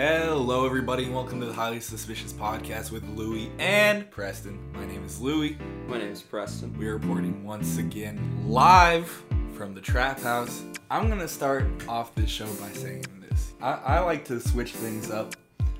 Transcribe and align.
Hello, 0.00 0.64
everybody, 0.64 1.06
and 1.06 1.12
welcome 1.12 1.40
to 1.40 1.46
the 1.46 1.52
Highly 1.52 1.80
Suspicious 1.80 2.32
Podcast 2.32 2.92
with 2.92 3.02
Louie 3.16 3.50
and 3.58 4.08
Preston. 4.12 4.56
My 4.72 4.86
name 4.86 5.02
is 5.04 5.20
Louie. 5.20 5.58
My 5.88 5.98
name 5.98 6.12
is 6.12 6.22
Preston. 6.22 6.72
We 6.78 6.86
are 6.86 6.96
reporting 6.96 7.44
once 7.44 7.78
again 7.78 8.44
live 8.46 9.08
from 9.54 9.74
the 9.74 9.80
Trap 9.80 10.20
House. 10.20 10.62
I'm 10.88 11.08
gonna 11.08 11.26
start 11.26 11.66
off 11.88 12.14
this 12.14 12.30
show 12.30 12.46
by 12.60 12.70
saying 12.70 13.06
this. 13.28 13.54
I, 13.60 13.72
I 13.72 13.98
like 13.98 14.24
to 14.26 14.38
switch 14.38 14.70
things 14.74 15.10
up. 15.10 15.34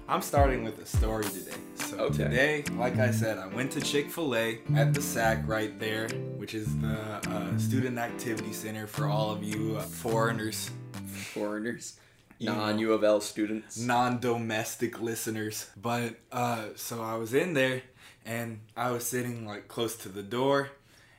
I'm 0.09 0.21
starting 0.23 0.65
with 0.65 0.81
a 0.81 0.87
story 0.87 1.23
today. 1.23 1.55
So 1.77 1.99
Okay. 1.99 2.25
today, 2.25 2.65
like 2.77 2.99
I 2.99 3.13
said, 3.13 3.39
I 3.39 3.47
went 3.47 3.71
to 3.71 3.81
Chick 3.81 4.11
Fil 4.11 4.35
A 4.35 4.59
at 4.75 4.95
the 4.95 5.01
SAC 5.01 5.47
right 5.47 5.79
there, 5.79 6.09
which 6.39 6.55
is 6.55 6.77
the 6.81 7.21
uh, 7.31 7.57
Student 7.57 7.99
Activity 7.99 8.53
Center 8.53 8.89
for 8.89 9.07
all 9.07 9.31
of 9.31 9.45
you 9.45 9.77
uh, 9.77 9.83
foreigners 9.83 10.73
Foreigners. 11.07 11.95
Non 12.41 12.79
U 12.79 12.93
of 12.93 13.03
L 13.05 13.21
students. 13.21 13.79
non-domestic 13.79 15.01
listeners. 15.01 15.67
But 15.81 16.17
uh 16.33 16.67
so 16.77 17.03
i 17.03 17.15
was 17.17 17.35
in 17.35 17.55
there 17.55 17.83
and 18.27 18.61
i 18.77 18.91
was 18.91 19.07
sitting 19.07 19.47
like 19.47 19.69
close 19.69 19.97
to 19.97 20.09
the 20.09 20.23
door 20.23 20.71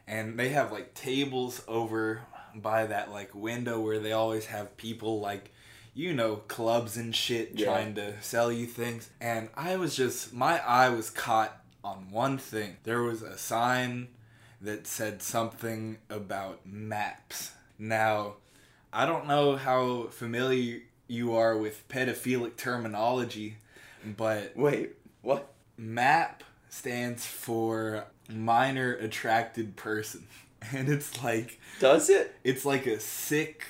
and 0.07 0.37
they 0.39 0.49
have 0.49 0.71
like 0.71 0.93
tables 0.93 1.61
over 1.67 2.21
by 2.55 2.85
that 2.85 3.11
like 3.11 3.33
window 3.33 3.79
where 3.79 3.99
they 3.99 4.11
always 4.11 4.47
have 4.47 4.75
people 4.77 5.19
like 5.19 5.51
you 5.93 6.13
know 6.13 6.37
clubs 6.47 6.97
and 6.97 7.15
shit 7.15 7.51
Yeah. 7.55 7.65
trying 7.65 7.95
to 7.95 8.21
sell 8.21 8.51
you 8.51 8.65
things. 8.65 9.09
And 9.19 9.49
i 9.55 9.75
was 9.77 9.95
just 9.95 10.33
my 10.33 10.59
eye 10.65 10.89
was 10.89 11.09
caught 11.09 11.55
on 11.83 12.11
one 12.11 12.37
thing. 12.37 12.77
There 12.83 13.01
was 13.01 13.21
a 13.21 13.37
sign 13.37 14.09
that 14.61 14.85
said 14.87 15.21
something 15.21 15.97
about 16.09 16.65
maps. 16.65 17.51
Now 17.77 18.35
I 18.91 19.05
don't 19.05 19.27
know 19.27 19.55
how 19.55 20.07
familiar 20.07 20.81
you 21.09 21.35
are 21.35 21.57
with 21.57 21.87
pedophilic 21.89 22.55
terminology, 22.55 23.57
but 24.17 24.55
Wait, 24.55 24.91
what? 25.21 25.51
MAP 25.77 26.43
stands 26.69 27.25
for 27.25 28.05
minor 28.29 28.93
attracted 28.93 29.75
person. 29.75 30.27
And 30.73 30.89
it's 30.89 31.23
like 31.23 31.57
Does 31.79 32.09
it? 32.09 32.35
it's 32.43 32.65
like 32.65 32.85
a 32.85 32.99
sick 32.99 33.63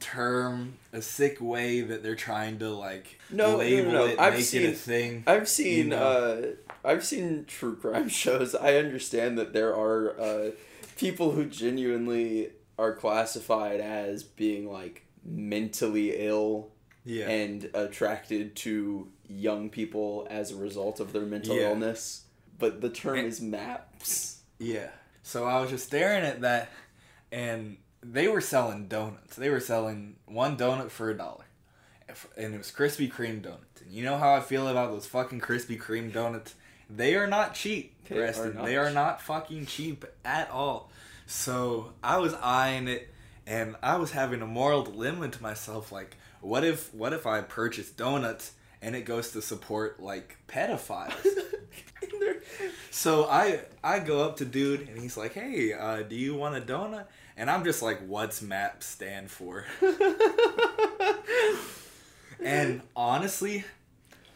term, 0.00 0.78
a 0.92 1.02
sick 1.02 1.38
way 1.40 1.82
that 1.82 2.02
they're 2.02 2.14
trying 2.16 2.58
to 2.60 2.70
like 2.70 3.20
No, 3.30 3.44
no, 3.44 3.52
no, 3.52 3.58
label 3.58 3.92
no. 3.92 4.06
it, 4.06 4.18
I've 4.18 4.34
make 4.34 4.54
it 4.54 4.64
a 4.70 4.72
thing. 4.72 5.24
I've 5.26 5.48
seen 5.48 5.90
know. 5.90 5.98
uh 5.98 6.46
I've 6.88 7.04
seen 7.04 7.44
true 7.46 7.76
crime 7.76 8.08
shows. 8.22 8.54
I 8.54 8.76
understand 8.76 9.36
that 9.38 9.52
there 9.52 9.74
are 9.76 10.18
uh 10.18 10.50
people 10.96 11.32
who 11.32 11.44
genuinely 11.44 12.50
are 12.78 12.94
classified 12.94 13.80
as 13.80 14.22
being 14.22 14.70
like 14.70 15.03
mentally 15.24 16.14
ill 16.26 16.70
Yeah. 17.04 17.28
and 17.28 17.70
attracted 17.74 18.56
to 18.56 19.08
young 19.28 19.70
people 19.70 20.26
as 20.30 20.50
a 20.52 20.56
result 20.56 21.00
of 21.00 21.12
their 21.12 21.22
mental 21.26 21.56
Yeah. 21.56 21.70
illness. 21.70 22.24
But 22.58 22.80
the 22.80 22.90
term 22.90 23.18
And- 23.18 23.28
is 23.28 23.40
maps. 23.40 24.38
Yeah. 24.58 24.90
So 25.22 25.44
I 25.46 25.60
was 25.60 25.70
just 25.70 25.86
staring 25.86 26.24
at 26.24 26.42
that, 26.42 26.68
and 27.32 27.78
they 28.02 28.28
were 28.28 28.40
selling 28.40 28.86
donuts. 28.86 29.36
They 29.36 29.48
were 29.50 29.60
selling 29.60 30.16
one 30.26 30.56
donut 30.56 30.90
for 30.90 31.10
a 31.10 31.16
dollar, 31.16 31.44
and 32.36 32.54
it 32.54 32.58
was 32.58 32.70
Krispy 32.70 33.10
Kreme 33.10 33.40
donuts. 33.42 33.80
And 33.80 33.90
you 33.90 34.04
know 34.04 34.18
how 34.18 34.34
I 34.34 34.40
feel 34.40 34.68
about 34.68 34.90
those 34.92 35.06
fucking 35.06 35.40
Krispy 35.40 35.80
Kreme 35.80 36.12
donuts. 36.12 36.54
They 36.90 37.14
are 37.16 37.26
not 37.26 37.54
cheap, 37.54 37.96
They 38.08 38.18
are 38.18 38.52
not 38.52 38.66
they 38.66 38.76
are 38.76 38.86
cheap. 38.86 38.94
not 38.94 39.22
fucking 39.22 39.66
cheap 39.66 40.04
at 40.24 40.50
all. 40.50 40.90
So 41.26 41.94
I 42.02 42.18
was 42.18 42.34
eyeing 42.34 42.86
it, 42.88 43.08
and 43.46 43.76
I 43.82 43.96
was 43.96 44.12
having 44.12 44.42
a 44.42 44.46
moral 44.46 44.82
dilemma 44.82 45.28
to 45.28 45.42
myself. 45.42 45.92
Like, 45.92 46.16
what 46.40 46.64
if, 46.64 46.92
what 46.94 47.12
if 47.12 47.26
I 47.26 47.40
purchase 47.40 47.90
donuts 47.90 48.52
and 48.82 48.94
it 48.94 49.04
goes 49.04 49.32
to 49.32 49.42
support 49.42 50.00
like 50.00 50.36
pedophiles? 50.48 51.14
So 52.90 53.24
I 53.24 53.60
I 53.82 53.98
go 53.98 54.22
up 54.22 54.36
to 54.36 54.44
dude 54.44 54.88
and 54.88 54.98
he's 54.98 55.16
like, 55.16 55.34
"Hey, 55.34 55.72
uh, 55.72 56.02
do 56.02 56.14
you 56.14 56.34
want 56.36 56.56
a 56.56 56.60
donut?" 56.60 57.06
And 57.36 57.50
I'm 57.50 57.64
just 57.64 57.82
like, 57.82 58.00
"What's 58.06 58.40
MAP 58.40 58.82
stand 58.82 59.30
for?" 59.30 59.64
And 62.40 62.82
honestly, 62.94 63.64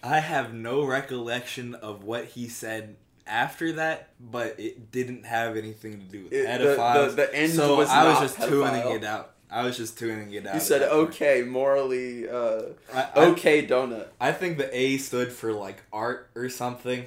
I 0.02 0.20
have 0.20 0.54
no 0.54 0.84
recollection 0.84 1.74
of 1.74 2.04
what 2.04 2.24
he 2.24 2.48
said 2.48 2.96
after 3.28 3.72
that, 3.72 4.10
but 4.20 4.58
it 4.58 4.90
didn't 4.90 5.24
have 5.26 5.56
anything 5.56 5.92
to 6.00 6.04
do 6.06 6.24
with 6.24 6.32
It- 6.32 6.44
the- 6.58 6.64
pedophiles. 6.76 7.10
the- 7.10 7.16
the 7.16 7.34
end 7.34 7.52
so 7.52 7.76
was 7.76 7.88
I 7.88 8.04
was 8.08 8.20
just 8.20 8.36
pedophile. 8.38 8.82
tuning 8.82 8.96
it 8.96 9.04
out. 9.04 9.34
I 9.50 9.62
was 9.64 9.76
just 9.76 9.98
tuning 9.98 10.32
it 10.32 10.46
out. 10.46 10.54
You 10.54 10.60
said 10.60 10.82
point. 10.82 10.92
okay, 11.10 11.42
morally 11.42 12.28
uh 12.28 12.62
I, 12.92 13.02
I, 13.14 13.24
okay 13.30 13.66
donut. 13.66 14.08
I 14.20 14.32
think 14.32 14.58
the 14.58 14.74
A 14.76 14.98
stood 14.98 15.32
for 15.32 15.52
like 15.52 15.82
art 15.92 16.30
or 16.34 16.48
something. 16.48 17.06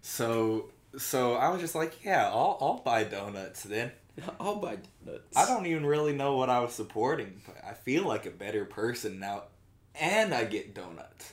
So 0.00 0.70
so 0.98 1.34
I 1.34 1.48
was 1.48 1.60
just 1.60 1.74
like, 1.74 2.04
yeah, 2.04 2.26
I'll 2.28 2.58
I'll 2.60 2.80
buy 2.84 3.04
donuts 3.04 3.62
then. 3.62 3.92
I'll 4.40 4.56
buy 4.56 4.78
donuts. 5.04 5.36
I 5.36 5.46
don't 5.46 5.66
even 5.66 5.86
really 5.86 6.12
know 6.12 6.36
what 6.36 6.50
I 6.50 6.60
was 6.60 6.72
supporting, 6.74 7.40
but 7.46 7.56
I 7.64 7.74
feel 7.74 8.04
like 8.06 8.26
a 8.26 8.30
better 8.30 8.64
person 8.64 9.18
now, 9.20 9.44
and 9.94 10.34
I 10.34 10.44
get 10.44 10.74
donuts. 10.74 11.32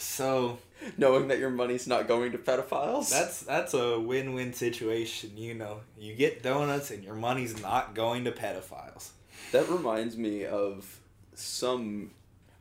So 0.00 0.58
knowing 0.96 1.28
that 1.28 1.38
your 1.38 1.50
money's 1.50 1.86
not 1.86 2.08
going 2.08 2.32
to 2.32 2.38
pedophiles. 2.38 3.10
that's 3.10 3.42
that's 3.42 3.74
a 3.74 4.00
win-win 4.00 4.52
situation, 4.52 5.36
you 5.36 5.54
know. 5.54 5.80
You 5.98 6.14
get 6.14 6.42
donuts 6.42 6.90
and 6.90 7.04
your 7.04 7.14
money's 7.14 7.60
not 7.60 7.94
going 7.94 8.24
to 8.24 8.32
pedophiles. 8.32 9.10
that 9.52 9.68
reminds 9.68 10.16
me 10.16 10.46
of 10.46 11.00
some. 11.34 12.12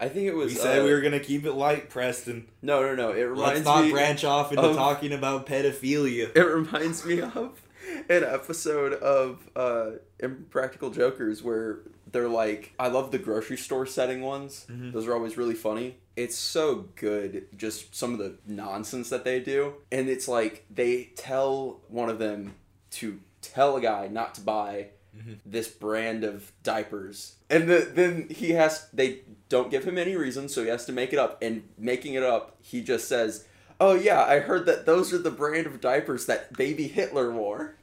I 0.01 0.07
think 0.07 0.27
it 0.27 0.35
was. 0.35 0.53
We 0.53 0.59
said 0.59 0.79
uh, 0.81 0.83
we 0.85 0.91
were 0.94 1.01
gonna 1.01 1.19
keep 1.19 1.45
it 1.45 1.53
light, 1.53 1.89
Preston. 1.89 2.47
No, 2.61 2.81
no, 2.81 2.95
no. 2.95 3.11
It 3.11 3.23
reminds 3.23 3.66
Let's 3.66 3.66
not 3.66 3.89
branch 3.91 4.23
off 4.23 4.51
into 4.51 4.63
of- 4.63 4.75
talking 4.75 5.11
about 5.13 5.45
pedophilia. 5.45 6.35
It 6.35 6.44
reminds 6.44 7.06
me 7.06 7.21
of 7.21 7.61
an 8.09 8.23
episode 8.23 8.94
of 8.94 9.50
uh, 9.56 9.91
Impractical 10.19 10.89
Jokers 10.89 11.44
where 11.44 11.79
they're 12.11 12.29
like, 12.29 12.73
I 12.79 12.87
love 12.87 13.11
the 13.11 13.19
grocery 13.19 13.57
store 13.57 13.85
setting 13.85 14.21
ones. 14.21 14.65
Mhm. 14.69 14.91
Those 14.93 15.07
are 15.07 15.13
always 15.13 15.37
really 15.37 15.55
funny. 15.55 15.97
It's 16.15 16.35
so 16.37 16.85
good, 16.95 17.47
just 17.55 17.95
some 17.95 18.13
of 18.13 18.19
the 18.19 18.35
nonsense 18.45 19.09
that 19.09 19.23
they 19.23 19.39
do. 19.39 19.75
And 19.91 20.09
it's 20.09 20.27
like 20.27 20.65
they 20.69 21.11
tell 21.15 21.81
one 21.87 22.09
of 22.09 22.19
them 22.19 22.55
to 22.91 23.19
tell 23.41 23.75
a 23.77 23.81
guy 23.81 24.07
not 24.07 24.35
to 24.35 24.41
buy 24.41 24.87
Mhm. 25.17 25.37
this 25.45 25.67
brand 25.67 26.23
of 26.23 26.51
diapers. 26.63 27.35
And 27.49 27.67
the, 27.69 27.79
then 27.93 28.27
he 28.29 28.51
has, 28.51 28.87
they 28.93 29.21
don't 29.49 29.71
give 29.71 29.83
him 29.85 29.97
any 29.97 30.15
reason, 30.15 30.49
so 30.49 30.63
he 30.63 30.69
has 30.69 30.85
to 30.85 30.91
make 30.91 31.13
it 31.13 31.19
up. 31.19 31.41
And 31.41 31.63
making 31.77 32.13
it 32.15 32.23
up, 32.23 32.57
he 32.61 32.81
just 32.81 33.07
says, 33.07 33.45
Oh 33.81 33.93
yeah, 33.95 34.23
I 34.25 34.39
heard 34.39 34.65
that 34.65 34.85
those 34.85 35.13
are 35.13 35.17
the 35.17 35.31
brand 35.31 35.65
of 35.65 35.79
diapers 35.79 36.25
that 36.25 36.51
baby 36.57 36.87
Hitler 36.89 37.31
wore. 37.31 37.75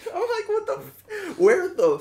I'm 0.14 0.20
like, 0.20 0.48
what 0.48 0.66
the? 0.66 0.78
F- 0.78 1.38
where 1.38 1.68
the 1.68 2.00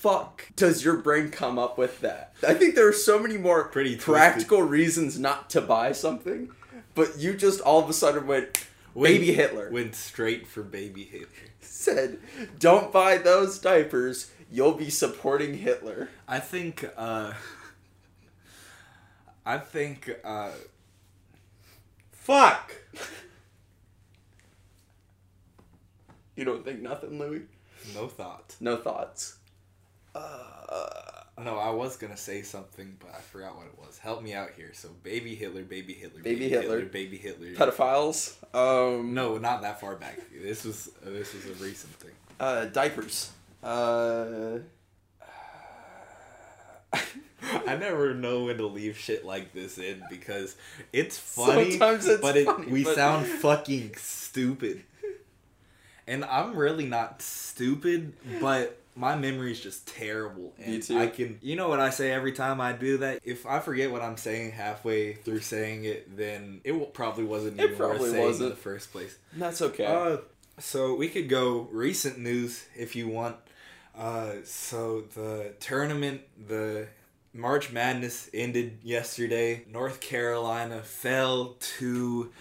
fuck 0.00 0.44
does 0.54 0.84
your 0.84 0.96
brain 0.96 1.30
come 1.30 1.58
up 1.58 1.76
with 1.76 2.00
that? 2.00 2.32
I 2.46 2.54
think 2.54 2.74
there 2.74 2.88
are 2.88 2.92
so 2.92 3.18
many 3.18 3.36
more 3.36 3.64
Pretty 3.68 3.94
twisted. 3.94 4.14
practical 4.14 4.62
reasons 4.62 5.18
not 5.18 5.50
to 5.50 5.60
buy 5.60 5.92
something, 5.92 6.50
but 6.94 7.18
you 7.18 7.34
just 7.34 7.60
all 7.60 7.82
of 7.82 7.90
a 7.90 7.92
sudden 7.92 8.26
went, 8.26 8.66
baby 8.94 9.32
Hitler. 9.32 9.70
went 9.70 9.94
straight 9.94 10.46
for 10.46 10.62
baby 10.62 11.04
Hitler. 11.04 11.28
Said, 11.60 12.18
don't 12.58 12.92
buy 12.92 13.18
those 13.18 13.58
diapers. 13.58 14.30
You'll 14.50 14.74
be 14.74 14.90
supporting 14.90 15.58
Hitler. 15.58 16.08
I 16.26 16.38
think 16.38 16.88
uh 16.96 17.32
I 19.44 19.58
think 19.58 20.16
uh 20.24 20.50
fuck. 22.12 22.72
You 26.36 26.44
don't 26.44 26.64
think 26.64 26.80
nothing, 26.82 27.18
Louis? 27.18 27.42
No 27.94 28.06
thoughts. 28.06 28.60
No 28.60 28.76
thoughts. 28.76 29.37
Uh, 30.18 31.42
No, 31.42 31.56
I 31.56 31.70
was 31.70 31.96
gonna 31.96 32.16
say 32.16 32.42
something, 32.42 32.96
but 32.98 33.14
I 33.14 33.20
forgot 33.20 33.56
what 33.56 33.66
it 33.66 33.78
was. 33.78 33.96
Help 33.98 34.22
me 34.22 34.34
out 34.34 34.50
here. 34.56 34.70
So, 34.74 34.88
baby 35.02 35.34
Hitler, 35.36 35.62
baby 35.62 35.92
Hitler, 35.94 36.20
Baby 36.22 36.48
Hitler. 36.48 36.84
baby 36.86 37.16
Hitler. 37.16 37.48
pedophiles. 37.54 38.34
Um, 38.54 39.14
No, 39.14 39.38
not 39.38 39.62
that 39.62 39.80
far 39.80 39.94
back. 39.96 40.18
This 40.42 40.64
was 40.64 40.88
uh, 41.06 41.10
this 41.10 41.32
was 41.34 41.46
a 41.46 41.54
recent 41.64 41.92
thing. 41.94 42.10
Uh, 42.40 42.64
diapers. 42.66 43.30
Uh. 43.62 44.58
I 47.66 47.76
never 47.76 48.14
know 48.14 48.44
when 48.44 48.56
to 48.58 48.66
leave 48.66 48.96
shit 48.98 49.24
like 49.24 49.52
this 49.52 49.78
in 49.78 50.02
because 50.10 50.56
it's 50.92 51.16
funny, 51.36 51.70
Sometimes 51.72 52.06
it's 52.06 52.20
but 52.20 52.36
it, 52.36 52.46
funny, 52.46 52.66
we 52.66 52.84
but- 52.84 52.94
sound 52.96 53.26
fucking 53.44 53.94
stupid. 53.96 54.82
And 56.06 56.24
I'm 56.24 56.56
really 56.56 56.86
not 56.86 57.20
stupid, 57.20 58.14
but 58.40 58.80
my 58.98 59.14
memory 59.14 59.52
is 59.52 59.60
just 59.60 59.86
terrible. 59.86 60.54
And 60.58 60.74
Me 60.74 60.80
too. 60.80 60.98
I 60.98 61.06
can, 61.06 61.38
you 61.40 61.54
know 61.54 61.68
what 61.68 61.78
I 61.78 61.90
say 61.90 62.10
every 62.10 62.32
time 62.32 62.60
I 62.60 62.72
do 62.72 62.98
that? 62.98 63.20
If 63.24 63.46
I 63.46 63.60
forget 63.60 63.92
what 63.92 64.02
I'm 64.02 64.16
saying 64.16 64.50
halfway 64.52 65.14
through 65.14 65.40
saying 65.40 65.84
it, 65.84 66.16
then 66.16 66.60
it 66.64 66.72
will, 66.72 66.86
probably 66.86 67.24
wasn't 67.24 67.60
It 67.60 67.70
even 67.72 67.78
worth 67.78 68.00
saying 68.02 68.14
in 68.16 68.20
wasn't. 68.22 68.50
the 68.50 68.56
first 68.56 68.90
place. 68.90 69.16
That's 69.34 69.62
okay. 69.62 69.86
Uh, 69.86 70.16
so 70.58 70.96
we 70.96 71.08
could 71.08 71.28
go 71.28 71.68
recent 71.70 72.18
news 72.18 72.66
if 72.76 72.96
you 72.96 73.06
want. 73.08 73.36
Uh, 73.96 74.32
so 74.44 75.02
the 75.14 75.54
tournament, 75.60 76.22
the 76.48 76.88
March 77.32 77.70
Madness 77.70 78.28
ended 78.34 78.78
yesterday. 78.82 79.64
North 79.70 80.00
Carolina 80.00 80.82
fell 80.82 81.56
to 81.78 82.32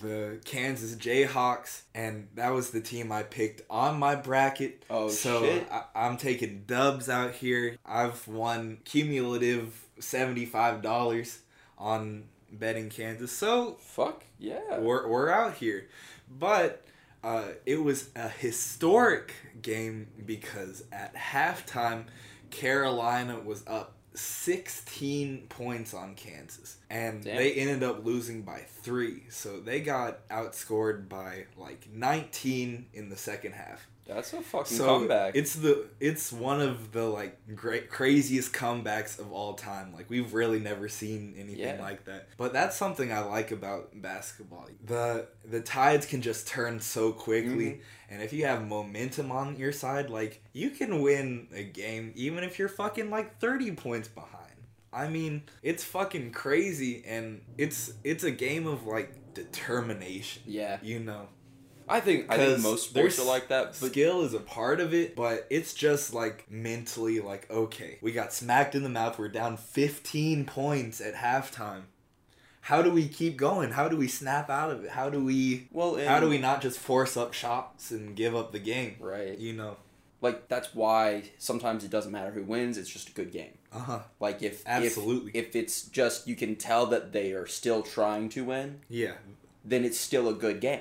the 0.00 0.40
Kansas 0.44 0.94
Jayhawks, 0.94 1.82
and 1.94 2.28
that 2.34 2.50
was 2.50 2.70
the 2.70 2.80
team 2.80 3.10
I 3.12 3.22
picked 3.22 3.62
on 3.68 3.98
my 3.98 4.14
bracket. 4.14 4.84
Oh, 4.88 5.08
so 5.08 5.42
shit. 5.42 5.66
I, 5.70 5.84
I'm 5.94 6.16
taking 6.16 6.64
dubs 6.66 7.08
out 7.08 7.32
here. 7.32 7.76
I've 7.84 8.26
won 8.28 8.78
cumulative 8.84 9.84
seventy-five 9.98 10.82
dollars 10.82 11.40
on 11.76 12.24
betting 12.50 12.90
Kansas. 12.90 13.32
So 13.32 13.76
Fuck 13.80 14.24
yeah. 14.38 14.78
we're, 14.78 15.06
we're 15.08 15.30
out 15.30 15.54
here. 15.54 15.88
But 16.30 16.84
uh, 17.22 17.44
it 17.66 17.82
was 17.82 18.10
a 18.16 18.28
historic 18.28 19.34
game 19.60 20.08
because 20.24 20.84
at 20.92 21.14
halftime, 21.14 22.04
Carolina 22.50 23.38
was 23.38 23.62
up 23.66 23.94
16 24.14 25.46
points 25.48 25.94
on 25.94 26.14
Kansas. 26.14 26.76
And 26.90 27.24
Damn. 27.24 27.36
they 27.36 27.52
ended 27.54 27.82
up 27.82 28.04
losing 28.04 28.42
by 28.42 28.58
three. 28.58 29.24
So 29.30 29.60
they 29.60 29.80
got 29.80 30.26
outscored 30.28 31.08
by 31.08 31.44
like 31.56 31.88
19 31.92 32.86
in 32.92 33.08
the 33.08 33.16
second 33.16 33.52
half. 33.52 33.86
That's 34.08 34.32
a 34.32 34.40
fucking 34.40 34.76
So 34.78 34.86
comeback. 34.86 35.36
it's 35.36 35.54
the 35.54 35.86
it's 36.00 36.32
one 36.32 36.60
of 36.62 36.92
the 36.92 37.04
like 37.04 37.38
great 37.54 37.90
craziest 37.90 38.52
comebacks 38.54 39.18
of 39.18 39.30
all 39.32 39.52
time. 39.52 39.92
Like 39.94 40.08
we've 40.08 40.32
really 40.32 40.58
never 40.60 40.88
seen 40.88 41.34
anything 41.36 41.60
Yeah. 41.60 41.80
like 41.80 42.06
that. 42.06 42.28
But 42.38 42.54
that's 42.54 42.74
something 42.74 43.12
I 43.12 43.20
like 43.20 43.50
about 43.52 44.00
basketball. 44.00 44.66
The 44.84 45.28
the 45.44 45.60
tides 45.60 46.06
can 46.06 46.22
just 46.22 46.48
turn 46.48 46.80
so 46.80 47.12
quickly, 47.12 47.66
Mhm. 47.66 47.80
and 48.08 48.22
if 48.22 48.32
you 48.32 48.46
have 48.46 48.66
momentum 48.66 49.30
on 49.30 49.56
your 49.56 49.72
side, 49.72 50.08
like 50.08 50.42
you 50.54 50.70
can 50.70 51.02
win 51.02 51.48
a 51.54 51.62
game 51.64 52.12
even 52.16 52.44
if 52.44 52.58
you're 52.58 52.68
fucking 52.70 53.10
like 53.10 53.38
thirty 53.38 53.72
points 53.72 54.08
behind. 54.08 54.34
I 54.90 55.06
mean, 55.08 55.42
it's 55.62 55.84
fucking 55.84 56.32
crazy, 56.32 57.04
and 57.06 57.42
it's 57.58 57.92
it's 58.04 58.24
a 58.24 58.30
game 58.30 58.66
of 58.66 58.86
like 58.86 59.34
determination. 59.34 60.42
yeah. 60.46 60.78
You 60.82 61.00
know. 61.00 61.28
I 61.88 62.00
think 62.00 62.26
I 62.30 62.36
think 62.36 62.60
most 62.60 62.90
sports 62.90 63.18
are 63.18 63.24
like 63.26 63.48
that, 63.48 63.76
but 63.80 63.90
skill 63.90 64.22
is 64.22 64.34
a 64.34 64.40
part 64.40 64.80
of 64.80 64.92
it, 64.94 65.16
but 65.16 65.46
it's 65.50 65.74
just 65.74 66.12
like 66.14 66.50
mentally 66.50 67.20
like 67.20 67.50
okay, 67.50 67.98
we 68.00 68.12
got 68.12 68.32
smacked 68.32 68.74
in 68.74 68.82
the 68.82 68.88
mouth. 68.88 69.18
We're 69.18 69.28
down 69.28 69.56
15 69.56 70.44
points 70.44 71.00
at 71.00 71.14
halftime. 71.14 71.82
How 72.60 72.82
do 72.82 72.90
we 72.90 73.08
keep 73.08 73.36
going? 73.38 73.70
How 73.70 73.88
do 73.88 73.96
we 73.96 74.08
snap 74.08 74.50
out 74.50 74.70
of 74.70 74.84
it? 74.84 74.90
How 74.90 75.08
do 75.08 75.24
we 75.24 75.68
well, 75.72 75.96
and, 75.96 76.06
how 76.06 76.20
do 76.20 76.28
we 76.28 76.38
not 76.38 76.60
just 76.60 76.78
force 76.78 77.16
up 77.16 77.32
shots 77.32 77.90
and 77.90 78.14
give 78.14 78.36
up 78.36 78.52
the 78.52 78.58
game? 78.58 78.96
right? 79.00 79.38
You 79.38 79.54
know. 79.54 79.76
Like 80.20 80.48
that's 80.48 80.74
why 80.74 81.30
sometimes 81.38 81.84
it 81.84 81.90
doesn't 81.92 82.10
matter 82.10 82.32
who 82.32 82.42
wins; 82.42 82.76
it's 82.76 82.90
just 82.90 83.08
a 83.10 83.12
good 83.12 83.30
game. 83.30 83.52
Uh-huh. 83.72 84.00
Like 84.18 84.42
if 84.42 84.64
Absolutely. 84.66 85.30
if, 85.34 85.48
if 85.48 85.56
it's 85.56 85.82
just 85.82 86.26
you 86.26 86.34
can 86.34 86.56
tell 86.56 86.86
that 86.86 87.12
they 87.12 87.32
are 87.32 87.46
still 87.46 87.82
trying 87.82 88.28
to 88.30 88.44
win, 88.44 88.80
Yeah. 88.88 89.12
then 89.64 89.84
it's 89.84 89.98
still 89.98 90.28
a 90.28 90.34
good 90.34 90.60
game. 90.60 90.80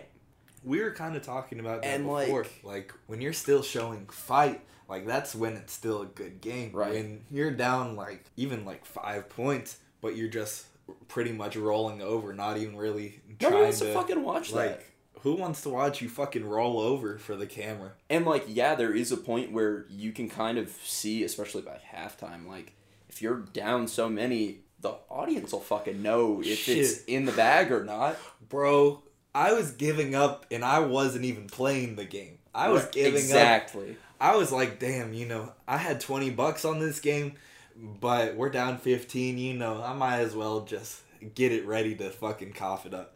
We 0.67 0.81
were 0.81 0.91
kind 0.91 1.15
of 1.15 1.21
talking 1.23 1.59
about 1.59 1.81
that 1.81 1.87
And, 1.87 2.03
before. 2.03 2.43
like- 2.43 2.63
Like, 2.63 2.93
when 3.07 3.21
you're 3.21 3.33
still 3.33 3.63
showing 3.63 4.05
fight, 4.07 4.61
like 4.89 5.05
that's 5.05 5.33
when 5.35 5.53
it's 5.53 5.73
still 5.73 6.01
a 6.01 6.05
good 6.05 6.41
game. 6.41 6.71
Right. 6.73 6.91
When 6.93 7.23
you're 7.31 7.51
down 7.51 7.95
like 7.95 8.25
even 8.37 8.65
like 8.65 8.85
five 8.85 9.29
points, 9.29 9.77
but 10.01 10.15
you're 10.15 10.29
just 10.29 10.65
pretty 11.07 11.31
much 11.33 11.55
rolling 11.57 12.01
over, 12.01 12.33
not 12.33 12.57
even 12.57 12.75
really 12.77 13.19
Nobody 13.27 13.45
trying 13.49 13.63
wants 13.63 13.79
to 13.79 13.85
to 13.87 13.93
fucking 13.93 14.23
watch 14.23 14.51
like. 14.53 14.69
that. 14.79 14.83
Who 15.21 15.33
wants 15.33 15.61
to 15.63 15.69
watch 15.69 16.01
you 16.01 16.07
fucking 16.09 16.45
roll 16.45 16.79
over 16.79 17.17
for 17.17 17.35
the 17.35 17.47
camera? 17.47 17.93
And 18.09 18.25
like, 18.25 18.45
yeah, 18.47 18.75
there 18.75 18.93
is 18.93 19.11
a 19.11 19.17
point 19.17 19.51
where 19.51 19.85
you 19.89 20.11
can 20.11 20.29
kind 20.29 20.57
of 20.57 20.69
see, 20.85 21.23
especially 21.23 21.63
by 21.63 21.79
halftime, 21.93 22.47
like 22.47 22.73
if 23.09 23.21
you're 23.21 23.39
down 23.39 23.87
so 23.87 24.07
many, 24.07 24.59
the 24.79 24.95
audience 25.09 25.51
will 25.51 25.59
fucking 25.59 26.01
know 26.03 26.41
if 26.41 26.69
it's 26.69 27.03
in 27.05 27.25
the 27.25 27.31
bag 27.31 27.71
or 27.71 27.83
not. 27.83 28.15
Bro, 28.47 29.01
I 29.37 29.53
was 29.53 29.71
giving 29.71 30.15
up 30.15 30.47
and 30.49 30.65
I 30.65 30.79
wasn't 30.79 31.25
even 31.25 31.45
playing 31.45 31.95
the 31.95 32.05
game. 32.05 32.39
I 32.55 32.69
was 32.69 32.85
giving 32.85 33.13
up 33.13 33.19
exactly. 33.19 33.95
I 34.19 34.35
was 34.35 34.51
like, 34.51 34.79
damn, 34.79 35.13
you 35.13 35.27
know, 35.27 35.53
I 35.67 35.77
had 35.77 36.01
20 36.01 36.31
bucks 36.31 36.65
on 36.65 36.79
this 36.79 36.99
game, 36.99 37.35
but 37.75 38.35
we're 38.35 38.49
down 38.49 38.79
15, 38.79 39.37
you 39.37 39.53
know, 39.53 39.83
I 39.83 39.93
might 39.93 40.21
as 40.21 40.35
well 40.35 40.61
just 40.61 41.01
get 41.35 41.51
it 41.51 41.67
ready 41.67 41.93
to 41.97 42.09
fucking 42.09 42.53
cough 42.53 42.87
it 42.87 42.95
up. 42.95 43.13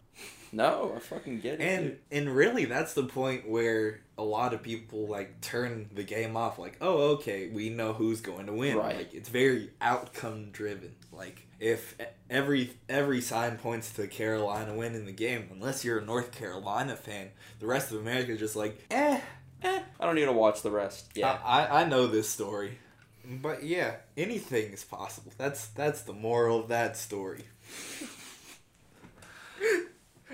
No, 0.51 0.93
I 0.95 0.99
fucking 0.99 1.39
get 1.39 1.59
it. 1.59 1.61
And 1.61 1.85
dude. 1.85 1.99
and 2.11 2.35
really 2.35 2.65
that's 2.65 2.93
the 2.93 3.05
point 3.05 3.49
where 3.49 4.01
a 4.15 4.23
lot 4.23 4.53
of 4.53 4.61
people 4.61 5.07
like 5.07 5.41
turn 5.41 5.89
the 5.91 6.03
game 6.03 6.35
off 6.35 6.59
like, 6.59 6.77
"Oh, 6.81 7.13
okay, 7.13 7.47
we 7.47 7.69
know 7.69 7.93
who's 7.93 8.19
going 8.19 8.47
to 8.47 8.53
win." 8.53 8.77
Right. 8.77 8.97
Like 8.97 9.13
it's 9.13 9.29
very 9.29 9.69
outcome 9.79 10.51
driven. 10.51 10.93
Like 11.13 11.47
if 11.61 11.95
every 12.27 12.71
every 12.89 13.21
sign 13.21 13.57
points 13.57 13.93
to 13.93 14.07
Carolina 14.07 14.73
winning 14.73 15.05
the 15.05 15.11
game, 15.11 15.47
unless 15.51 15.85
you're 15.85 15.99
a 15.99 16.05
North 16.05 16.31
Carolina 16.31 16.95
fan, 16.95 17.29
the 17.59 17.67
rest 17.67 17.91
of 17.91 17.99
America 17.99 18.31
is 18.31 18.39
just 18.39 18.55
like, 18.55 18.83
"Eh, 18.89 19.21
eh, 19.61 19.79
I 19.99 20.05
don't 20.05 20.15
need 20.15 20.25
to 20.25 20.33
watch 20.33 20.63
the 20.63 20.71
rest. 20.71 21.11
Yeah. 21.13 21.37
I, 21.45 21.83
I 21.83 21.87
know 21.87 22.07
this 22.07 22.27
story, 22.27 22.79
but 23.23 23.63
yeah, 23.63 23.97
anything 24.17 24.73
is 24.73 24.83
possible. 24.83 25.31
That's 25.37 25.67
that's 25.67 26.01
the 26.01 26.13
moral 26.13 26.61
of 26.61 26.67
that 26.69 26.97
story. 26.97 27.43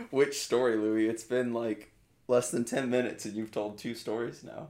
Which 0.09 0.39
story, 0.39 0.77
Louis? 0.77 1.07
It's 1.07 1.23
been 1.23 1.53
like 1.53 1.91
less 2.29 2.51
than 2.51 2.63
10 2.63 2.89
minutes 2.89 3.25
and 3.25 3.35
you've 3.35 3.51
told 3.51 3.77
two 3.77 3.95
stories 3.95 4.43
now. 4.43 4.69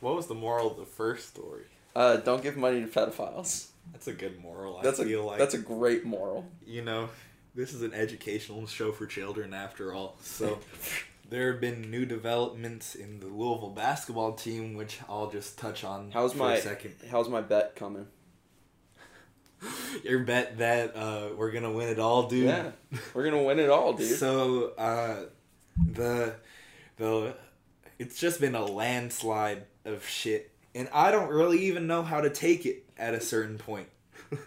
What 0.00 0.16
was 0.16 0.26
the 0.26 0.34
moral 0.34 0.72
of 0.72 0.78
the 0.78 0.86
first 0.86 1.28
story? 1.28 1.64
Uh, 1.94 2.16
don't 2.16 2.42
give 2.42 2.56
money 2.56 2.80
to 2.80 2.86
pedophiles. 2.86 3.69
That's 3.92 4.06
a 4.08 4.12
good 4.12 4.40
moral. 4.40 4.78
I 4.78 4.82
That's 4.82 4.98
a 4.98 5.04
feel 5.04 5.24
like 5.24 5.38
that's 5.38 5.54
a 5.54 5.58
great 5.58 6.04
moral. 6.04 6.46
you 6.66 6.82
know, 6.82 7.08
this 7.54 7.72
is 7.74 7.82
an 7.82 7.92
educational 7.92 8.66
show 8.66 8.92
for 8.92 9.06
children 9.06 9.52
after 9.54 9.92
all. 9.92 10.16
So 10.22 10.58
there 11.28 11.52
have 11.52 11.60
been 11.60 11.90
new 11.90 12.06
developments 12.06 12.94
in 12.94 13.20
the 13.20 13.26
Louisville 13.26 13.70
basketball 13.70 14.32
team, 14.32 14.74
which 14.74 14.98
I'll 15.08 15.30
just 15.30 15.58
touch 15.58 15.84
on 15.84 16.10
How's 16.12 16.32
for 16.32 16.38
my 16.38 16.54
a 16.54 16.60
second. 16.60 16.94
How's 17.10 17.28
my 17.28 17.40
bet 17.40 17.76
coming? 17.76 18.06
Your 20.04 20.20
bet 20.20 20.56
that 20.58 20.96
uh, 20.96 21.28
we're 21.36 21.50
gonna 21.50 21.70
win 21.72 21.88
it 21.88 21.98
all, 21.98 22.28
dude. 22.28 22.46
Yeah, 22.46 22.70
we're 23.12 23.24
gonna 23.24 23.42
win 23.42 23.58
it 23.58 23.68
all, 23.68 23.92
dude. 23.92 24.16
So 24.16 24.72
uh, 24.78 25.24
the 25.92 26.34
the 26.96 27.34
it's 27.98 28.18
just 28.18 28.40
been 28.40 28.54
a 28.54 28.64
landslide 28.64 29.64
of 29.84 30.06
shit, 30.08 30.50
and 30.74 30.88
I 30.94 31.10
don't 31.10 31.28
really 31.28 31.58
even 31.66 31.86
know 31.86 32.02
how 32.02 32.22
to 32.22 32.30
take 32.30 32.64
it 32.64 32.86
at 33.00 33.14
a 33.14 33.20
certain 33.20 33.58
point. 33.58 33.88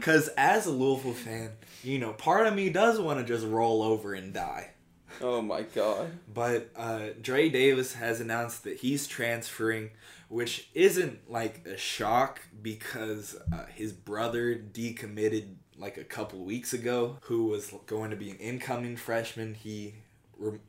Cause 0.00 0.28
as 0.36 0.66
a 0.66 0.70
Louisville 0.70 1.12
fan, 1.12 1.50
you 1.82 1.98
know, 1.98 2.12
part 2.12 2.46
of 2.46 2.54
me 2.54 2.70
does 2.70 2.98
want 2.98 3.18
to 3.18 3.24
just 3.24 3.46
roll 3.46 3.82
over 3.82 4.14
and 4.14 4.32
die. 4.32 4.70
oh 5.20 5.42
my 5.42 5.62
god. 5.62 6.10
But 6.32 6.70
uh, 6.76 7.08
Dre 7.20 7.48
Davis 7.48 7.94
has 7.94 8.20
announced 8.20 8.64
that 8.64 8.78
he's 8.78 9.06
transferring, 9.06 9.90
which 10.28 10.68
isn't 10.74 11.30
like 11.30 11.66
a 11.66 11.76
shock 11.76 12.40
because 12.62 13.36
uh, 13.52 13.66
his 13.66 13.92
brother 13.92 14.54
decommitted 14.54 15.54
like 15.76 15.96
a 15.96 16.04
couple 16.04 16.44
weeks 16.44 16.72
ago, 16.72 17.16
who 17.22 17.46
was 17.46 17.72
going 17.86 18.10
to 18.10 18.16
be 18.16 18.30
an 18.30 18.36
incoming 18.36 18.96
freshman. 18.96 19.54
He 19.54 19.94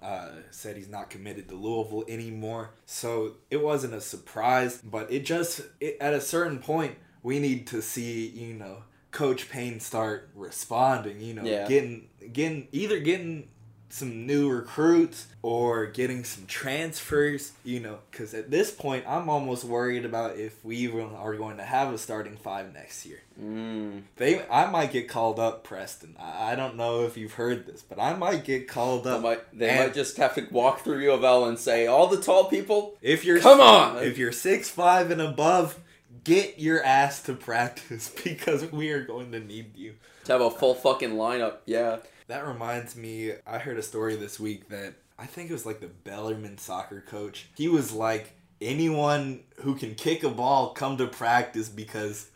uh, 0.02 0.30
said 0.52 0.76
he's 0.78 0.90
not 0.90 1.10
committed 1.10 1.50
to 1.50 1.56
Louisville 1.56 2.04
anymore. 2.08 2.72
So 2.86 3.36
it 3.50 3.62
wasn't 3.62 3.94
a 3.94 4.02
surprise, 4.02 4.82
but 4.82 5.12
it 5.12 5.26
just, 5.26 5.62
it, 5.80 5.98
at 6.02 6.14
a 6.14 6.22
certain 6.22 6.60
point, 6.60 6.96
we 7.24 7.40
need 7.40 7.68
to 7.68 7.82
see, 7.82 8.28
you 8.28 8.54
know, 8.54 8.84
Coach 9.12 9.50
Payne 9.50 9.80
start 9.80 10.30
responding, 10.36 11.20
you 11.22 11.34
know, 11.34 11.44
Yeah. 11.44 11.68
getting, 11.68 12.10
getting, 12.32 12.68
either 12.72 13.00
getting 13.00 13.50
some 13.92 14.26
new 14.26 14.50
recruits 14.50 15.28
or 15.42 15.86
getting 15.86 16.24
some 16.24 16.46
transfers, 16.46 17.52
you 17.64 17.80
know, 17.80 18.00
because 18.10 18.34
at 18.34 18.50
this 18.50 18.72
point, 18.72 19.04
I'm 19.08 19.30
almost 19.30 19.64
worried 19.64 20.06
about 20.06 20.38
if 20.38 20.64
we 20.64 20.78
even 20.78 21.14
are 21.16 21.36
going 21.36 21.58
to 21.58 21.64
have 21.64 21.94
a 21.94 21.98
starting 21.98 22.38
five 22.38 22.74
next 22.74 23.06
year. 23.06 23.22
Mm. 23.42 24.04
They, 24.16 24.46
I 24.50 24.70
might 24.70 24.92
get 24.92 25.08
called 25.10 25.40
up, 25.40 25.64
Preston. 25.64 26.16
I, 26.20 26.54
I 26.54 26.56
don't 26.56 26.78
know 26.78 27.04
if 27.06 27.18
you've 27.18 27.34
heard 27.34 27.66
this, 27.66 27.82
but 27.82 28.00
I 28.00 28.14
might 28.16 28.44
get 28.46 28.68
called 28.68 29.04
They 29.04 29.12
up. 29.12 29.22
might 29.22 29.58
they 29.58 29.78
might 29.78 29.94
just 29.94 30.18
have 30.18 30.36
to 30.36 30.48
walk 30.52 30.82
through 30.82 31.00
U 31.02 31.12
of 31.12 31.24
L 31.24 31.46
and 31.46 31.58
say 31.60 31.88
all 31.88 32.08
the 32.08 32.22
tall 32.22 32.46
people. 32.46 32.98
If 33.02 33.26
you're 33.26 33.40
Come 33.40 33.60
on! 33.60 34.04
if 34.04 34.18
you're 34.18 34.32
six 34.32 34.70
five 34.70 35.12
and 35.12 35.22
above, 35.22 35.80
get 36.24 36.60
your 36.60 36.84
ass 36.84 37.22
to 37.24 37.34
practice 37.34 38.10
because 38.24 38.72
we 38.72 38.92
are 38.92 39.04
going 39.04 39.32
to 39.32 39.40
need 39.40 39.76
you. 39.76 39.96
To 40.26 40.34
have 40.34 40.42
a 40.42 40.52
full 40.52 40.76
fucking 40.76 41.12
lineup, 41.12 41.58
yeah. 41.66 41.98
That 42.32 42.48
reminds 42.48 42.96
me, 42.96 43.34
I 43.46 43.58
heard 43.58 43.78
a 43.78 43.84
story 43.84 44.16
this 44.16 44.40
week 44.40 44.70
that 44.70 44.94
I 45.20 45.26
think 45.26 45.50
it 45.50 45.54
was 45.54 45.66
like 45.66 45.82
the 45.82 45.90
Bellarmine 45.90 46.60
soccer 46.60 47.02
coach. 47.02 47.50
He 47.58 47.68
was 47.68 47.92
like, 47.92 48.32
anyone 48.62 49.42
who 49.58 49.76
can 49.76 49.96
kick 49.96 50.24
a 50.24 50.30
ball, 50.30 50.70
come 50.70 50.96
to 50.96 51.08
practice 51.08 51.68
because 51.68 52.30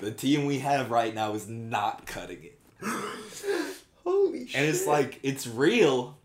the 0.00 0.10
team 0.10 0.44
we 0.44 0.58
have 0.58 0.90
right 0.90 1.14
now 1.14 1.34
is 1.34 1.46
not 1.46 2.04
cutting 2.04 2.42
it. 2.42 2.58
Holy 4.04 4.48
shit! 4.48 4.56
And 4.56 4.68
it's 4.68 4.88
like, 4.88 5.20
it's 5.22 5.46
real, 5.46 6.18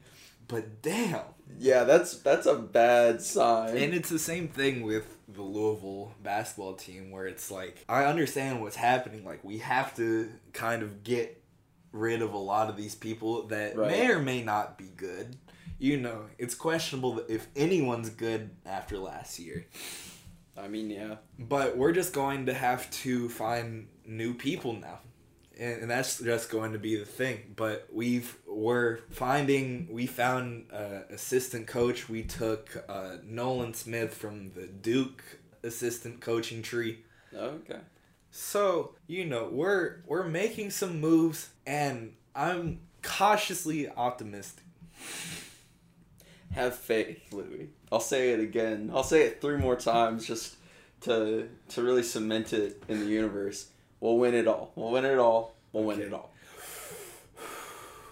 but 0.48 0.82
damn. 0.82 1.22
yeah, 1.60 1.84
that's 1.84 2.18
that's 2.18 2.48
a 2.48 2.56
bad 2.56 3.22
sign. 3.22 3.78
And 3.78 3.94
it's 3.94 4.10
the 4.10 4.18
same 4.18 4.48
thing 4.48 4.82
with 4.82 5.06
the 5.28 5.44
Louisville 5.44 6.14
basketball 6.24 6.74
team 6.74 7.12
where 7.12 7.28
it's 7.28 7.52
like 7.52 7.86
I 7.88 8.06
understand 8.06 8.62
what's 8.62 8.76
happening 8.76 9.24
like 9.24 9.44
we 9.44 9.60
have 9.60 9.96
to 9.98 10.32
kind 10.54 10.82
of 10.82 11.04
get 11.04 11.37
rid 11.98 12.22
of 12.22 12.34
a 12.34 12.38
lot 12.38 12.70
of 12.70 12.78
these 12.78 12.96
people 12.96 13.48
that 13.48 13.76
Right. 13.76 13.92
may 13.92 14.10
or 14.10 14.20
may 14.20 14.42
not 14.44 14.78
be 14.78 14.86
good. 14.96 15.36
You 15.80 15.98
know, 15.98 16.26
it's 16.38 16.56
questionable 16.56 17.22
if 17.28 17.48
anyone's 17.56 18.10
good 18.10 18.50
after 18.66 18.98
last 18.98 19.38
year. 19.40 19.68
I 20.58 20.68
mean, 20.68 20.90
yeah. 20.90 21.18
But 21.38 21.78
we're 21.78 21.92
just 21.92 22.14
going 22.14 22.48
to 22.48 22.54
have 22.54 22.90
to 23.04 23.30
find 23.30 23.88
new 24.06 24.34
people 24.34 24.74
now. 24.74 25.00
And, 25.60 25.82
and 25.84 25.90
that's 25.92 26.20
just 26.20 26.50
going 26.50 26.74
to 26.74 26.80
be 26.80 26.96
the 26.96 27.06
thing. 27.06 27.54
But 27.56 27.88
we've 27.94 28.38
we're 28.48 29.00
finding 29.12 29.88
we 29.92 30.08
found 30.08 30.66
uh, 30.74 31.02
assistant 31.12 31.68
coach. 31.68 32.10
We 32.10 32.24
took 32.24 32.84
uh, 32.90 33.18
Nolan 33.24 33.74
Smith 33.76 34.14
from 34.16 34.52
the 34.54 34.66
Duke 34.68 35.24
assistant 35.64 36.22
coaching 36.22 36.62
tree. 36.64 37.04
Okay. 37.36 37.80
So 38.48 38.92
you 39.08 39.26
know 39.26 39.50
we're 39.52 39.96
we're 40.06 40.24
making 40.28 40.70
some 40.70 41.02
moves, 41.02 41.50
and 41.66 42.14
I'm 42.36 42.82
cautiously 43.02 43.90
optimistic. 43.90 44.64
Have 46.52 46.76
faith, 46.76 47.34
Louis. 47.34 47.70
I'll 47.92 48.00
say 48.00 48.34
it 48.34 48.40
again. 48.40 48.92
I'll 48.94 49.02
say 49.04 49.24
it 49.24 49.42
three 49.42 49.58
more 49.58 49.76
times 49.76 50.28
just 50.28 50.56
to 51.02 51.50
to 51.70 51.82
really 51.82 52.04
cement 52.04 52.54
it 52.54 52.84
in 52.88 53.00
the 53.00 53.08
universe. 53.08 53.70
We'll 54.00 54.20
win 54.20 54.36
it 54.36 54.48
all. 54.48 54.72
We'll 54.76 54.92
win 54.92 55.06
it 55.06 55.18
all. 55.18 55.56
We'll 55.74 55.86
win 55.86 55.98
Okay. 55.98 56.06
it 56.08 56.14
all. 56.14 56.32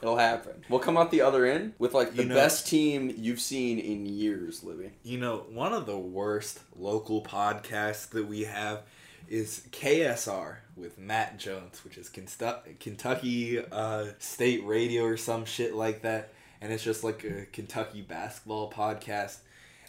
It'll 0.01 0.17
happen. 0.17 0.63
We'll 0.69 0.79
come 0.79 0.97
out 0.97 1.11
the 1.11 1.21
other 1.21 1.45
end 1.45 1.73
with 1.77 1.93
like 1.93 2.15
the 2.15 2.23
You 2.23 2.29
know- 2.29 2.35
best 2.35 2.67
team 2.67 3.13
you've 3.15 3.39
seen 3.39 3.77
in 3.77 4.07
years, 4.07 4.63
Louis. 4.63 4.91
You 5.03 5.19
know, 5.19 5.45
one 5.51 5.71
of 5.73 5.85
the 5.85 5.97
worst 5.99 6.61
local 6.75 7.21
podcasts 7.23 8.09
that 8.09 8.27
we 8.27 8.45
have 8.45 8.81
is 9.27 9.67
KSR 9.71 10.57
with 10.75 10.97
Matt 10.97 11.37
Jones, 11.39 11.83
which 11.83 11.97
is 11.97 12.09
Kentucky 12.09 13.59
uh, 13.71 14.05
State 14.19 14.65
Radio 14.65 15.03
or 15.03 15.17
some 15.17 15.45
shit 15.45 15.73
like 15.75 16.01
that. 16.03 16.33
And 16.61 16.71
it's 16.73 16.83
just 16.83 17.03
like 17.03 17.23
a 17.23 17.45
Kentucky 17.51 18.01
basketball 18.01 18.71
podcast. 18.71 19.37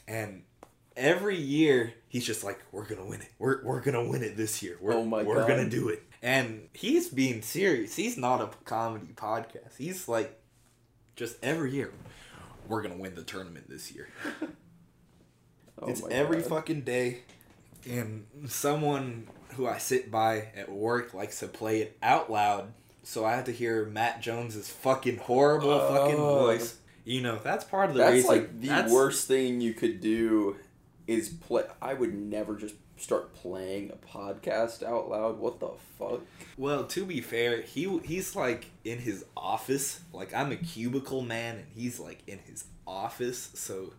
And 0.06 0.42
every 0.96 1.36
year, 1.36 1.94
he's 2.08 2.24
just 2.26 2.44
like, 2.44 2.60
we're 2.72 2.84
going 2.84 3.00
to 3.00 3.06
win 3.06 3.20
it. 3.20 3.28
We're, 3.38 3.64
we're 3.64 3.80
going 3.80 4.02
to 4.04 4.10
win 4.10 4.22
it 4.22 4.36
this 4.36 4.62
year. 4.62 4.76
We're, 4.80 4.94
Oh 4.94 5.04
my 5.04 5.22
we're 5.22 5.46
going 5.46 5.64
to 5.64 5.70
do 5.70 5.88
it. 5.88 6.02
And 6.22 6.68
he's 6.72 7.08
being 7.08 7.42
serious. 7.42 7.94
He's 7.96 8.16
not 8.16 8.40
a 8.40 8.50
comedy 8.64 9.12
podcast. 9.14 9.76
He's 9.78 10.08
like, 10.08 10.38
just 11.14 11.36
every 11.42 11.72
year, 11.72 11.92
we're 12.68 12.82
going 12.82 12.94
to 12.94 13.00
win 13.00 13.14
the 13.14 13.22
tournament 13.22 13.68
this 13.70 13.92
year 13.92 14.08
Oh 15.78 15.88
it's 15.88 16.02
every 16.10 16.38
God. 16.40 16.48
fucking 16.48 16.80
day 16.82 17.18
and 17.88 18.26
someone 18.46 19.26
who 19.54 19.66
i 19.66 19.78
sit 19.78 20.10
by 20.10 20.48
at 20.56 20.70
work 20.70 21.14
likes 21.14 21.40
to 21.40 21.46
play 21.46 21.80
it 21.82 21.96
out 22.02 22.30
loud 22.30 22.72
so 23.02 23.24
i 23.24 23.34
have 23.34 23.44
to 23.44 23.52
hear 23.52 23.86
matt 23.86 24.20
jones's 24.20 24.68
fucking 24.68 25.16
horrible 25.18 25.78
fucking 25.78 26.16
Oh. 26.18 26.38
voice 26.46 26.76
you 27.04 27.20
know 27.20 27.38
that's 27.42 27.64
part 27.64 27.88
of 27.90 27.94
the 27.96 28.02
That's 28.02 28.12
reason 28.14 28.30
like 28.30 28.60
the 28.60 28.68
that's- 28.68 28.90
worst 28.92 29.28
thing 29.28 29.60
you 29.60 29.72
could 29.74 30.00
do 30.00 30.56
is 31.06 31.28
play. 31.28 31.62
I 31.80 31.94
would 31.94 32.14
never 32.14 32.56
just 32.56 32.74
start 32.96 33.32
playing 33.34 33.92
a 33.92 34.06
podcast 34.16 34.82
out 34.82 35.08
loud. 35.08 35.38
What 35.38 35.60
the 35.60 35.68
fuck? 35.98 36.22
well 36.58 36.82
to 36.84 37.04
be 37.04 37.20
fair 37.20 37.60
he 37.62 37.98
he's 38.00 38.34
like 38.34 38.66
in 38.84 38.98
his 38.98 39.24
office 39.36 40.00
like 40.12 40.32
i'm 40.34 40.50
a 40.50 40.56
cubicle 40.56 41.20
man 41.22 41.56
and 41.56 41.66
he's 41.76 42.00
like 42.00 42.22
in 42.26 42.38
his 42.40 42.64
office 42.86 43.50
so 43.54 43.92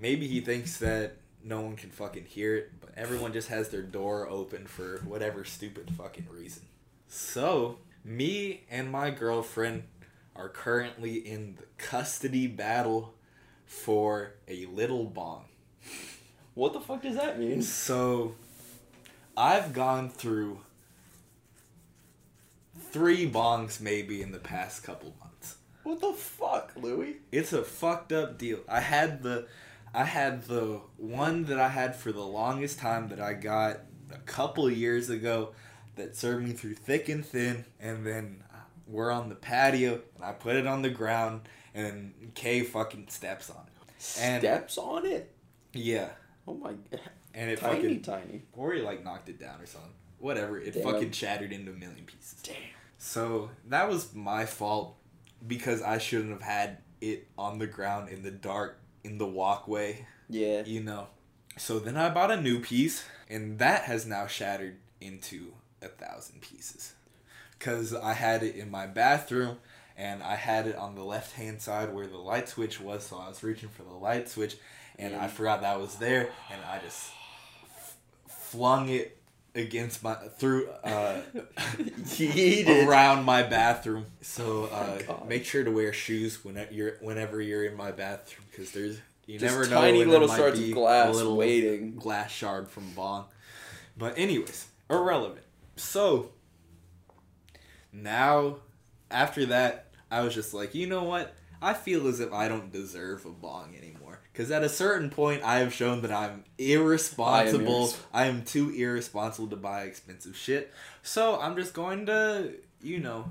maybe 0.00 0.26
he 0.26 0.40
thinks 0.40 0.78
that 0.78 1.16
no 1.44 1.60
one 1.60 1.76
can 1.76 1.90
fucking 1.90 2.24
hear 2.24 2.56
it 2.56 2.72
everyone 2.96 3.32
just 3.32 3.48
has 3.48 3.68
their 3.70 3.82
door 3.82 4.28
open 4.28 4.66
for 4.66 4.98
whatever 5.04 5.44
stupid 5.44 5.90
fucking 5.96 6.26
reason 6.30 6.62
so 7.08 7.78
me 8.04 8.62
and 8.70 8.90
my 8.90 9.10
girlfriend 9.10 9.82
are 10.36 10.48
currently 10.48 11.14
in 11.16 11.56
the 11.56 11.64
custody 11.78 12.46
battle 12.46 13.14
for 13.66 14.34
a 14.48 14.66
little 14.66 15.04
bong 15.04 15.44
What 16.54 16.72
the 16.72 16.80
fuck 16.80 17.02
does 17.02 17.16
that 17.16 17.38
mean? 17.38 17.62
so 17.62 18.34
I've 19.36 19.72
gone 19.72 20.10
through 20.10 20.60
three 22.92 23.28
bongs 23.28 23.80
maybe 23.80 24.22
in 24.22 24.30
the 24.30 24.38
past 24.38 24.84
couple 24.84 25.12
months. 25.20 25.56
What 25.82 26.00
the 26.00 26.12
fuck, 26.12 26.72
Louis? 26.76 27.16
It's 27.32 27.52
a 27.52 27.62
fucked 27.64 28.12
up 28.12 28.38
deal. 28.38 28.60
I 28.68 28.80
had 28.80 29.22
the 29.22 29.46
I 29.94 30.04
had 30.04 30.44
the 30.44 30.80
one 30.96 31.44
that 31.44 31.58
I 31.60 31.68
had 31.68 31.94
for 31.94 32.10
the 32.10 32.20
longest 32.24 32.78
time 32.80 33.08
that 33.08 33.20
I 33.20 33.34
got 33.34 33.78
a 34.12 34.18
couple 34.18 34.68
years 34.70 35.08
ago 35.08 35.52
that 35.96 36.16
served 36.16 36.44
me 36.44 36.52
through 36.52 36.74
thick 36.74 37.08
and 37.08 37.24
thin 37.24 37.64
and 37.80 38.04
then 38.04 38.42
we're 38.88 39.10
on 39.12 39.28
the 39.28 39.34
patio 39.36 40.00
and 40.16 40.24
I 40.24 40.32
put 40.32 40.56
it 40.56 40.66
on 40.66 40.82
the 40.82 40.90
ground 40.90 41.42
and 41.74 42.12
Kay 42.34 42.62
fucking 42.62 43.06
steps 43.08 43.50
on 43.50 43.56
it. 43.66 44.18
And- 44.20 44.42
Steps 44.42 44.78
on 44.78 45.06
it. 45.06 45.32
Yeah. 45.72 46.08
Oh 46.46 46.54
my 46.54 46.72
god. 46.90 47.00
And 47.32 47.50
it 47.50 47.58
Tiny, 47.60 47.76
fucking 47.82 48.02
tiny. 48.02 48.42
Or 48.52 48.72
he 48.72 48.80
like 48.82 49.04
knocked 49.04 49.28
it 49.28 49.40
down 49.40 49.60
or 49.60 49.66
something. 49.66 49.90
Whatever. 50.18 50.58
It 50.58 50.74
Damn. 50.74 50.82
fucking 50.82 51.10
shattered 51.12 51.52
into 51.52 51.72
a 51.72 51.74
million 51.74 52.04
pieces. 52.04 52.40
Damn. 52.42 52.56
So 52.98 53.50
that 53.68 53.88
was 53.88 54.14
my 54.14 54.44
fault 54.44 54.96
because 55.46 55.82
I 55.82 55.98
shouldn't 55.98 56.30
have 56.30 56.42
had 56.42 56.78
it 57.00 57.28
on 57.36 57.58
the 57.58 57.66
ground 57.66 58.08
in 58.08 58.22
the 58.22 58.30
dark 58.30 58.80
in 59.04 59.18
the 59.18 59.26
walkway, 59.26 60.06
Yeah. 60.28 60.62
you 60.64 60.80
know. 60.82 61.08
So 61.56 61.78
then 61.78 61.96
I 61.96 62.08
bought 62.10 62.30
a 62.32 62.40
new 62.40 62.58
piece 62.60 63.04
and 63.30 63.58
that 63.60 63.82
has 63.84 64.06
now 64.06 64.26
shattered 64.26 64.78
into 65.00 65.52
a 65.82 65.88
thousand 65.88 66.40
pieces. 66.40 66.94
Cause 67.60 67.94
I 67.94 68.14
had 68.14 68.42
it 68.42 68.56
in 68.56 68.70
my 68.70 68.86
bathroom 68.86 69.58
and 69.96 70.22
I 70.22 70.34
had 70.34 70.66
it 70.66 70.74
on 70.76 70.94
the 70.96 71.04
left 71.04 71.32
hand 71.34 71.62
side 71.62 71.94
where 71.94 72.06
the 72.08 72.16
light 72.18 72.48
switch 72.48 72.80
was, 72.80 73.06
so 73.06 73.16
I 73.18 73.28
was 73.28 73.42
reaching 73.44 73.68
for 73.68 73.82
the 73.84 73.94
light 73.94 74.28
switch 74.28 74.56
and 74.98 75.14
I 75.14 75.26
Mm. 75.28 75.30
forgot 75.30 75.60
that 75.62 75.78
was 75.80 75.96
there 75.96 76.30
and 76.50 76.60
I 76.64 76.78
just 76.80 77.10
f- 77.76 77.96
flung 78.28 78.88
it 78.88 79.16
against 79.54 80.02
my 80.02 80.14
through 80.14 80.68
uh 80.82 81.20
around 82.68 83.24
my 83.24 83.42
bathroom. 83.42 84.06
So 84.20 84.68
Oh 84.70 84.74
uh, 84.74 84.98
God. 85.02 85.28
make 85.28 85.44
sure 85.44 85.64
to 85.64 85.70
wear 85.70 85.92
shoes 85.92 86.44
whenever 86.44 86.72
you're 86.72 86.96
whenever 87.00 87.40
you're 87.40 87.64
in 87.64 87.76
my 87.76 87.92
bathroom 87.92 88.44
because 88.50 88.72
there's 88.72 88.98
you 89.26 89.38
Just 89.38 89.54
never 89.54 89.68
know 89.68 89.80
tiny 89.80 90.04
little 90.04 90.28
there 90.28 90.36
might 90.36 90.42
shards 90.42 90.58
be 90.60 90.68
of 90.70 90.74
glass 90.74 91.08
a 91.08 91.12
little 91.12 91.36
waiting. 91.36 91.94
glass 91.96 92.30
shard 92.30 92.68
from 92.68 92.90
bong. 92.90 93.26
But 93.96 94.18
anyways, 94.18 94.66
irrelevant. 94.90 95.46
So 95.76 96.30
now 97.92 98.56
after 99.10 99.46
that, 99.46 99.86
I 100.10 100.22
was 100.22 100.34
just 100.34 100.52
like, 100.54 100.74
you 100.74 100.86
know 100.86 101.04
what? 101.04 101.34
I 101.62 101.72
feel 101.74 102.06
as 102.08 102.20
if 102.20 102.32
I 102.32 102.48
don't 102.48 102.72
deserve 102.72 103.24
a 103.24 103.30
bong 103.30 103.74
anymore. 103.78 103.93
Because 104.34 104.50
at 104.50 104.64
a 104.64 104.68
certain 104.68 105.10
point, 105.10 105.44
I 105.44 105.60
have 105.60 105.72
shown 105.72 106.02
that 106.02 106.10
I'm 106.10 106.42
irresponsible. 106.58 107.86
irres- 107.86 107.96
I 108.12 108.26
am 108.26 108.42
too 108.42 108.70
irresponsible 108.70 109.48
to 109.48 109.56
buy 109.56 109.82
expensive 109.84 110.36
shit. 110.36 110.72
So 111.04 111.40
I'm 111.40 111.54
just 111.54 111.72
going 111.72 112.06
to, 112.06 112.52
you 112.82 112.98
know, 112.98 113.30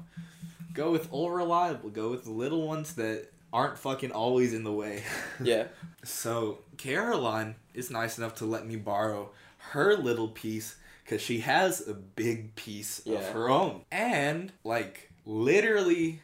go 0.74 0.92
with 0.92 1.10
old 1.12 1.34
reliable. 1.34 1.90
Go 1.90 2.10
with 2.10 2.24
the 2.24 2.32
little 2.32 2.66
ones 2.66 2.94
that 2.96 3.28
aren't 3.52 3.78
fucking 3.78 4.12
always 4.14 4.54
in 4.54 4.64
the 4.64 4.72
way. 4.72 5.04
Yeah. 5.44 5.66
So 6.06 6.60
Caroline 6.78 7.56
is 7.74 7.92
nice 7.92 8.18
enough 8.18 8.36
to 8.36 8.46
let 8.46 8.66
me 8.66 8.78
borrow 8.78 9.32
her 9.72 9.96
little 9.98 10.30
piece 10.30 10.76
because 11.04 11.22
she 11.22 11.40
has 11.42 11.86
a 11.88 11.94
big 11.94 12.56
piece 12.56 13.02
Yeah. 13.06 13.18
of 13.20 13.30
her 13.34 13.50
own. 13.50 13.82
And 13.92 14.54
like 14.64 15.12
literally, 15.26 16.22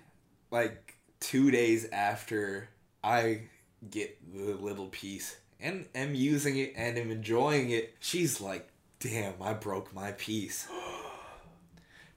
like 0.51 0.95
two 1.19 1.51
days 1.51 1.87
after 1.91 2.69
I 3.03 3.41
get 3.89 4.17
the 4.33 4.53
little 4.53 4.87
piece 4.87 5.37
and 5.59 5.85
am 5.93 6.15
using 6.15 6.57
it 6.57 6.73
and 6.75 6.97
am 6.97 7.11
enjoying 7.11 7.69
it, 7.69 7.95
she's 7.99 8.41
like, 8.41 8.69
"Damn, 8.99 9.41
I 9.41 9.53
broke 9.53 9.93
my 9.93 10.11
piece." 10.13 10.67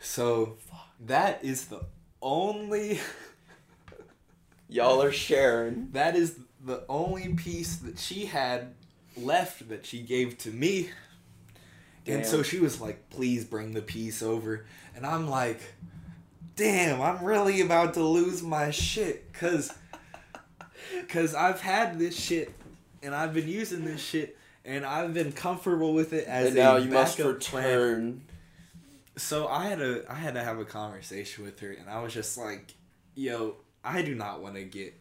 So 0.04 0.56
that 0.98 1.44
is 1.44 1.66
the 1.66 1.82
only. 2.20 2.98
Y'all 4.68 5.00
are 5.00 5.12
sharing. 5.12 5.90
That 5.92 6.16
is 6.16 6.40
the 6.64 6.84
only 6.88 7.34
piece 7.34 7.76
that 7.76 8.00
she 8.00 8.26
had 8.26 8.74
left 9.16 9.68
that 9.68 9.86
she 9.86 10.00
gave 10.00 10.38
to 10.38 10.50
me. 10.50 10.90
And 12.06 12.26
so 12.26 12.42
she 12.42 12.58
was 12.58 12.80
like, 12.80 13.10
please 13.10 13.44
bring 13.44 13.72
the 13.72 13.82
piece 13.82 14.22
over. 14.22 14.66
And 14.96 15.06
I'm 15.06 15.28
like, 15.28 15.60
damn, 16.56 17.00
I'm 17.00 17.24
really 17.24 17.60
about 17.60 17.94
to 17.94 18.02
lose 18.02 18.42
my 18.42 18.70
shit. 18.70 19.32
Cause, 19.32 19.72
cause 21.08 21.34
I've 21.34 21.60
had 21.60 21.98
this 21.98 22.18
shit 22.18 22.52
and 23.02 23.14
I've 23.14 23.34
been 23.34 23.48
using 23.48 23.84
this 23.84 24.00
shit 24.00 24.36
and 24.64 24.84
I've 24.84 25.12
been 25.14 25.32
comfortable 25.32 25.94
with 25.94 26.12
it 26.12 26.26
as 26.26 26.48
And 26.48 26.56
now 26.56 26.76
a 26.76 26.80
you 26.80 26.90
must 26.90 27.18
backup 27.18 27.40
plan. 27.40 28.22
So 29.16 29.48
I 29.48 29.66
had 29.66 29.78
to 29.78 30.04
I 30.08 30.14
had 30.14 30.34
to 30.34 30.42
have 30.42 30.58
a 30.58 30.64
conversation 30.64 31.44
with 31.44 31.60
her 31.60 31.70
and 31.72 31.88
I 31.88 32.02
was 32.02 32.14
just 32.14 32.38
like, 32.38 32.74
yo, 33.14 33.56
I 33.84 34.02
do 34.02 34.14
not 34.14 34.40
want 34.40 34.54
to 34.54 34.64
get 34.64 34.94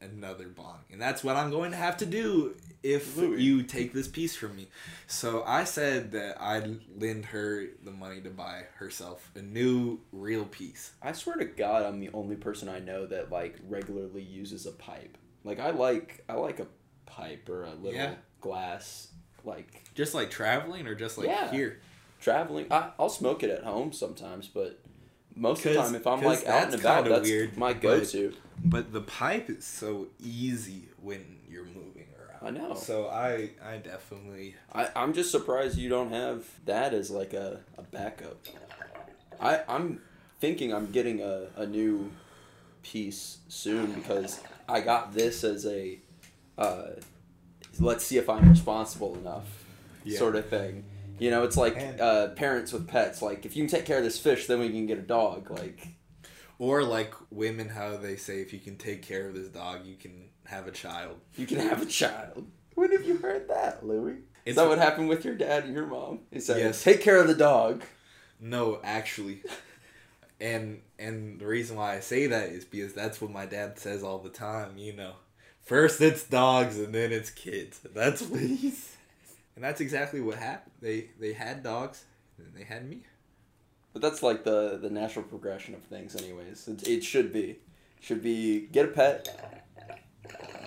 another 0.00 0.48
bong. 0.48 0.78
And 0.90 1.00
that's 1.00 1.22
what 1.22 1.36
I'm 1.36 1.50
going 1.50 1.70
to 1.70 1.76
have 1.76 1.96
to 1.98 2.06
do 2.06 2.54
if 2.82 3.16
Louis. 3.16 3.40
you 3.42 3.62
take 3.62 3.92
this 3.92 4.08
piece 4.08 4.34
from 4.34 4.56
me. 4.56 4.68
So 5.06 5.44
I 5.46 5.64
said 5.64 6.12
that 6.12 6.40
I'd 6.42 6.80
lend 6.98 7.26
her 7.26 7.66
the 7.84 7.90
money 7.90 8.20
to 8.22 8.30
buy 8.30 8.64
herself 8.76 9.30
a 9.34 9.42
new 9.42 10.00
real 10.12 10.44
piece. 10.44 10.92
I 11.00 11.12
swear 11.12 11.36
to 11.36 11.44
God, 11.44 11.84
I'm 11.84 12.00
the 12.00 12.10
only 12.12 12.36
person 12.36 12.68
I 12.68 12.80
know 12.80 13.06
that 13.06 13.30
like 13.30 13.58
regularly 13.68 14.22
uses 14.22 14.66
a 14.66 14.72
pipe. 14.72 15.16
Like 15.44 15.58
I 15.60 15.70
like 15.70 16.24
I 16.28 16.34
like 16.34 16.60
a 16.60 16.66
pipe 17.06 17.48
or 17.48 17.64
a 17.64 17.74
little 17.74 17.92
Yeah. 17.92 18.14
glass. 18.40 19.08
Like 19.44 19.84
Just 19.94 20.14
like 20.14 20.30
traveling 20.30 20.86
or 20.86 20.94
just 20.94 21.18
like 21.18 21.26
Yeah. 21.28 21.50
here? 21.50 21.80
traveling, 22.20 22.66
I, 22.70 22.90
I'll 23.00 23.08
smoke 23.08 23.42
it 23.42 23.50
at 23.50 23.64
home 23.64 23.92
sometimes, 23.92 24.46
but 24.46 24.78
most 25.34 25.66
of 25.66 25.72
the 25.74 25.82
time, 25.82 25.94
if 25.96 26.06
i'm 26.06 26.22
like 26.22 26.46
out 26.46 26.72
and 26.72 26.74
about, 26.80 27.08
that's 27.08 27.28
weird, 27.28 27.56
my 27.56 27.72
go-to. 27.72 28.32
But 28.64 28.92
the 28.92 29.00
pipe 29.00 29.50
is 29.50 29.64
so 29.64 30.06
easy 30.20 30.88
when 31.00 31.40
you're 31.48 31.64
moving 31.64 32.06
around. 32.16 32.56
I 32.56 32.58
know. 32.68 32.74
So 32.74 33.08
I 33.08 33.50
I 33.64 33.78
definitely 33.78 34.54
I, 34.72 34.88
I'm 34.94 35.12
just 35.14 35.32
surprised 35.32 35.76
you 35.76 35.88
don't 35.88 36.12
have 36.12 36.44
that 36.66 36.94
as 36.94 37.10
like 37.10 37.32
a, 37.34 37.58
a 37.76 37.82
backup. 37.82 38.46
I, 39.40 39.62
I'm 39.68 40.00
thinking 40.38 40.72
I'm 40.72 40.92
getting 40.92 41.20
a, 41.20 41.48
a 41.56 41.66
new 41.66 42.12
piece 42.82 43.38
soon 43.48 43.92
because 43.92 44.40
I 44.68 44.80
got 44.80 45.12
this 45.14 45.44
as 45.44 45.66
a 45.66 45.98
uh, 46.58 46.88
let's 47.80 48.04
see 48.04 48.18
if 48.18 48.28
I'm 48.28 48.48
responsible 48.48 49.14
enough 49.16 49.64
Yeah. 50.04 50.18
sort 50.18 50.36
of 50.36 50.48
thing. 50.48 50.84
You 51.18 51.30
know, 51.30 51.44
it's 51.44 51.56
like 51.56 51.76
uh, 52.00 52.28
parents 52.28 52.72
with 52.72 52.88
pets. 52.88 53.22
Like, 53.22 53.44
if 53.46 53.54
you 53.56 53.62
can 53.64 53.70
take 53.70 53.86
care 53.86 53.98
of 53.98 54.04
this 54.04 54.18
fish, 54.18 54.46
then 54.46 54.58
we 54.58 54.70
can 54.70 54.86
get 54.86 54.98
a 54.98 55.02
dog. 55.02 55.50
Like, 55.50 55.86
or 56.58 56.82
like 56.82 57.14
women 57.30 57.68
how 57.68 57.96
they 57.96 58.16
say 58.16 58.40
if 58.40 58.52
you 58.52 58.58
can 58.58 58.76
take 58.76 59.02
care 59.02 59.28
of 59.28 59.34
this 59.34 59.48
dog 59.48 59.84
you 59.84 59.96
can 59.96 60.28
have 60.46 60.66
a 60.66 60.70
child. 60.70 61.18
you 61.36 61.46
can 61.46 61.58
have 61.58 61.82
a 61.82 61.86
child. 61.86 62.46
When 62.74 62.90
have 62.92 63.04
you 63.04 63.16
heard 63.18 63.48
that, 63.48 63.86
Louis? 63.86 64.16
Is 64.44 64.56
that 64.56 64.66
what 64.68 64.78
happened 64.78 65.08
with 65.08 65.24
your 65.24 65.34
dad 65.34 65.64
and 65.64 65.74
your 65.74 65.86
mom? 65.86 66.20
He 66.32 66.40
said, 66.40 66.58
Yes. 66.58 66.82
take 66.82 67.00
care 67.00 67.18
of 67.18 67.28
the 67.28 67.34
dog. 67.34 67.84
No, 68.40 68.80
actually. 68.82 69.42
And 70.42 70.80
and 70.98 71.38
the 71.38 71.46
reason 71.46 71.76
why 71.76 71.94
I 71.94 72.00
say 72.00 72.26
that 72.26 72.48
is 72.48 72.64
because 72.64 72.92
that's 72.92 73.20
what 73.20 73.30
my 73.30 73.46
dad 73.46 73.78
says 73.78 74.02
all 74.02 74.18
the 74.18 74.28
time, 74.28 74.76
you 74.76 74.92
know. 74.92 75.12
First 75.62 76.00
it's 76.00 76.24
dogs 76.24 76.78
and 76.78 76.92
then 76.92 77.12
it's 77.12 77.30
kids. 77.30 77.80
That's 77.94 78.20
what 78.22 78.40
he 78.40 78.56
says. 78.70 78.96
And 79.54 79.64
that's 79.64 79.80
exactly 79.80 80.20
what 80.20 80.38
happened. 80.38 80.72
They 80.80 81.10
they 81.20 81.32
had 81.32 81.62
dogs 81.62 82.04
and 82.36 82.46
then 82.46 82.54
they 82.56 82.64
had 82.64 82.88
me. 82.90 83.02
But 83.92 84.02
that's 84.02 84.22
like 84.22 84.44
the 84.44 84.78
the 84.80 84.90
natural 84.90 85.24
progression 85.24 85.74
of 85.74 85.82
things, 85.82 86.16
anyways. 86.16 86.66
It, 86.66 86.88
it 86.88 87.04
should 87.04 87.32
be, 87.32 87.58
should 88.00 88.22
be 88.22 88.66
get 88.72 88.86
a 88.86 88.88
pet, 88.88 89.62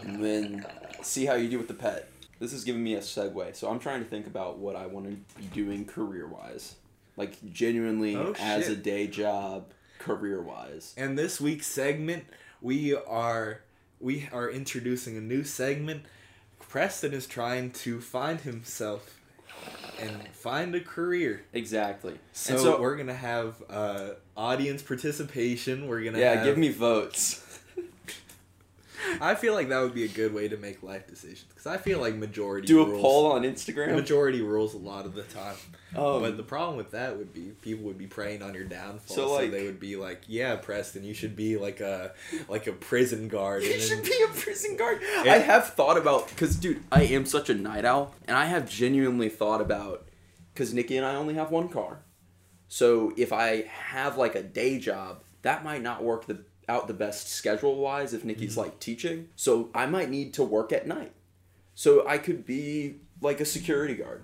and 0.03 0.23
then 0.23 0.65
see 1.01 1.25
how 1.25 1.33
you 1.33 1.49
do 1.49 1.57
with 1.57 1.67
the 1.67 1.73
pet. 1.73 2.07
This 2.39 2.53
is 2.53 2.63
giving 2.63 2.83
me 2.83 2.95
a 2.95 2.99
segue, 2.99 3.55
so 3.55 3.69
I'm 3.69 3.79
trying 3.79 4.03
to 4.03 4.09
think 4.09 4.27
about 4.27 4.57
what 4.57 4.75
I 4.75 4.85
want 4.85 5.07
to 5.07 5.39
be 5.39 5.45
doing 5.47 5.85
career 5.85 6.27
wise, 6.27 6.75
like 7.17 7.37
genuinely 7.51 8.15
Oh, 8.15 8.33
as 8.39 8.67
a 8.67 8.75
day 8.75 9.07
job, 9.07 9.71
career 9.99 10.41
wise. 10.41 10.93
And 10.97 11.17
this 11.17 11.39
week's 11.39 11.67
segment, 11.67 12.25
we 12.61 12.95
are 12.95 13.61
we 13.99 14.29
are 14.31 14.49
introducing 14.49 15.17
a 15.17 15.21
new 15.21 15.43
segment. 15.43 16.03
Preston 16.59 17.13
is 17.13 17.27
trying 17.27 17.71
to 17.71 18.01
find 18.01 18.41
himself 18.41 19.19
and 19.99 20.27
find 20.29 20.75
a 20.75 20.79
career. 20.81 21.43
Exactly. 21.53 22.19
So, 22.33 22.57
so 22.57 22.81
we're 22.81 22.97
gonna 22.97 23.13
have 23.13 23.55
uh, 23.69 24.09
audience 24.35 24.81
participation. 24.81 25.87
We're 25.87 26.03
gonna 26.03 26.19
yeah, 26.19 26.35
have, 26.35 26.45
give 26.45 26.57
me 26.57 26.69
votes. 26.69 27.44
I 29.21 29.35
feel 29.35 29.53
like 29.53 29.69
that 29.69 29.79
would 29.81 29.93
be 29.93 30.03
a 30.03 30.07
good 30.07 30.33
way 30.33 30.47
to 30.47 30.57
make 30.57 30.83
life 30.83 31.07
decisions 31.07 31.45
because 31.49 31.65
I 31.67 31.77
feel 31.77 31.99
like 31.99 32.15
majority 32.15 32.67
Do 32.67 32.81
a 32.81 32.85
rules, 32.85 33.01
poll 33.01 33.31
on 33.31 33.43
Instagram. 33.43 33.95
Majority 33.95 34.41
rules 34.41 34.73
a 34.73 34.77
lot 34.77 35.05
of 35.05 35.13
the 35.15 35.23
time, 35.23 35.55
Um, 35.95 36.21
but 36.21 36.37
the 36.37 36.43
problem 36.43 36.77
with 36.77 36.91
that 36.91 37.17
would 37.17 37.33
be 37.33 37.51
people 37.61 37.85
would 37.85 37.97
be 37.97 38.07
preying 38.07 38.41
on 38.41 38.53
your 38.53 38.63
downfall. 38.65 39.15
So, 39.15 39.27
So, 39.27 39.33
like- 39.33 39.51
they 39.51 39.63
would 39.65 39.79
be 39.79 39.95
like, 39.95 40.21
"Yeah, 40.27 40.55
Preston, 40.55 41.03
you 41.03 41.13
should 41.13 41.35
be 41.35 41.57
like 41.57 41.79
a 41.81 42.13
like 42.47 42.67
a 42.67 42.73
prison 42.73 43.27
guard." 43.27 43.63
You 43.63 43.79
should 43.79 44.03
be 44.03 44.23
a 44.23 44.31
prison 44.33 44.75
guard. 44.77 44.99
I 45.19 45.37
have 45.39 45.73
thought 45.73 45.97
about 45.97 46.29
because, 46.29 46.55
dude, 46.55 46.83
I 46.91 47.03
am 47.03 47.25
such 47.25 47.49
a 47.49 47.53
night 47.55 47.85
owl, 47.85 48.13
and 48.27 48.35
I 48.37 48.45
have 48.45 48.69
genuinely 48.69 49.29
thought 49.29 49.61
about 49.61 50.07
because 50.53 50.73
Nikki 50.73 50.97
and 50.97 51.05
I 51.05 51.15
only 51.15 51.33
have 51.35 51.51
one 51.51 51.69
car, 51.69 51.99
so 52.67 53.13
if 53.17 53.31
I 53.33 53.63
have 53.63 54.17
like 54.17 54.35
a 54.35 54.43
day 54.43 54.79
job, 54.79 55.21
that 55.41 55.63
might 55.63 55.81
not 55.81 56.03
work 56.03 56.25
the 56.25 56.43
out 56.67 56.87
the 56.87 56.93
best 56.93 57.27
schedule 57.29 57.75
wise 57.77 58.13
if 58.13 58.23
Nikki's 58.25 58.57
like 58.57 58.79
teaching. 58.79 59.29
So 59.35 59.69
I 59.73 59.85
might 59.85 60.09
need 60.09 60.33
to 60.35 60.43
work 60.43 60.71
at 60.71 60.87
night, 60.87 61.11
so 61.73 62.07
I 62.07 62.17
could 62.17 62.45
be 62.45 62.95
like 63.21 63.39
a 63.39 63.45
security 63.45 63.95
guard 63.95 64.23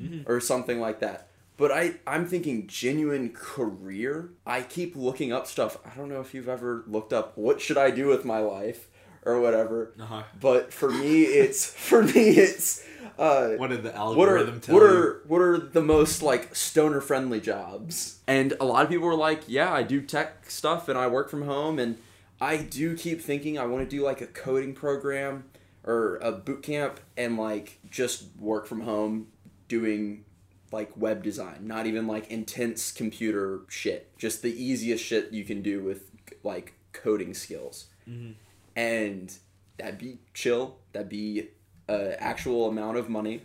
Mhm. 0.00 0.28
or 0.28 0.40
something 0.40 0.80
like 0.80 1.00
that. 1.00 1.28
But 1.58 1.70
I, 1.70 1.94
I'm 2.06 2.26
thinking 2.26 2.66
genuine 2.66 3.30
career. 3.32 4.30
I 4.46 4.62
keep 4.62 4.96
looking 4.96 5.32
up 5.32 5.46
stuff. 5.46 5.76
I 5.84 5.94
don't 5.96 6.08
know 6.08 6.20
if 6.20 6.34
you've 6.34 6.48
ever 6.48 6.82
looked 6.86 7.12
up 7.12 7.36
what 7.36 7.60
should 7.60 7.78
I 7.78 7.90
do 7.90 8.06
with 8.08 8.24
my 8.24 8.38
life 8.40 8.88
or 9.24 9.40
whatever. 9.40 9.92
Uh-huh. 10.00 10.22
But 10.40 10.72
for 10.72 10.90
me, 10.90 11.22
it's 11.22 11.64
for 11.88 12.02
me, 12.02 12.30
it's 12.30 12.84
uh, 13.18 13.50
What 13.56 13.70
did 13.70 13.82
the 13.82 13.90
what 13.90 14.28
are 14.28 14.36
algorithm 14.38 14.60
tell 14.60 14.74
what 14.74 14.82
you? 14.82 14.88
are 14.88 15.22
what 15.26 15.40
are 15.40 15.58
the 15.58 15.82
most 15.82 16.22
like 16.22 16.54
stoner 16.54 17.00
friendly 17.00 17.40
jobs? 17.40 18.18
And 18.26 18.54
a 18.60 18.64
lot 18.64 18.84
of 18.84 18.90
people 18.90 19.06
were 19.06 19.14
like, 19.14 19.42
"Yeah, 19.46 19.72
I 19.72 19.82
do 19.82 20.00
tech 20.00 20.48
stuff 20.50 20.88
and 20.88 20.98
I 20.98 21.06
work 21.08 21.28
from 21.30 21.42
home." 21.42 21.78
And 21.78 21.98
I 22.40 22.56
do 22.56 22.96
keep 22.96 23.20
thinking 23.20 23.58
I 23.58 23.66
want 23.66 23.88
to 23.88 23.96
do 23.96 24.02
like 24.04 24.20
a 24.20 24.26
coding 24.26 24.74
program 24.74 25.44
or 25.84 26.16
a 26.16 26.32
boot 26.32 26.62
camp 26.62 27.00
and 27.16 27.36
like 27.36 27.78
just 27.90 28.24
work 28.38 28.66
from 28.66 28.80
home 28.82 29.28
doing 29.68 30.24
like 30.72 30.96
web 30.96 31.22
design, 31.22 31.58
not 31.66 31.86
even 31.86 32.06
like 32.06 32.30
intense 32.30 32.90
computer 32.92 33.60
shit, 33.68 34.10
just 34.16 34.42
the 34.42 34.52
easiest 34.64 35.04
shit 35.04 35.30
you 35.32 35.44
can 35.44 35.60
do 35.62 35.82
with 35.82 36.10
like 36.42 36.72
coding 36.92 37.34
skills. 37.34 37.86
Mhm. 38.08 38.34
And 38.76 39.32
that'd 39.78 39.98
be 39.98 40.18
chill. 40.34 40.76
That'd 40.92 41.08
be 41.08 41.48
a 41.88 42.20
actual 42.22 42.68
amount 42.68 42.96
of 42.96 43.08
money. 43.08 43.42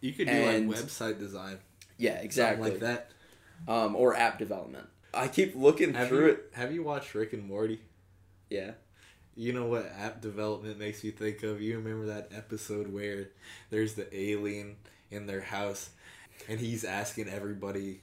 You 0.00 0.12
could 0.12 0.26
do 0.28 0.32
and- 0.32 0.68
like 0.70 0.78
website 0.78 1.18
design, 1.18 1.58
Yeah, 1.96 2.10
something 2.12 2.24
exactly. 2.26 2.70
like 2.70 2.80
that. 2.80 3.10
Um, 3.66 3.96
or 3.96 4.14
app 4.16 4.38
development. 4.38 4.86
I 5.14 5.28
keep 5.28 5.54
looking 5.54 5.94
Have 5.94 6.08
through 6.08 6.26
you 6.26 6.32
it. 6.32 6.50
have 6.54 6.72
you 6.72 6.82
watched 6.82 7.14
Rick 7.14 7.32
and 7.32 7.46
Morty? 7.46 7.80
Yeah. 8.50 8.72
You 9.36 9.52
know 9.52 9.66
what 9.66 9.90
app 9.96 10.20
development 10.20 10.78
makes 10.78 11.02
me 11.02 11.10
think 11.10 11.42
of? 11.42 11.60
You 11.62 11.78
remember 11.78 12.06
that 12.06 12.28
episode 12.34 12.92
where 12.92 13.30
there's 13.70 13.94
the 13.94 14.06
alien 14.16 14.76
in 15.10 15.26
their 15.26 15.40
house 15.40 15.90
and 16.48 16.58
he's 16.60 16.84
asking 16.84 17.28
everybody, 17.28 18.00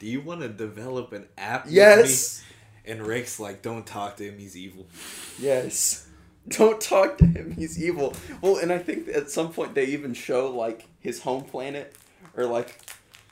Do 0.00 0.06
you 0.06 0.20
want 0.20 0.40
to 0.40 0.48
develop 0.48 1.12
an 1.12 1.26
app? 1.38 1.66
Yes. 1.68 2.42
me?" 2.84 2.92
And 2.92 3.06
Rick's 3.06 3.38
like, 3.40 3.62
Don't 3.62 3.86
talk 3.86 4.16
to 4.16 4.24
him, 4.28 4.38
he's 4.38 4.56
evil. 4.56 4.86
Yes. 5.38 6.07
Don't 6.56 6.80
talk 6.80 7.18
to 7.18 7.26
him. 7.26 7.52
He's 7.52 7.82
evil. 7.82 8.14
Well, 8.40 8.56
and 8.58 8.72
I 8.72 8.78
think 8.78 9.08
at 9.08 9.30
some 9.30 9.52
point 9.52 9.74
they 9.74 9.86
even 9.86 10.14
show 10.14 10.50
like 10.50 10.86
his 11.00 11.20
home 11.22 11.44
planet 11.44 11.94
or 12.36 12.46
like 12.46 12.80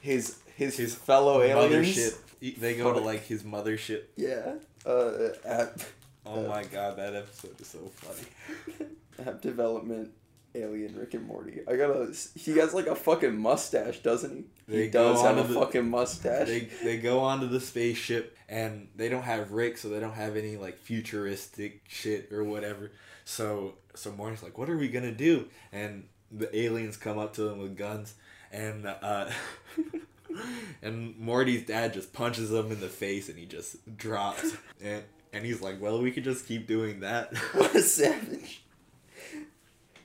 his 0.00 0.38
his, 0.56 0.76
His 0.76 0.94
fellow 0.94 1.42
aliens. 1.42 1.96
Mothership. 1.96 2.58
They 2.60 2.76
go 2.76 2.92
to 2.92 3.00
like 3.00 3.24
his 3.26 3.42
mothership. 3.42 4.02
Yeah. 4.16 4.54
Uh, 4.84 5.30
app 5.44 5.80
Oh 6.24 6.44
Uh, 6.44 6.48
my 6.48 6.64
god, 6.64 6.96
that 6.96 7.14
episode 7.14 7.60
is 7.60 7.68
so 7.68 7.78
funny. 7.94 8.88
app 9.26 9.40
development 9.40 10.10
alien 10.56 10.94
Rick 10.96 11.14
and 11.14 11.26
Morty. 11.26 11.60
I 11.68 11.76
gotta. 11.76 12.12
He 12.34 12.58
has 12.58 12.74
like 12.74 12.86
a 12.86 12.94
fucking 12.96 13.38
mustache, 13.38 13.98
doesn't 14.00 14.34
he? 14.36 14.44
They 14.68 14.82
he 14.84 14.88
does 14.90 15.22
have 15.22 15.38
a 15.38 15.42
the- 15.44 15.54
fucking 15.58 15.88
mustache. 15.88 16.48
They 16.48 16.68
they 16.82 16.96
go 16.98 17.20
onto 17.20 17.46
the 17.48 17.60
spaceship 17.60 18.36
and 18.48 18.88
they 18.96 19.08
don't 19.08 19.22
have 19.22 19.52
Rick, 19.52 19.78
so 19.78 19.88
they 19.88 20.00
don't 20.00 20.14
have 20.14 20.36
any 20.36 20.56
like 20.56 20.78
futuristic 20.78 21.82
shit 21.88 22.32
or 22.32 22.44
whatever. 22.44 22.92
So 23.24 23.74
so 23.94 24.12
Morty's 24.12 24.42
like, 24.42 24.58
"What 24.58 24.68
are 24.70 24.76
we 24.78 24.88
gonna 24.88 25.12
do?" 25.12 25.46
And 25.72 26.08
the 26.32 26.54
aliens 26.56 26.96
come 26.96 27.18
up 27.18 27.34
to 27.34 27.42
them 27.42 27.58
with 27.58 27.76
guns, 27.76 28.14
and 28.52 28.86
uh, 28.86 29.30
and 30.82 31.16
Morty's 31.18 31.66
dad 31.66 31.92
just 31.94 32.12
punches 32.12 32.52
him 32.52 32.70
in 32.72 32.80
the 32.80 32.88
face, 32.88 33.28
and 33.28 33.38
he 33.38 33.46
just 33.46 33.76
drops. 33.96 34.52
And 34.82 35.02
and 35.32 35.44
he's 35.44 35.60
like, 35.60 35.80
"Well, 35.80 36.00
we 36.00 36.10
could 36.12 36.24
just 36.24 36.46
keep 36.46 36.66
doing 36.66 37.00
that." 37.00 37.36
what 37.52 37.74
a 37.74 37.82
savage. 37.82 38.62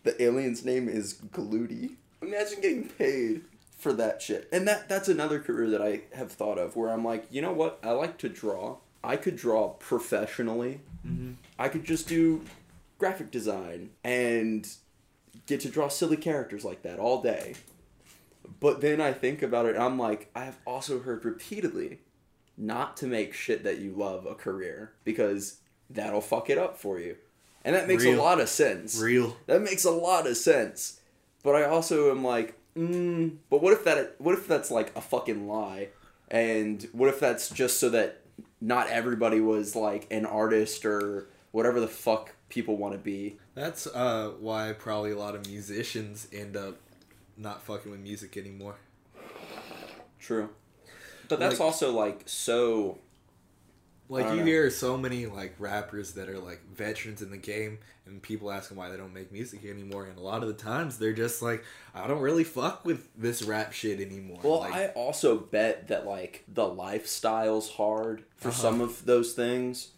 The 0.03 0.21
alien's 0.21 0.65
name 0.65 0.89
is 0.89 1.13
Glootie. 1.13 1.95
Imagine 2.21 2.61
getting 2.61 2.89
paid 2.89 3.41
for 3.77 3.93
that 3.93 4.21
shit. 4.21 4.47
And 4.51 4.67
that 4.67 4.87
that's 4.87 5.09
another 5.09 5.39
career 5.39 5.69
that 5.69 5.81
I 5.81 6.01
have 6.15 6.31
thought 6.31 6.57
of 6.57 6.75
where 6.75 6.91
I'm 6.91 7.03
like, 7.03 7.25
you 7.31 7.41
know 7.41 7.51
what? 7.51 7.79
I 7.83 7.91
like 7.91 8.17
to 8.19 8.29
draw. 8.29 8.77
I 9.03 9.15
could 9.15 9.35
draw 9.35 9.69
professionally. 9.69 10.81
mm-hmm. 11.05 11.33
I 11.57 11.69
could 11.69 11.83
just 11.83 12.07
do 12.07 12.43
graphic 12.99 13.31
design 13.31 13.89
and 14.03 14.67
get 15.47 15.59
to 15.61 15.69
draw 15.69 15.87
silly 15.87 16.17
characters 16.17 16.63
like 16.63 16.83
that 16.83 16.99
all 16.99 17.21
day. 17.21 17.55
But 18.59 18.81
then 18.81 19.01
I 19.01 19.13
think 19.13 19.41
about 19.41 19.65
it 19.65 19.75
and 19.75 19.83
I'm 19.83 19.97
like, 19.97 20.29
I 20.35 20.43
have 20.43 20.59
also 20.65 20.99
heard 20.99 21.25
repeatedly 21.25 21.99
not 22.57 22.97
to 22.97 23.07
make 23.07 23.33
shit 23.33 23.63
that 23.63 23.79
you 23.79 23.91
love 23.91 24.25
a 24.25 24.35
career 24.35 24.93
because 25.03 25.57
that'll 25.89 26.21
fuck 26.21 26.49
it 26.49 26.59
up 26.59 26.77
for 26.77 26.99
you. 26.99 27.15
And 27.63 27.75
that 27.75 27.87
makes 27.87 28.03
Real. 28.03 28.19
a 28.19 28.21
lot 28.21 28.39
of 28.39 28.49
sense. 28.49 28.99
Real. 28.99 29.37
That 29.47 29.61
makes 29.61 29.85
a 29.85 29.91
lot 29.91 30.25
of 30.27 30.35
sense. 30.37 30.99
But 31.43 31.55
I 31.55 31.63
also 31.65 32.11
am 32.11 32.23
like, 32.23 32.55
mm, 32.75 33.35
but 33.49 33.61
what 33.61 33.73
if 33.73 33.83
that 33.85 34.15
what 34.19 34.33
if 34.35 34.47
that's 34.47 34.71
like 34.71 34.95
a 34.95 35.01
fucking 35.01 35.47
lie? 35.47 35.89
And 36.29 36.87
what 36.93 37.09
if 37.09 37.19
that's 37.19 37.49
just 37.49 37.79
so 37.79 37.89
that 37.89 38.21
not 38.61 38.87
everybody 38.89 39.39
was 39.41 39.75
like 39.75 40.07
an 40.11 40.25
artist 40.25 40.85
or 40.85 41.27
whatever 41.51 41.79
the 41.79 41.87
fuck 41.87 42.33
people 42.49 42.77
want 42.77 42.93
to 42.93 42.99
be? 42.99 43.37
That's 43.55 43.85
uh 43.87 44.31
why 44.39 44.73
probably 44.77 45.11
a 45.11 45.17
lot 45.17 45.35
of 45.35 45.45
musicians 45.47 46.27
end 46.31 46.55
up 46.57 46.77
not 47.37 47.61
fucking 47.63 47.91
with 47.91 47.99
music 48.01 48.37
anymore. 48.37 48.75
True. 50.19 50.49
But 51.27 51.39
that's 51.39 51.59
Like- 51.59 51.65
also 51.65 51.91
like 51.91 52.21
so 52.25 52.99
Like 54.11 54.29
you 54.31 54.37
know. 54.41 54.45
hear 54.45 54.69
so 54.69 54.97
many 54.97 55.25
like 55.25 55.55
rappers 55.57 56.13
that 56.13 56.27
are 56.29 56.37
like 56.39 56.61
veterans 56.75 57.21
in 57.21 57.31
the 57.31 57.37
game, 57.37 57.79
and 58.05 58.21
people 58.21 58.51
ask 58.51 58.69
them 58.69 58.77
why 58.77 58.89
they 58.89 58.97
don't 58.97 59.13
make 59.13 59.31
music 59.31 59.63
anymore, 59.65 60.05
and 60.05 60.17
a 60.17 60.21
lot 60.21 60.41
of 60.43 60.47
the 60.49 60.53
times 60.53 60.97
they're 60.99 61.13
just 61.13 61.41
like, 61.41 61.63
I 61.95 62.07
don't 62.07 62.19
really 62.21 62.43
fuck 62.43 62.83
with 62.85 63.07
this 63.15 63.41
rap 63.43 63.71
shit 63.71 64.01
anymore. 64.01 64.39
Well, 64.43 64.59
like, 64.59 64.73
I 64.73 64.87
also 64.89 65.37
bet 65.37 65.87
that 65.87 66.05
like 66.05 66.43
the 66.47 66.67
lifestyle's 66.67 67.69
hard 67.71 68.23
for 68.37 68.49
Uh-huh. 68.49 68.57
some 68.61 68.81
of 68.81 69.05
those 69.05 69.33
things. 69.33 69.89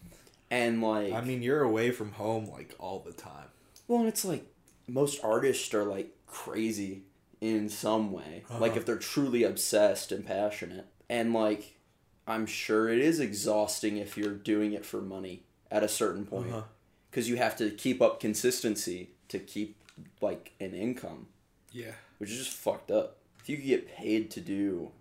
And 0.51 0.81
like 0.81 1.11
I 1.11 1.21
mean, 1.21 1.41
you're 1.41 1.63
away 1.63 1.89
from 1.91 2.11
home 2.13 2.45
like 2.51 2.75
all 2.79 2.99
the 2.99 3.13
time. 3.13 3.47
Well, 3.87 3.99
and 3.99 4.07
it's 4.07 4.23
like 4.23 4.45
most 4.87 5.23
artists 5.23 5.73
are 5.73 5.85
like 5.85 6.11
crazy 6.27 7.03
in 7.41 7.67
some 7.69 8.11
way. 8.11 8.43
Like 8.59 8.71
Uh-huh. 8.71 8.79
if 8.79 8.85
they're 8.85 8.97
truly 8.97 9.43
obsessed 9.43 10.11
and 10.11 10.23
passionate. 10.25 10.85
And 11.09 11.33
like 11.33 11.77
I'm 12.27 12.45
sure 12.45 12.89
it 12.89 12.99
is 12.99 13.19
exhausting 13.19 13.97
if 13.97 14.17
you're 14.17 14.33
doing 14.33 14.73
it 14.73 14.85
for 14.85 15.01
money 15.01 15.43
at 15.69 15.83
a 15.83 15.87
certain 15.89 16.25
point 16.25 16.49
Uh-huh. 16.51 16.63
cuz 17.11 17.27
you 17.29 17.35
have 17.37 17.55
to 17.57 17.69
keep 17.71 18.01
up 18.01 18.19
consistency 18.19 19.09
to 19.29 19.39
keep 19.39 19.75
like 20.21 20.51
an 20.59 20.73
income, 20.73 21.27
Yeah. 21.71 21.93
which 22.17 22.31
is 22.31 22.37
just 22.45 22.51
fucked 22.57 22.91
up. 22.91 23.17
If 23.41 23.49
you 23.49 23.57
could 23.57 23.65
get 23.65 23.87
paid 23.87 24.31
to 24.31 24.41
do 24.41 24.91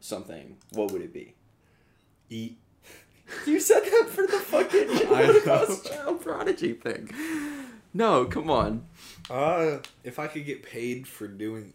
something, 0.00 0.56
what 0.72 0.90
would 0.92 1.02
it 1.02 1.12
be? 1.12 1.34
Eat. 2.30 2.58
You 3.46 3.58
said 3.60 3.80
that 3.84 4.08
for 4.10 4.26
the 4.26 4.38
fucking 4.38 5.06
Holocaust 5.08 5.86
child 5.86 6.20
prodigy 6.20 6.74
thing. 6.74 7.10
No, 7.94 8.24
come 8.26 8.50
on. 8.50 8.86
Uh, 9.30 9.78
if 10.02 10.18
I 10.18 10.26
could 10.26 10.44
get 10.44 10.62
paid 10.62 11.06
for 11.08 11.26
doing 11.26 11.72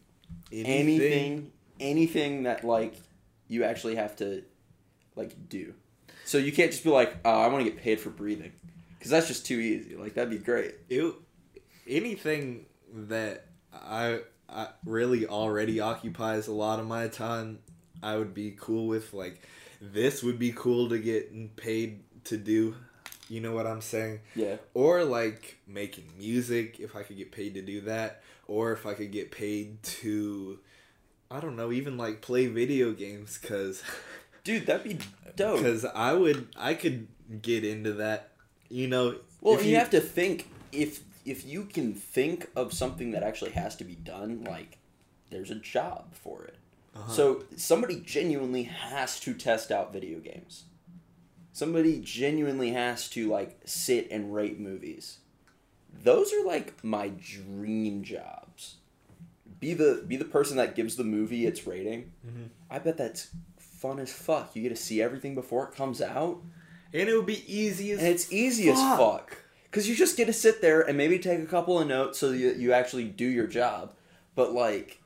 anything, 0.52 0.72
anything 0.80 1.52
anything 1.80 2.44
that 2.44 2.64
like 2.64 2.94
you 3.48 3.64
actually 3.64 3.96
have 3.96 4.16
to 4.18 4.44
like 5.20 5.50
do 5.50 5.74
so 6.26 6.38
you 6.38 6.52
can't 6.52 6.72
just 6.72 6.84
be 6.84 6.90
like 6.90 7.18
oh, 7.26 7.42
i 7.42 7.48
want 7.48 7.64
to 7.64 7.70
get 7.70 7.80
paid 7.80 8.00
for 8.00 8.10
breathing 8.10 8.52
because 8.98 9.12
that's 9.12 9.28
just 9.28 9.46
too 9.46 9.60
easy 9.60 9.96
like 9.96 10.14
that'd 10.14 10.30
be 10.30 10.38
great 10.38 10.76
it, 10.90 11.14
anything 11.88 12.66
that 12.94 13.46
I, 13.74 14.22
I 14.48 14.68
really 14.86 15.28
already 15.28 15.80
occupies 15.80 16.48
a 16.48 16.54
lot 16.54 16.80
of 16.80 16.88
my 16.88 17.08
time, 17.08 17.60
I 18.02 18.18
would 18.18 18.34
be 18.34 18.56
cool 18.58 18.88
with. 18.88 19.14
Like, 19.14 19.42
this 19.82 20.24
would 20.24 20.40
be 20.40 20.54
cool 20.56 20.90
to 20.90 21.00
get 21.00 21.56
paid 21.56 22.04
to 22.26 22.38
do. 22.38 22.76
You 23.28 23.42
know 23.42 23.54
what 23.54 23.68
I'm 23.68 23.82
saying? 23.82 24.22
yeah 24.36 24.56
Or 24.74 25.04
like 25.04 25.60
making 25.68 26.06
music, 26.18 26.80
if 26.80 26.96
I 26.96 27.04
could 27.04 27.18
get 27.18 27.32
paid 27.32 27.54
to 27.56 27.62
do 27.62 27.82
that. 27.82 28.24
Or 28.48 28.72
if 28.72 28.88
I 28.88 28.96
could 28.96 29.12
get 29.12 29.30
paid 29.30 29.84
to, 29.84 30.58
I 31.30 31.40
don't 31.40 31.56
know, 31.56 31.72
even 31.72 31.98
like 31.98 32.22
play 32.22 32.48
video 32.48 32.92
games, 32.94 33.38
cause, 33.38 33.84
dude 34.44 34.66
that'd 34.66 34.84
be 34.84 34.98
dope 35.36 35.62
cause 35.62 35.86
I 35.86 36.14
would, 36.14 36.48
I 36.58 36.74
could 36.74 37.08
get 37.42 37.64
into 37.64 37.94
that. 37.94 38.32
You 38.70 38.88
know, 38.88 39.16
well 39.42 39.56
if 39.58 39.66
you, 39.66 39.76
have 39.78 39.90
to 39.92 40.00
think 40.00 40.48
if 40.72 41.02
if 41.26 41.46
you 41.46 41.66
can 41.66 41.94
think 41.94 42.50
of 42.56 42.74
something 42.74 43.12
that 43.12 43.24
actually 43.24 43.52
has 43.52 43.76
to 43.78 43.84
be 43.84 43.96
done 43.96 44.44
like 44.44 44.78
there's 45.30 45.52
a 45.52 45.56
job 45.56 46.14
for 46.14 46.44
it 46.46 46.56
Uh-huh. 46.96 47.12
so 47.12 47.44
somebody 47.56 48.00
genuinely 48.00 48.64
has 48.64 49.20
to 49.22 49.34
test 49.34 49.72
out 49.72 49.92
video 49.94 50.20
games 50.20 50.64
somebody 51.54 52.00
genuinely 52.00 52.72
has 52.72 53.10
to 53.10 53.30
like 53.30 53.60
sit 53.66 54.08
and 54.12 54.34
rate 54.34 54.60
movies 54.60 55.20
those 56.04 56.32
are 56.34 56.46
like 56.46 56.84
my 56.84 57.10
dream 57.20 58.04
jobs 58.04 58.76
be 59.60 59.74
the 59.74 60.04
be 60.08 60.16
the 60.16 60.26
person 60.26 60.58
that 60.58 60.76
gives 60.76 60.96
the 60.96 61.04
movie 61.04 61.46
its 61.46 61.66
rating 61.68 62.12
Mhm. 62.26 62.50
i 62.70 62.80
bet 62.80 62.98
that's 62.98 63.30
fun 63.80 64.00
as 64.00 64.12
fuck 64.12 64.56
you 64.56 64.62
get 64.62 64.70
to 64.70 64.76
see 64.76 65.02
everything 65.02 65.36
before 65.36 65.66
it 65.68 65.76
comes 65.76 66.02
out 66.02 66.40
and 66.94 67.08
it 67.10 67.16
would 67.16 67.26
be 67.26 67.44
easy 67.52 67.92
as 67.92 68.00
and 68.00 68.08
it's 68.08 68.32
easy 68.32 68.70
as 68.70 68.78
Fuck. 68.78 69.00
fuck 69.00 69.38
because 69.66 69.88
you 69.88 69.96
just 69.96 70.18
get 70.18 70.26
to 70.26 70.34
sit 70.34 70.62
there 70.62 70.82
and 70.82 70.98
maybe 70.98 71.20
take 71.20 71.40
a 71.40 71.46
couple 71.46 71.80
of 71.80 71.88
notes 71.88 72.18
so 72.20 72.32
you, 72.32 72.52
you 72.54 72.74
actually 72.74 73.06
do 73.06 73.26
your 73.26 73.48
job 73.48 73.94
but 74.36 74.52
like 74.54 75.00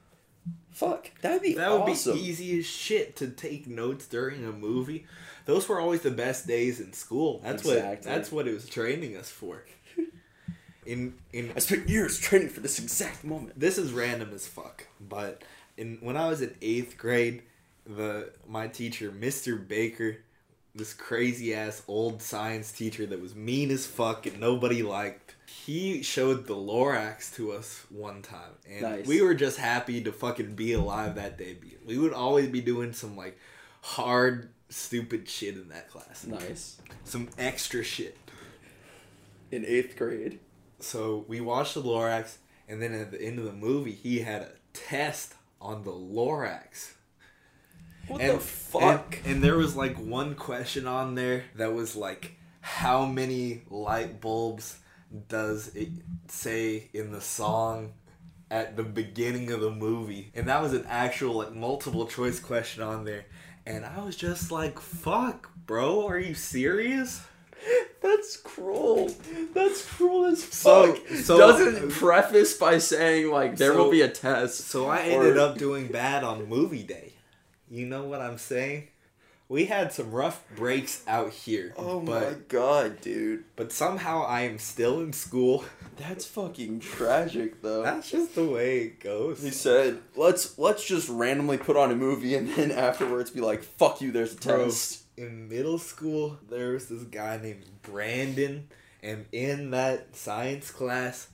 fuck 0.71 1.11
that'd 1.21 1.41
be 1.41 1.53
That 1.53 1.71
would 1.71 1.81
awesome. 1.81 2.15
be 2.15 2.21
easy 2.23 2.59
as 2.59 2.65
shit 2.65 3.15
to 3.17 3.27
take 3.27 3.67
notes 3.67 4.07
during 4.07 4.43
a 4.43 4.51
movie. 4.51 5.05
Those 5.45 5.67
were 5.69 5.79
always 5.79 6.01
the 6.01 6.09
best 6.11 6.47
days 6.47 6.79
in 6.79 6.93
school. 6.93 7.41
That's 7.43 7.63
what 7.63 8.01
that's 8.01 8.31
what 8.31 8.47
it 8.47 8.53
was 8.53 8.67
training 8.67 9.15
us 9.17 9.29
for. 9.29 9.63
In 10.85 11.13
in 11.31 11.51
i 11.55 11.59
spent 11.59 11.87
years 11.87 12.19
training 12.19 12.49
for 12.49 12.59
this 12.59 12.77
exact 12.77 13.23
moment 13.23 13.57
this 13.57 13.77
is 13.77 13.93
random 13.93 14.31
as 14.33 14.47
fuck, 14.47 14.87
but 14.99 15.41
in 15.77 15.97
when 16.01 16.17
I 16.17 16.27
was 16.27 16.41
in 16.41 16.55
eighth 16.61 16.97
grade, 16.97 17.43
the 17.85 18.31
my 18.47 18.67
teacher, 18.67 19.11
Mr. 19.11 19.65
Baker, 19.67 20.17
this 20.75 20.93
crazy 20.93 21.53
ass 21.53 21.83
old 21.87 22.21
science 22.21 22.71
teacher 22.71 23.05
that 23.05 23.21
was 23.21 23.35
mean 23.35 23.69
as 23.71 23.85
fuck 23.85 24.25
and 24.25 24.39
nobody 24.39 24.81
liked. 24.83 25.35
He 25.47 26.01
showed 26.01 26.47
the 26.47 26.55
Lorax 26.55 27.33
to 27.35 27.51
us 27.51 27.85
one 27.89 28.21
time, 28.21 28.51
and 28.69 28.81
Nice. 28.81 29.05
we 29.07 29.21
were 29.21 29.35
just 29.35 29.57
happy 29.57 30.01
to 30.01 30.11
fucking 30.11 30.55
be 30.55 30.73
alive 30.73 31.15
that 31.15 31.37
day. 31.37 31.57
We 31.85 31.97
would 31.97 32.13
always 32.13 32.47
be 32.49 32.59
doing 32.61 32.91
some 32.93 33.15
like 33.15 33.37
hard, 33.81 34.49
stupid 34.69 35.29
shit 35.29 35.55
in 35.55 35.69
that 35.69 35.89
class, 35.89 36.25
nice 36.25 36.77
some 37.03 37.29
extra 37.37 37.83
shit. 37.83 38.17
in 39.51 39.65
eighth 39.65 39.95
grade 39.97 40.39
So 40.79 41.25
we 41.27 41.39
watched 41.41 41.75
the 41.75 41.83
Lorax, 41.83 42.37
and 42.67 42.81
then 42.81 42.93
at 42.93 43.11
the 43.11 43.21
end 43.21 43.37
of 43.39 43.45
the 43.45 43.53
movie, 43.53 43.91
he 43.91 44.19
had 44.19 44.41
a 44.41 44.51
test 44.73 45.35
on 45.61 45.83
the 45.83 45.91
Lorax. 45.91 46.93
What 48.07 48.21
and, 48.21 48.37
the 48.37 48.39
fuck 48.39 49.19
And, 49.23 49.35
and 49.35 49.43
there 49.43 49.57
was 49.57 49.75
like 49.75 49.97
one 49.97 50.35
question 50.35 50.87
on 50.87 51.15
there 51.15 51.45
that 51.55 51.73
was 51.73 51.95
like, 51.95 52.33
how 52.61 53.05
many 53.05 53.61
light 53.69 54.21
bulbs 54.21 54.77
does 55.27 55.69
it 55.75 55.89
say 56.27 56.89
in 56.93 57.11
the 57.11 57.21
song 57.21 57.93
at 58.49 58.75
the 58.75 58.83
beginning 58.83 59.51
of 59.51 59.61
the 59.61 59.71
movie? 59.71 60.31
And 60.33 60.47
that 60.47 60.61
was 60.61 60.73
an 60.73 60.85
actual 60.87 61.35
like 61.35 61.53
multiple 61.53 62.07
choice 62.07 62.39
question 62.39 62.83
on 62.83 63.05
there. 63.05 63.25
And 63.65 63.85
I 63.85 64.03
was 64.03 64.15
just 64.15 64.51
like, 64.51 64.79
fuck, 64.79 65.49
bro, 65.65 66.07
are 66.07 66.19
you 66.19 66.33
serious? 66.33 67.21
That's 68.01 68.35
cruel. 68.35 69.09
That's 69.53 69.85
cruel 69.85 70.25
as 70.25 70.43
So- 70.43 70.93
fuck. 70.93 71.07
so- 71.19 71.37
Doesn't 71.37 71.91
preface 71.91 72.57
by 72.57 72.77
saying 72.79 73.29
like 73.31 73.55
there 73.55 73.73
will 73.73 73.89
be 73.91 74.01
a 74.01 74.09
test. 74.09 74.61
So 74.67 74.87
I 74.87 74.97
or- 75.09 75.21
ended 75.23 75.37
up 75.37 75.57
doing 75.57 75.87
bad 75.87 76.23
on 76.23 76.49
movie 76.49 76.83
day. 76.83 77.12
You 77.73 77.87
know 77.87 78.03
what 78.03 78.21
I'm 78.21 78.37
saying? 78.37 78.89
We 79.49 79.65
had 79.65 79.91
some 79.91 80.11
rough 80.11 80.43
breaks 80.55 81.03
out 81.07 81.31
here. 81.31 81.73
Oh 81.75 81.99
but, 81.99 82.21
my 82.21 82.37
god, 82.47 83.01
dude. 83.01 83.45
But 83.55 83.71
somehow 83.71 84.23
I 84.27 84.41
am 84.41 84.59
still 84.59 85.01
in 85.01 85.11
school. 85.11 85.65
That's 85.97 86.23
fucking 86.23 86.81
tragic 86.81 87.63
though. 87.63 87.81
That's 87.81 88.11
just 88.11 88.35
the 88.35 88.45
way 88.45 88.81
it 88.81 88.99
goes. 88.99 89.41
he 89.41 89.49
said, 89.49 90.01
"Let's 90.15 90.59
let's 90.59 90.85
just 90.85 91.09
randomly 91.09 91.57
put 91.57 91.75
on 91.75 91.89
a 91.89 91.95
movie 91.95 92.35
and 92.35 92.47
then 92.47 92.69
afterwards 92.89 93.31
be 93.31 93.41
like, 93.41 93.63
fuck 93.63 94.01
you, 94.01 94.11
there's 94.11 94.35
a 94.35 94.37
Bro, 94.37 94.65
test." 94.65 95.01
in 95.17 95.49
middle 95.49 95.79
school, 95.79 96.37
there 96.47 96.73
was 96.73 96.89
this 96.89 97.03
guy 97.03 97.39
named 97.41 97.65
Brandon, 97.81 98.67
and 99.01 99.25
in 99.31 99.71
that 99.71 100.15
science 100.15 100.69
class, 100.69 101.27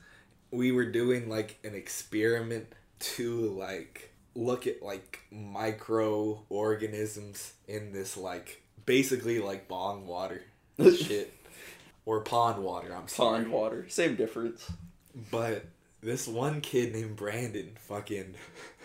we 0.52 0.72
were 0.72 0.90
doing 0.90 1.28
like 1.28 1.60
an 1.66 1.76
experiment 1.76 2.68
to 3.00 3.42
like 3.58 4.14
look 4.40 4.66
at 4.68 4.82
like 4.82 5.20
microorganisms 5.32 7.54
in 7.68 7.92
this 7.92 8.16
like 8.18 8.62
basically 8.86 9.40
like 9.40 9.68
bong 9.68 10.08
water 10.08 10.42
shit 10.80 11.34
or 12.06 12.22
pond 12.22 12.64
water. 12.64 12.96
I'm 12.96 13.08
sorry. 13.08 13.40
Pond 13.42 13.52
water, 13.52 13.86
same 13.90 14.16
difference. 14.16 14.72
But 15.32 15.66
this 16.02 16.28
one 16.28 16.62
kid 16.62 16.94
named 16.94 17.16
Brandon 17.18 17.72
fucking 17.88 18.36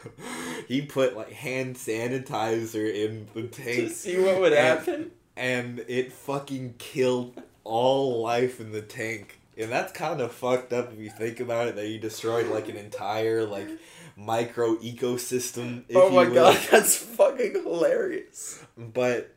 he 0.68 0.82
put 0.82 1.16
like 1.16 1.30
hand 1.32 1.76
sanitizer 1.76 2.92
in 2.92 3.28
the 3.34 3.42
tank 3.48 3.88
To 3.88 3.90
see 3.90 4.18
what 4.18 4.40
would 4.40 4.52
And- 4.52 4.78
happen. 4.78 5.10
and 5.36 5.84
it 5.88 6.12
fucking 6.12 6.74
killed 6.78 7.40
all 7.62 8.20
life 8.22 8.60
in 8.60 8.72
the 8.72 8.82
tank. 8.82 9.38
And 9.56 9.70
that's 9.70 9.92
kind 9.92 10.20
of 10.20 10.32
fucked 10.32 10.72
up 10.72 10.92
if 10.92 10.98
you 10.98 11.10
think 11.10 11.38
about 11.38 11.68
it 11.68 11.76
that 11.76 11.86
you 11.86 12.00
destroyed 12.00 12.48
like 12.48 12.68
an 12.68 12.76
entire 12.76 13.44
like 13.44 13.68
micro 14.16 14.76
ecosystem. 14.76 15.84
If 15.88 15.96
Oh 15.96 16.10
my 16.10 16.26
god, 16.32 16.58
that's 16.70 16.96
fucking 16.96 17.52
hilarious. 17.52 18.64
But 18.76 19.34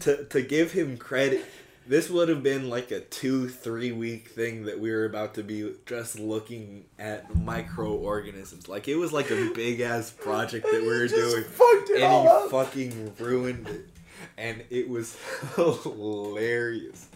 to 0.00 0.24
to 0.24 0.42
give 0.42 0.72
him 0.72 0.96
credit, 0.96 1.44
this 1.86 2.08
would 2.10 2.28
have 2.28 2.42
been 2.42 2.68
like 2.70 2.90
a 2.90 3.00
two, 3.00 3.48
three 3.48 3.92
week 3.92 4.28
thing 4.28 4.64
that 4.64 4.80
we 4.80 4.90
were 4.90 5.04
about 5.04 5.34
to 5.34 5.42
be 5.42 5.72
just 5.86 6.18
looking 6.18 6.84
at 6.98 7.34
microorganisms. 7.36 8.68
Like 8.68 8.88
it 8.88 8.96
was 8.96 9.12
like 9.12 9.30
a 9.30 9.50
big 9.54 9.80
ass 9.80 10.10
project 10.10 10.66
that 10.70 10.80
we 10.82 10.88
were 10.88 11.08
doing. 11.08 11.44
and 11.90 11.98
he 11.98 12.28
up. 12.28 12.50
fucking 12.50 13.14
ruined 13.18 13.68
it. 13.68 13.88
And 14.38 14.64
it 14.70 14.88
was 14.88 15.16
hilarious. 15.56 17.08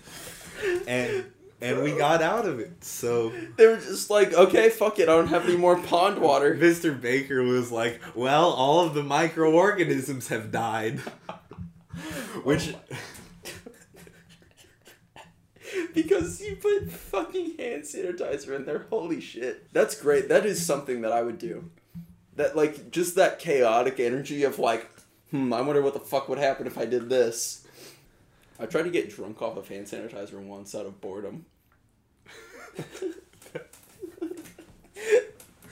And 0.87 1.25
and 1.61 1.83
we 1.83 1.93
got 1.93 2.23
out 2.23 2.47
of 2.47 2.61
it. 2.61 2.85
So 2.85 3.33
They 3.57 3.67
were 3.67 3.77
just 3.77 4.11
like, 4.11 4.33
okay, 4.33 4.71
fuck 4.71 4.99
it, 4.99 5.09
I 5.09 5.17
don't 5.17 5.29
have 5.29 5.47
any 5.47 5.57
more 5.57 5.79
pond 5.79 6.21
water. 6.21 6.55
Mr. 6.61 6.99
Baker 6.99 7.43
was 7.43 7.73
like, 7.73 8.01
"Well, 8.15 8.51
all 8.51 8.87
of 8.87 8.95
the 8.95 9.03
microorganisms 9.03 10.29
have 10.29 10.51
died." 10.51 10.99
Which 12.45 12.75
because 15.95 16.41
you 16.41 16.57
put 16.57 16.91
fucking 16.91 17.57
hand 17.59 17.83
sanitizer 17.83 18.57
in 18.57 18.65
there. 18.65 18.87
Holy 18.91 19.21
shit. 19.21 19.73
That's 19.73 20.01
great. 20.01 20.29
That 20.29 20.47
is 20.47 20.65
something 20.65 21.03
that 21.03 21.13
I 21.13 21.23
would 21.23 21.39
do. 21.39 21.71
That 22.37 22.57
like 22.57 22.91
just 22.91 23.17
that 23.17 23.41
chaotic 23.41 23.99
energy 23.99 24.45
of 24.45 24.61
like, 24.61 24.89
hmm, 25.31 25.53
I 25.53 25.61
wonder 25.61 25.83
what 25.83 25.95
the 25.95 26.01
fuck 26.01 26.29
would 26.29 26.39
happen 26.39 26.67
if 26.67 26.79
I 26.79 26.87
did 26.87 27.09
this. 27.09 27.67
I 28.59 28.67
tried 28.67 28.83
to 28.85 28.91
get 28.91 29.11
drunk 29.11 29.41
off 29.41 29.57
of 29.57 29.69
hand 29.69 29.87
sanitizer 29.87 30.41
once 30.41 30.75
out 30.75 30.87
of 30.87 31.01
boredom. 31.01 31.47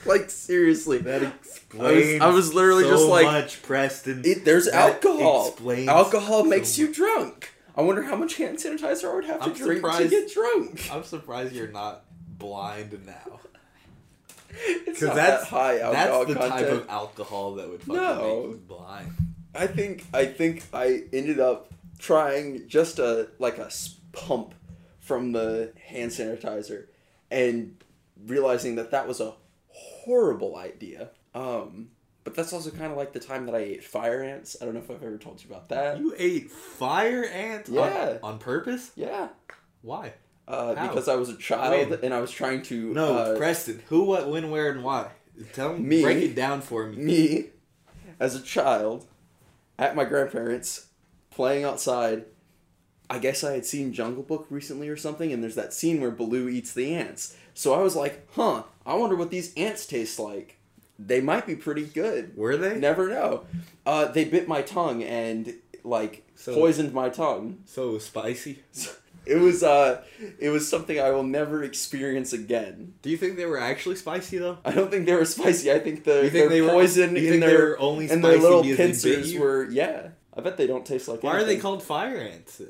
like 0.05 0.29
seriously. 0.29 0.99
that 0.99 1.21
I 1.21 1.25
was, 1.25 1.33
explains. 1.41 2.21
I 2.21 2.27
was 2.29 2.53
literally 2.53 2.83
so 2.83 2.89
just 2.91 3.05
like 3.07 3.25
much, 3.25 3.61
Preston. 3.61 4.21
it, 4.25 4.45
there's 4.45 4.67
alcohol. 4.67 5.49
explains 5.49 5.87
Alcohol 5.89 6.43
so 6.43 6.49
makes 6.49 6.77
you 6.77 6.93
drunk. 6.93 7.51
I 7.75 7.81
wonder 7.81 8.03
how 8.03 8.15
much 8.15 8.35
hand 8.37 8.57
sanitizer 8.57 9.11
I 9.11 9.15
would 9.15 9.25
have 9.25 9.39
to 9.41 9.45
I'm 9.47 9.53
drink 9.53 9.83
to 9.85 10.07
get 10.07 10.31
drunk. 10.33 10.89
I'm 10.91 11.03
surprised 11.03 11.53
you're 11.53 11.67
not 11.67 12.05
blind 12.37 12.97
now. 13.05 13.39
Because 14.85 14.99
that's 15.01 15.43
that 15.43 15.47
high 15.49 15.79
alcohol 15.79 16.25
that's 16.25 16.33
the 16.33 16.39
content. 16.39 16.51
type 16.67 16.81
of 16.83 16.89
alcohol 16.89 17.55
that 17.55 17.69
would 17.69 17.81
fucking 17.81 17.95
No. 18.01 18.15
make 18.15 18.51
you 18.51 18.61
blind. 18.67 19.11
I 19.53 19.67
think 19.67 20.05
I 20.13 20.25
think 20.25 20.63
I 20.73 21.03
ended 21.13 21.39
up 21.39 21.71
trying 21.99 22.67
just 22.67 22.99
a 22.99 23.29
like 23.39 23.57
a 23.57 23.69
pump 24.11 24.53
from 24.99 25.31
the 25.31 25.71
hand 25.85 26.11
sanitizer 26.11 26.85
and 27.31 27.75
realizing 28.25 28.75
that 28.75 28.91
that 28.91 29.07
was 29.07 29.19
a 29.21 29.33
horrible 29.69 30.55
idea. 30.55 31.09
Um, 31.35 31.89
but 32.23 32.35
that's 32.35 32.51
also 32.51 32.71
kind 32.71 32.91
of 32.91 32.97
like 32.97 33.13
the 33.13 33.19
time 33.19 33.45
that 33.45 33.55
I 33.55 33.59
ate 33.59 33.83
fire 33.83 34.21
ants. 34.21 34.57
I 34.61 34.65
don't 34.65 34.73
know 34.73 34.81
if 34.81 34.89
I've 34.91 35.01
ever 35.03 35.17
told 35.17 35.41
you 35.43 35.49
about 35.49 35.69
that. 35.69 35.99
You 35.99 36.13
ate 36.17 36.51
fire 36.51 37.23
ants 37.23 37.69
on- 37.69 37.75
Yeah. 37.75 38.17
on, 38.23 38.37
purpose? 38.39 38.91
yeah, 38.95 39.29
Why? 39.81 40.13
uh, 40.47 40.73
because 40.87 41.07
I 41.07 41.15
was 41.15 41.29
a 41.29 41.37
child 41.37 41.89
When? 41.89 41.99
and 42.03 42.13
I 42.13 42.19
was 42.21 42.31
trying 42.31 42.63
to 42.63 42.93
No, 42.93 43.17
uh, 43.17 43.37
Preston. 43.37 43.81
Who, 43.89 44.03
what, 44.03 44.29
when, 44.29 44.49
where, 44.51 44.71
and 44.71 44.83
why? 44.83 45.11
Tell. 45.53 45.77
Me. 45.77 46.01
Break 46.01 46.23
it 46.23 46.35
down 46.35 46.61
for 46.61 46.87
me. 46.87 46.95
me 47.03 47.45
as 48.19 48.35
a 48.35 48.41
child 48.41 49.05
at 49.77 49.95
my 49.95 50.03
grandparents 50.03 50.86
playing 51.37 51.63
outside. 51.63 52.25
I 53.09 53.19
guess 53.19 53.41
I 53.43 53.53
had 53.53 53.65
seen 53.65 53.93
Jungle 53.93 54.23
Book 54.23 54.47
recently 54.49 54.89
or 54.89 54.97
something, 54.97 55.31
and 55.31 55.41
there's 55.41 55.55
that 55.55 55.73
scene 55.73 56.01
where 56.01 56.11
Baloo 56.11 56.49
eats 56.49 56.73
the 56.73 56.93
ants. 56.93 57.37
So 57.53 57.73
I 57.73 57.79
was 57.81 57.95
like, 57.95 58.27
huh, 58.35 58.63
I 58.85 58.95
wonder 58.95 59.15
what 59.15 59.31
these 59.31 59.53
ants 59.55 59.85
taste 59.85 60.19
like. 60.19 60.57
They 60.99 61.21
might 61.21 61.45
be 61.47 61.55
pretty 61.55 61.85
good. 61.85 62.35
Were 62.35 62.57
they? 62.57 62.77
Never 62.77 63.07
know. 63.07 63.45
Uh, 63.85 64.05
they 64.11 64.25
bit 64.25 64.47
my 64.49 64.61
tongue 64.61 65.03
and, 65.03 65.53
like, 65.85 66.27
So- 66.35 66.53
poisoned 66.55 66.91
my 66.93 67.07
tongue. 67.09 67.59
So 67.65 67.97
spicy. 67.99 68.59
It 69.29 69.35
was, 69.41 69.61
uh, 69.61 70.03
it 70.39 70.51
was 70.51 70.69
something 70.69 71.01
I 71.01 71.09
will 71.09 71.23
never 71.23 71.61
experience 71.61 72.31
again. 72.31 72.93
Do 73.01 73.09
you 73.09 73.17
think 73.17 73.35
they 73.35 73.45
were 73.45 73.59
actually 73.59 73.97
spicy 73.97 74.37
though? 74.37 74.57
I 74.63 74.71
don't 74.71 74.89
think 74.89 75.05
they 75.05 75.15
were 75.15 75.25
spicy. 75.25 75.69
I 75.69 75.79
think 75.79 76.05
the 76.05 76.23
You 76.23 76.29
think 76.29 76.33
their 76.33 76.47
they 76.49 76.61
were- 76.61 76.69
poison 76.69 77.13
you 77.17 77.33
in 77.33 77.41
their 77.41 77.57
were 77.71 77.79
only 77.79 78.09
and 78.09 78.23
their 78.23 78.37
little 78.37 78.63
because 78.63 79.01
they 79.03 79.09
bit 79.09 79.17
pincers 79.23 79.37
were 79.37 79.67
yeah. 79.69 80.11
I 80.37 80.41
bet 80.41 80.55
they 80.55 80.67
don't 80.67 80.85
taste 80.85 81.07
like 81.07 81.23
Why 81.23 81.37
are 81.37 81.43
they 81.43 81.57
called 81.57 81.81
fire 81.81 82.17
ants? 82.17 82.61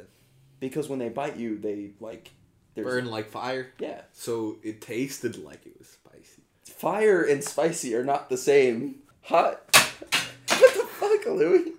Because 0.60 0.88
when 0.88 1.00
they 1.00 1.10
bite 1.10 1.36
you, 1.36 1.58
they 1.58 1.92
like 2.00 2.32
there's 2.74 2.86
Burn 2.86 3.08
like 3.08 3.28
fire. 3.28 3.72
yeah. 3.80 4.02
So 4.14 4.58
it 4.64 4.80
tasted 4.82 5.38
like 5.44 5.66
it 5.66 5.78
was 5.78 5.88
spicy. 5.88 6.44
Fire 6.64 7.24
and 7.24 7.44
spicy 7.44 7.94
are 7.96 8.06
not 8.06 8.30
the 8.30 8.38
same. 8.38 9.00
Hot. 9.24 9.62
what 9.74 10.74
the 10.76 10.88
fuck, 10.88 11.26
Louis? 11.26 11.74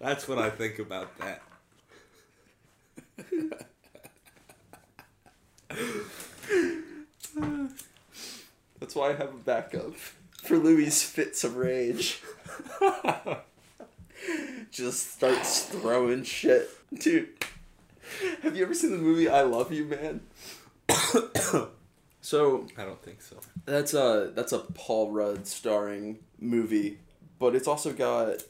That's 0.00 0.26
what 0.26 0.38
I 0.38 0.50
think 0.50 0.78
about 0.78 1.10
that. 1.18 1.42
That's 8.80 8.94
why 8.94 9.10
I 9.10 9.12
have 9.12 9.34
a 9.34 9.38
backup 9.44 9.94
for 10.42 10.56
Louis' 10.56 11.02
fits 11.02 11.44
of 11.44 11.56
rage. 11.56 12.22
Just 14.70 15.14
starts 15.14 15.64
throwing 15.64 16.24
shit, 16.24 16.68
dude. 16.94 17.28
Have 18.42 18.56
you 18.56 18.64
ever 18.64 18.74
seen 18.74 18.90
the 18.90 18.98
movie 18.98 19.28
I 19.28 19.42
Love 19.42 19.72
You, 19.72 19.84
Man? 19.84 20.20
so 22.20 22.66
I 22.76 22.84
don't 22.84 23.02
think 23.02 23.22
so. 23.22 23.36
That's 23.66 23.94
a 23.94 24.32
that's 24.34 24.52
a 24.52 24.58
Paul 24.58 25.10
Rudd 25.12 25.46
starring 25.46 26.18
movie, 26.38 26.98
but 27.38 27.54
it's 27.54 27.68
also 27.68 27.92
got 27.92 28.42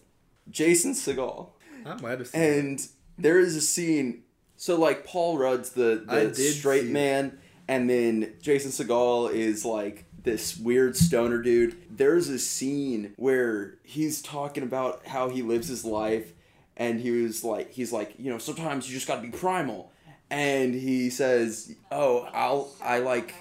Jason 0.50 0.92
Segel. 0.92 1.50
I 1.84 1.94
might 2.00 2.18
have 2.18 2.28
seen. 2.28 2.40
And 2.40 2.88
there 3.18 3.38
is 3.38 3.56
a 3.56 3.60
scene 3.60 4.22
so 4.56 4.78
like 4.78 5.06
Paul 5.06 5.38
Rudd's 5.38 5.70
the, 5.70 6.04
the 6.06 6.34
straight 6.34 6.82
see 6.82 6.88
it. 6.88 6.92
man 6.92 7.38
and 7.66 7.88
then 7.88 8.34
Jason 8.42 8.70
Segel 8.72 9.32
is 9.32 9.64
like 9.64 10.04
this 10.22 10.56
weird 10.56 10.96
stoner 10.96 11.40
dude. 11.42 11.76
There's 11.90 12.28
a 12.28 12.38
scene 12.38 13.14
where 13.16 13.78
he's 13.82 14.22
talking 14.22 14.62
about 14.62 15.06
how 15.06 15.28
he 15.28 15.42
lives 15.42 15.68
his 15.68 15.84
life 15.84 16.32
and 16.80 16.98
he 16.98 17.10
was 17.10 17.44
like 17.44 17.70
he's 17.72 17.92
like, 17.92 18.14
you 18.18 18.30
know, 18.30 18.38
sometimes 18.38 18.88
you 18.88 18.94
just 18.94 19.06
got 19.06 19.16
to 19.16 19.22
be 19.22 19.30
primal. 19.30 19.92
And 20.30 20.74
he 20.74 21.10
says, 21.10 21.74
"Oh, 21.90 22.28
I'll 22.32 22.72
I 22.82 23.00
like 23.00 23.34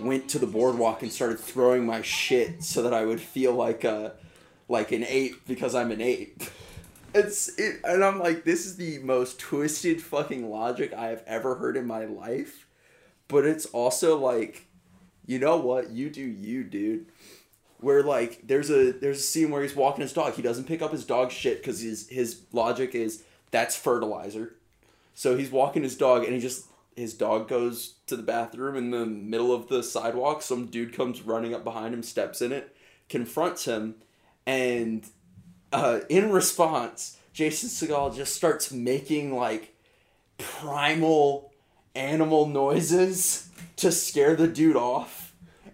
went 0.00 0.28
to 0.30 0.38
the 0.38 0.46
boardwalk 0.46 1.02
and 1.02 1.12
started 1.12 1.38
throwing 1.38 1.86
my 1.86 2.02
shit 2.02 2.64
so 2.64 2.82
that 2.82 2.94
I 2.94 3.04
would 3.04 3.20
feel 3.20 3.52
like 3.52 3.84
a 3.84 4.14
like 4.68 4.90
an 4.90 5.04
ape 5.04 5.46
because 5.46 5.74
I'm 5.74 5.90
an 5.90 6.00
ape." 6.00 6.42
It's 7.12 7.58
it, 7.58 7.80
and 7.82 8.04
I'm 8.04 8.20
like, 8.20 8.44
this 8.44 8.66
is 8.66 8.76
the 8.76 8.98
most 8.98 9.40
twisted 9.40 10.00
fucking 10.00 10.48
logic 10.48 10.92
I 10.92 11.08
have 11.08 11.24
ever 11.26 11.56
heard 11.56 11.76
in 11.76 11.84
my 11.84 12.04
life. 12.04 12.68
But 13.26 13.44
it's 13.44 13.66
also 13.66 14.16
like, 14.16 14.68
you 15.30 15.38
know 15.38 15.58
what? 15.58 15.90
You 15.90 16.10
do 16.10 16.22
you, 16.22 16.64
dude. 16.64 17.06
Where 17.78 18.02
like 18.02 18.48
there's 18.48 18.68
a 18.68 18.90
there's 18.90 19.20
a 19.20 19.22
scene 19.22 19.50
where 19.50 19.62
he's 19.62 19.76
walking 19.76 20.02
his 20.02 20.12
dog. 20.12 20.34
He 20.34 20.42
doesn't 20.42 20.64
pick 20.64 20.82
up 20.82 20.90
his 20.90 21.04
dog 21.04 21.30
shit 21.30 21.58
because 21.58 21.80
his 21.80 22.08
his 22.08 22.40
logic 22.52 22.96
is 22.96 23.22
that's 23.52 23.76
fertilizer. 23.76 24.56
So 25.14 25.36
he's 25.36 25.52
walking 25.52 25.84
his 25.84 25.96
dog 25.96 26.24
and 26.24 26.34
he 26.34 26.40
just 26.40 26.66
his 26.96 27.14
dog 27.14 27.46
goes 27.46 27.94
to 28.08 28.16
the 28.16 28.24
bathroom 28.24 28.74
in 28.74 28.90
the 28.90 29.06
middle 29.06 29.54
of 29.54 29.68
the 29.68 29.84
sidewalk. 29.84 30.42
Some 30.42 30.66
dude 30.66 30.92
comes 30.92 31.22
running 31.22 31.54
up 31.54 31.62
behind 31.62 31.94
him, 31.94 32.02
steps 32.02 32.42
in 32.42 32.50
it, 32.50 32.74
confronts 33.08 33.66
him, 33.66 33.94
and 34.46 35.06
uh, 35.72 36.00
in 36.08 36.32
response, 36.32 37.18
Jason 37.32 37.68
Segel 37.68 38.14
just 38.14 38.34
starts 38.34 38.72
making 38.72 39.36
like 39.36 39.76
primal 40.38 41.52
animal 41.94 42.46
noises 42.46 43.48
to 43.80 43.90
scare 43.90 44.36
the 44.36 44.46
dude 44.46 44.76
off, 44.76 45.19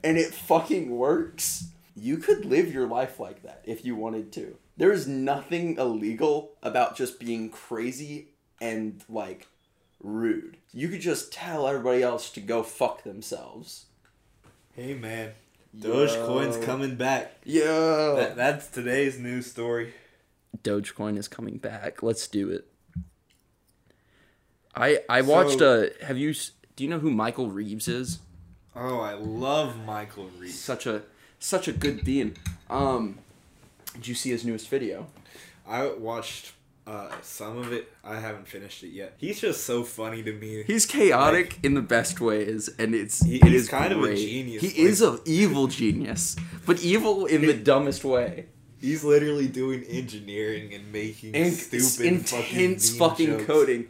and 0.06 0.16
it 0.16 0.32
fucking 0.32 0.90
works. 0.96 1.68
You 1.96 2.18
could 2.18 2.44
live 2.44 2.72
your 2.72 2.86
life 2.86 3.18
like 3.18 3.42
that 3.42 3.62
if 3.64 3.84
you 3.84 3.96
wanted 3.96 4.32
to. 4.34 4.56
There 4.76 4.92
is 4.92 5.06
nothing 5.08 5.78
illegal 5.78 6.52
about 6.62 6.96
just 6.96 7.18
being 7.18 7.50
crazy 7.50 8.28
and 8.60 9.02
like 9.08 9.48
rude. 10.02 10.58
You 10.72 10.88
could 10.88 11.00
just 11.00 11.32
tell 11.32 11.66
everybody 11.66 12.02
else 12.02 12.30
to 12.30 12.40
go 12.40 12.62
fuck 12.62 13.02
themselves. 13.02 13.86
Hey 14.74 14.94
man, 14.94 15.32
Dogecoin's 15.76 16.62
coming 16.64 16.96
back. 16.96 17.32
Yeah. 17.44 18.14
That, 18.16 18.36
that's 18.36 18.68
today's 18.68 19.18
news 19.18 19.46
story. 19.50 19.94
Dogecoin 20.62 21.16
is 21.18 21.28
coming 21.28 21.56
back. 21.58 22.02
Let's 22.02 22.28
do 22.28 22.50
it. 22.50 22.66
I 24.74 25.00
I 25.08 25.22
watched 25.22 25.58
So- 25.58 25.88
a. 26.00 26.04
Have 26.04 26.18
you? 26.18 26.34
Do 26.76 26.84
you 26.84 26.90
know 26.90 26.98
who 26.98 27.10
Michael 27.10 27.48
Reeves 27.50 27.88
is? 27.88 28.18
Oh, 28.76 29.00
I 29.00 29.14
love 29.14 29.84
Michael 29.84 30.28
Reeves. 30.38 30.58
Such 30.58 30.86
a 30.86 31.02
such 31.38 31.68
a 31.68 31.72
good 31.72 32.04
being. 32.04 32.36
Um, 32.68 33.18
did 33.94 34.08
you 34.08 34.14
see 34.14 34.30
his 34.30 34.44
newest 34.44 34.68
video? 34.68 35.06
I 35.66 35.88
watched 35.88 36.52
uh, 36.86 37.10
some 37.22 37.58
of 37.58 37.72
it. 37.72 37.90
I 38.04 38.20
haven't 38.20 38.46
finished 38.48 38.82
it 38.84 38.88
yet. 38.90 39.14
He's 39.18 39.40
just 39.40 39.64
so 39.64 39.82
funny 39.82 40.22
to 40.22 40.32
me. 40.32 40.62
He's 40.66 40.86
chaotic 40.86 41.58
in 41.62 41.74
the 41.74 41.80
best 41.82 42.20
ways, 42.20 42.68
and 42.78 42.94
it's 42.94 43.24
He- 43.24 43.36
it 43.36 43.52
is 43.52 43.68
kind 43.68 43.92
of 43.92 44.02
a 44.02 44.14
genius, 44.14 44.62
He 44.62 44.68
like- 44.68 44.78
is 44.78 45.02
a 45.02 45.18
evil 45.24 45.66
genius, 45.66 46.36
but 46.66 46.82
evil 46.82 47.26
in 47.26 47.42
the 47.42 47.54
dumbest 47.54 48.04
way. 48.04 48.46
He's 48.80 49.02
literally 49.02 49.48
doing 49.48 49.82
engineering 49.84 50.72
and 50.74 50.92
making 50.92 51.34
And 51.34 51.52
stupid 51.52 52.06
intense 52.06 52.90
fucking, 52.90 53.38
fucking 53.38 53.46
coding. 53.46 53.88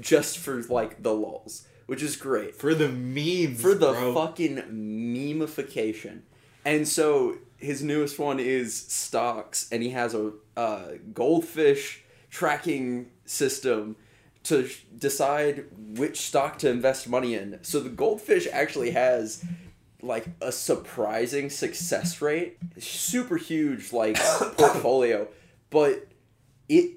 just 0.00 0.38
for 0.38 0.62
like 0.64 1.02
the 1.02 1.12
lulls, 1.12 1.66
which 1.88 2.02
is 2.02 2.16
great 2.16 2.54
For 2.54 2.74
the 2.74 2.88
memes. 2.88 3.60
for 3.62 3.72
the 3.74 3.92
bro. 3.92 4.14
fucking 4.14 4.56
memification. 4.70 6.20
And 6.64 6.86
so 6.86 7.38
his 7.56 7.82
newest 7.82 8.18
one 8.18 8.38
is 8.38 8.76
stocks, 8.76 9.68
and 9.72 9.82
he 9.82 9.90
has 9.90 10.14
a 10.14 10.32
uh, 10.56 10.92
goldfish 11.14 12.02
tracking 12.30 13.08
system 13.24 13.96
to 14.44 14.66
sh- 14.68 14.82
decide 14.98 15.64
which 15.96 16.20
stock 16.20 16.58
to 16.58 16.68
invest 16.68 17.08
money 17.08 17.34
in. 17.34 17.58
So 17.62 17.80
the 17.80 17.88
goldfish 17.88 18.46
actually 18.52 18.90
has 18.90 19.42
like 20.02 20.26
a 20.42 20.52
surprising 20.52 21.48
success 21.48 22.20
rate, 22.20 22.58
super 22.78 23.38
huge 23.38 23.92
like 23.94 24.16
portfolio, 24.58 25.26
but 25.70 26.06
it 26.68 26.90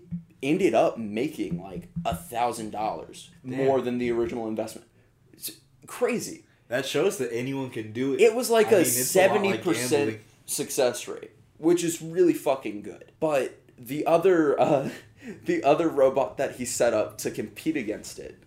ended 0.43 0.73
up 0.73 0.97
making 0.97 1.61
like 1.61 1.89
a 2.05 2.15
thousand 2.15 2.71
dollars 2.71 3.29
more 3.43 3.81
than 3.81 3.97
the 3.97 4.11
original 4.11 4.47
investment. 4.47 4.87
It's 5.33 5.51
crazy. 5.87 6.45
That 6.67 6.85
shows 6.85 7.17
that 7.17 7.33
anyone 7.33 7.69
can 7.69 7.91
do 7.91 8.13
it. 8.13 8.21
It 8.21 8.33
was 8.33 8.49
like 8.49 8.67
I 8.67 8.75
a 8.75 8.77
mean, 8.77 8.85
seventy 8.85 9.57
percent 9.57 9.91
gambling. 9.91 10.19
success 10.45 11.07
rate, 11.07 11.31
which 11.57 11.83
is 11.83 12.01
really 12.01 12.33
fucking 12.33 12.81
good. 12.81 13.11
But 13.19 13.59
the 13.77 14.05
other 14.05 14.59
uh, 14.59 14.89
the 15.45 15.63
other 15.63 15.89
robot 15.89 16.37
that 16.37 16.55
he 16.55 16.65
set 16.65 16.93
up 16.93 17.17
to 17.19 17.31
compete 17.31 17.75
against 17.77 18.19
it 18.19 18.37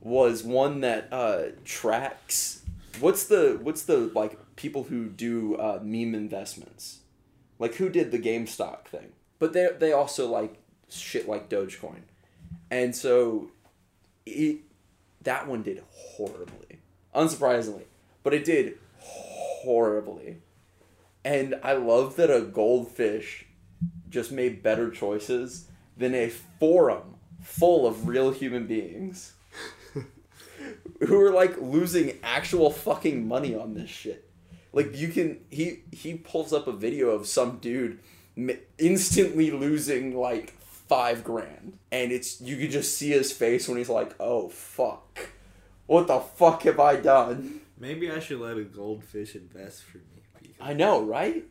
was 0.00 0.42
one 0.42 0.80
that 0.80 1.08
uh, 1.12 1.42
tracks. 1.64 2.62
What's 3.00 3.24
the 3.24 3.58
what's 3.62 3.82
the 3.82 4.10
like 4.14 4.38
people 4.56 4.84
who 4.84 5.08
do 5.08 5.56
uh, 5.56 5.80
meme 5.82 6.14
investments? 6.14 7.00
Like 7.58 7.74
who 7.74 7.88
did 7.88 8.10
the 8.10 8.18
GameStop 8.18 8.84
thing? 8.84 9.12
But 9.38 9.52
they 9.54 9.68
they 9.78 9.92
also 9.92 10.28
like 10.28 10.61
shit 10.98 11.28
like 11.28 11.48
Dogecoin, 11.48 12.02
and 12.70 12.94
so 12.94 13.50
it 14.26 14.60
that 15.22 15.46
one 15.46 15.62
did 15.62 15.82
horribly, 15.90 16.78
unsurprisingly, 17.14 17.84
but 18.22 18.34
it 18.34 18.44
did 18.44 18.78
horribly. 18.98 20.38
And 21.24 21.54
I 21.62 21.74
love 21.74 22.16
that 22.16 22.34
a 22.34 22.40
goldfish 22.40 23.46
just 24.08 24.32
made 24.32 24.62
better 24.62 24.90
choices 24.90 25.68
than 25.96 26.14
a 26.14 26.28
forum 26.28 27.14
full 27.42 27.86
of 27.86 28.08
real 28.08 28.30
human 28.30 28.66
beings 28.66 29.34
who 31.00 31.20
are 31.20 31.30
like 31.30 31.60
losing 31.60 32.18
actual 32.22 32.70
fucking 32.70 33.26
money 33.26 33.54
on 33.54 33.74
this 33.74 33.90
shit. 33.90 34.28
Like 34.72 34.96
you 34.96 35.08
can 35.08 35.40
he 35.50 35.80
he 35.92 36.14
pulls 36.14 36.52
up 36.52 36.66
a 36.66 36.72
video 36.72 37.10
of 37.10 37.26
some 37.26 37.58
dude 37.58 37.98
instantly 38.78 39.50
losing 39.50 40.16
like 40.16 40.54
5 40.92 41.24
grand 41.24 41.78
and 41.90 42.12
it's 42.12 42.40
you 42.40 42.56
could 42.56 42.70
just 42.70 42.96
see 42.98 43.10
his 43.10 43.32
face 43.32 43.66
when 43.68 43.78
he's 43.78 43.88
like, 43.88 44.14
"Oh 44.20 44.48
fuck. 44.48 45.30
What 45.86 46.06
the 46.06 46.20
fuck 46.20 46.62
have 46.64 46.78
I 46.80 46.96
done?" 46.96 47.60
Maybe 47.78 48.10
I 48.10 48.18
should 48.20 48.40
let 48.40 48.56
a 48.58 48.62
goldfish 48.64 49.34
invest 49.34 49.82
for 49.84 49.98
me. 49.98 50.54
I 50.60 50.72
know, 50.74 51.02
right? 51.02 51.44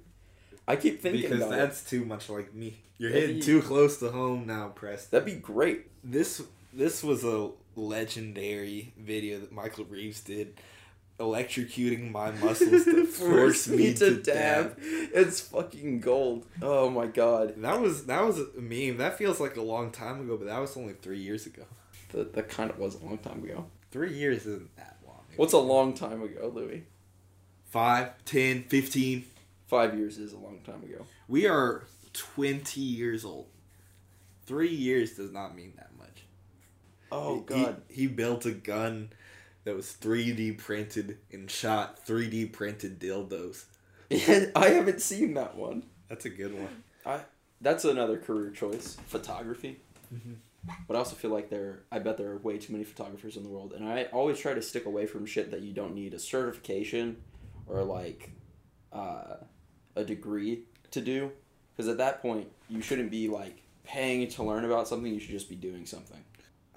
I 0.67 0.75
keep 0.75 1.01
thinking 1.01 1.23
because 1.23 1.39
about 1.39 1.53
it. 1.53 1.57
that's 1.57 1.83
too 1.83 2.05
much 2.05 2.29
like 2.29 2.53
me. 2.53 2.81
You're 2.97 3.09
That'd 3.11 3.23
hitting 3.29 3.39
be- 3.39 3.45
too 3.45 3.61
close 3.61 3.97
to 3.97 4.11
home 4.11 4.45
now, 4.45 4.69
Preston. 4.69 5.09
That'd 5.11 5.25
be 5.35 5.41
great. 5.41 5.87
This 6.03 6.41
this 6.71 7.03
was 7.03 7.23
a 7.23 7.49
legendary 7.75 8.93
video 8.97 9.39
that 9.39 9.51
Michael 9.51 9.85
Reeves 9.85 10.21
did, 10.21 10.59
electrocuting 11.21 12.11
my 12.11 12.31
muscles 12.43 12.85
to 12.85 13.05
force 13.05 13.67
me 13.67 13.93
to 13.93 14.15
dab. 14.21 14.77
It's 14.81 15.39
fucking 15.39 15.99
gold. 16.01 16.45
Oh 16.61 16.89
my 16.89 17.07
god. 17.07 17.53
That 17.57 17.79
was 17.79 18.05
that 18.07 18.23
was 18.25 18.39
a 18.39 18.47
meme. 18.59 18.97
That 18.97 19.17
feels 19.17 19.39
like 19.39 19.55
a 19.57 19.61
long 19.61 19.91
time 19.91 20.19
ago, 20.21 20.37
but 20.37 20.47
that 20.47 20.59
was 20.59 20.75
only 20.75 20.93
three 20.93 21.19
years 21.19 21.45
ago. 21.45 21.63
That, 22.09 22.33
that 22.33 22.49
kind 22.49 22.69
of 22.69 22.77
was 22.79 22.95
a 22.95 23.05
long 23.05 23.19
time 23.19 23.43
ago. 23.43 23.65
Three 23.91 24.13
years 24.13 24.45
isn't 24.45 24.75
that 24.77 24.97
long. 25.05 25.21
What's 25.35 25.53
a 25.53 25.57
long 25.59 25.93
time 25.93 26.21
ago, 26.23 26.51
Louis? 26.53 26.83
Five, 27.65 28.09
ten, 28.25 28.63
fifteen. 28.63 29.25
Five 29.67 29.97
years 29.97 30.17
is 30.17 30.33
a 30.33 30.37
long 30.37 30.59
time 30.65 30.83
ago. 30.83 31.05
We 31.29 31.47
are 31.47 31.83
20 32.11 32.81
years 32.81 33.23
old. 33.23 33.47
Three 34.45 34.67
years 34.75 35.13
does 35.15 35.31
not 35.31 35.55
mean 35.55 35.71
that 35.77 35.91
much. 35.97 36.25
Oh 37.09 37.35
He- 37.35 37.41
god. 37.63 37.81
He, 37.87 38.01
he 38.01 38.07
built 38.07 38.45
a 38.45 38.51
gun 38.51 39.11
that 39.63 39.75
was 39.75 39.95
3D 39.99 40.57
printed 40.57 41.17
and 41.31 41.49
shot 41.49 42.05
3D 42.05 42.51
printed 42.51 42.99
dildos. 42.99 43.65
Yeah, 44.09 44.45
I 44.55 44.69
haven't 44.69 45.01
seen 45.01 45.33
that 45.35 45.55
one. 45.55 45.83
That's 46.09 46.25
a 46.25 46.29
good 46.29 46.53
one. 46.53 46.83
I 47.05 47.21
that's 47.61 47.85
another 47.85 48.17
career 48.17 48.49
choice, 48.51 48.97
photography. 49.07 49.79
Mhm. 50.13 50.35
But 50.87 50.95
I 50.95 50.99
also 50.99 51.15
feel 51.15 51.31
like 51.31 51.49
there, 51.49 51.83
I 51.91 51.97
bet 51.99 52.17
there 52.17 52.31
are 52.31 52.37
way 52.37 52.57
too 52.59 52.71
many 52.73 52.83
photographers 52.83 53.35
in 53.35 53.43
the 53.43 53.49
world, 53.49 53.73
and 53.73 53.87
I 53.87 54.03
always 54.05 54.37
try 54.37 54.53
to 54.53 54.61
stick 54.61 54.85
away 54.85 55.07
from 55.07 55.25
shit 55.25 55.49
that 55.51 55.61
you 55.61 55.73
don't 55.73 55.95
need 55.95 56.13
a 56.13 56.19
certification 56.19 57.17
or 57.67 57.83
like 57.83 58.31
uh, 58.93 59.37
a 59.95 60.03
degree 60.03 60.63
to 60.91 61.01
do, 61.01 61.31
because 61.75 61.87
at 61.87 61.97
that 61.97 62.21
point 62.21 62.47
you 62.69 62.81
shouldn't 62.81 63.09
be 63.09 63.27
like 63.27 63.63
paying 63.83 64.27
to 64.29 64.43
learn 64.43 64.65
about 64.65 64.87
something. 64.87 65.11
You 65.11 65.19
should 65.19 65.31
just 65.31 65.49
be 65.49 65.55
doing 65.55 65.85
something. 65.85 66.23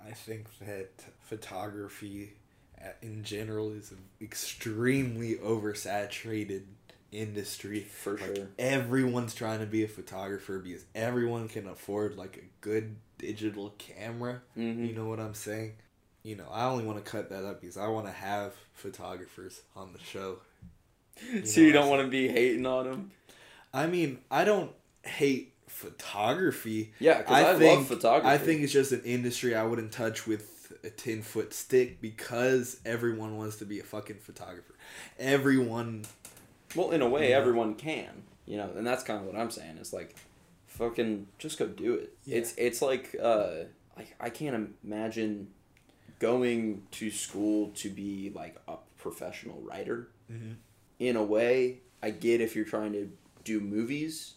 I 0.06 0.12
think 0.12 0.46
that 0.60 0.90
photography 1.20 2.34
in 3.02 3.24
general 3.24 3.72
is 3.72 3.90
an 3.90 4.04
extremely 4.20 5.36
oversaturated 5.36 6.62
industry. 7.12 7.80
For 7.80 8.16
Like, 8.18 8.36
sure. 8.36 8.48
Everyone's 8.58 9.34
trying 9.34 9.60
to 9.60 9.66
be 9.66 9.84
a 9.84 9.88
photographer 9.88 10.58
because 10.58 10.84
everyone 10.94 11.48
can 11.48 11.68
afford 11.68 12.16
like 12.16 12.36
a 12.36 12.44
good 12.60 12.96
digital 13.18 13.74
camera. 13.78 14.42
hmm 14.54 14.84
You 14.84 14.92
know 14.94 15.06
what 15.06 15.20
I'm 15.20 15.34
saying? 15.34 15.74
You 16.22 16.36
know, 16.36 16.48
I 16.50 16.64
only 16.66 16.84
want 16.84 17.04
to 17.04 17.10
cut 17.10 17.28
that 17.30 17.44
up 17.44 17.60
because 17.60 17.76
I 17.76 17.86
want 17.88 18.06
to 18.06 18.12
have 18.12 18.54
photographers 18.72 19.60
on 19.76 19.92
the 19.92 20.00
show. 20.00 20.38
so 21.44 21.60
you 21.60 21.72
don't 21.72 21.88
want 21.88 22.02
to 22.02 22.08
be 22.08 22.28
hating 22.28 22.66
on 22.66 22.84
them. 22.90 23.10
I 23.72 23.86
mean, 23.86 24.18
I 24.30 24.44
don't 24.44 24.72
hate 25.02 25.52
photography. 25.68 26.92
Yeah, 26.98 27.18
because 27.18 27.44
I, 27.44 27.58
think, 27.58 27.78
love 27.78 27.86
photography. 27.88 28.28
I 28.28 28.38
think 28.38 28.62
it's 28.62 28.72
just 28.72 28.92
an 28.92 29.02
industry 29.04 29.54
I 29.54 29.64
wouldn't 29.64 29.92
touch 29.92 30.26
with 30.26 30.48
a 30.82 30.90
10 30.90 31.22
foot 31.22 31.52
stick 31.54 32.00
because 32.00 32.80
everyone 32.84 33.36
wants 33.36 33.56
to 33.56 33.64
be 33.64 33.80
a 33.80 33.84
fucking 33.84 34.18
photographer. 34.18 34.74
Everyone, 35.18 36.04
Well, 36.74 36.90
in 36.90 37.02
a 37.02 37.08
way, 37.08 37.30
Yeah. 37.30 37.38
everyone 37.38 37.74
can, 37.76 38.24
you 38.46 38.56
know, 38.56 38.70
and 38.76 38.86
that's 38.86 39.04
kind 39.04 39.20
of 39.20 39.26
what 39.26 39.36
I'm 39.36 39.50
saying. 39.50 39.76
It's 39.78 39.92
like, 39.92 40.14
fucking, 40.66 41.28
just 41.38 41.58
go 41.58 41.66
do 41.68 41.94
it. 41.94 42.16
Yeah. 42.24 42.38
It's 42.38 42.54
it's 42.56 42.82
like, 42.82 43.14
uh, 43.20 43.64
I 43.96 44.06
I 44.20 44.30
can't 44.30 44.76
imagine 44.82 45.48
going 46.18 46.86
to 46.92 47.10
school 47.10 47.70
to 47.76 47.90
be 47.90 48.30
like 48.34 48.56
a 48.68 48.76
professional 48.98 49.60
writer. 49.60 50.08
Mhm. 50.30 50.56
In 50.98 51.16
a 51.16 51.22
way, 51.22 51.80
I 52.02 52.10
get 52.10 52.40
if 52.40 52.54
you're 52.56 52.64
trying 52.64 52.92
to 52.92 53.10
do 53.44 53.60
movies 53.60 54.34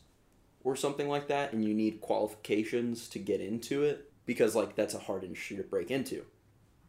or 0.63 0.75
something 0.75 1.07
like 1.07 1.27
that, 1.27 1.53
and 1.53 1.63
you 1.65 1.73
need 1.73 2.01
qualifications 2.01 3.07
to 3.09 3.19
get 3.19 3.39
into 3.41 3.83
it 3.83 4.07
because 4.27 4.55
like 4.55 4.75
that's 4.75 4.93
a 4.93 4.99
hard 4.99 5.23
industry 5.23 5.57
to 5.57 5.63
break 5.63 5.89
into. 5.89 6.23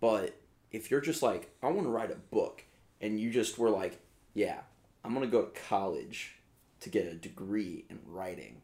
But 0.00 0.38
if 0.70 0.90
you're 0.90 1.00
just 1.00 1.22
like, 1.22 1.50
I 1.62 1.68
want 1.68 1.84
to 1.84 1.90
write 1.90 2.10
a 2.10 2.16
book, 2.16 2.64
and 3.00 3.18
you 3.18 3.30
just 3.30 3.58
were 3.58 3.70
like, 3.70 3.98
yeah, 4.34 4.58
I'm 5.02 5.14
gonna 5.14 5.26
go 5.26 5.46
to 5.46 5.60
college 5.68 6.34
to 6.80 6.90
get 6.90 7.06
a 7.06 7.14
degree 7.14 7.86
in 7.88 8.00
writing 8.06 8.60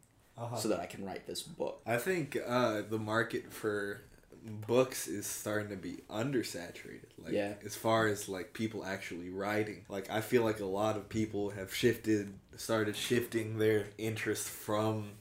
so 0.57 0.67
that 0.67 0.79
I 0.79 0.85
can 0.85 1.03
write 1.05 1.25
this 1.25 1.41
book. 1.41 1.81
I 1.85 1.97
think 1.97 2.37
uh, 2.45 2.81
the 2.89 2.99
market 2.99 3.51
for 3.51 4.01
books 4.67 5.07
is 5.07 5.25
starting 5.25 5.69
to 5.69 5.75
be 5.75 5.99
undersaturated. 6.09 7.07
Like, 7.17 7.33
Yeah. 7.33 7.53
As 7.63 7.75
far 7.75 8.07
as 8.07 8.29
like 8.29 8.53
people 8.53 8.85
actually 8.85 9.29
writing, 9.29 9.85
like 9.89 10.09
I 10.11 10.21
feel 10.21 10.43
like 10.43 10.59
a 10.59 10.65
lot 10.65 10.97
of 10.97 11.09
people 11.09 11.51
have 11.51 11.73
shifted, 11.73 12.33
started 12.57 12.95
shifting 12.95 13.57
their 13.57 13.87
interest 13.97 14.47
from 14.49 15.11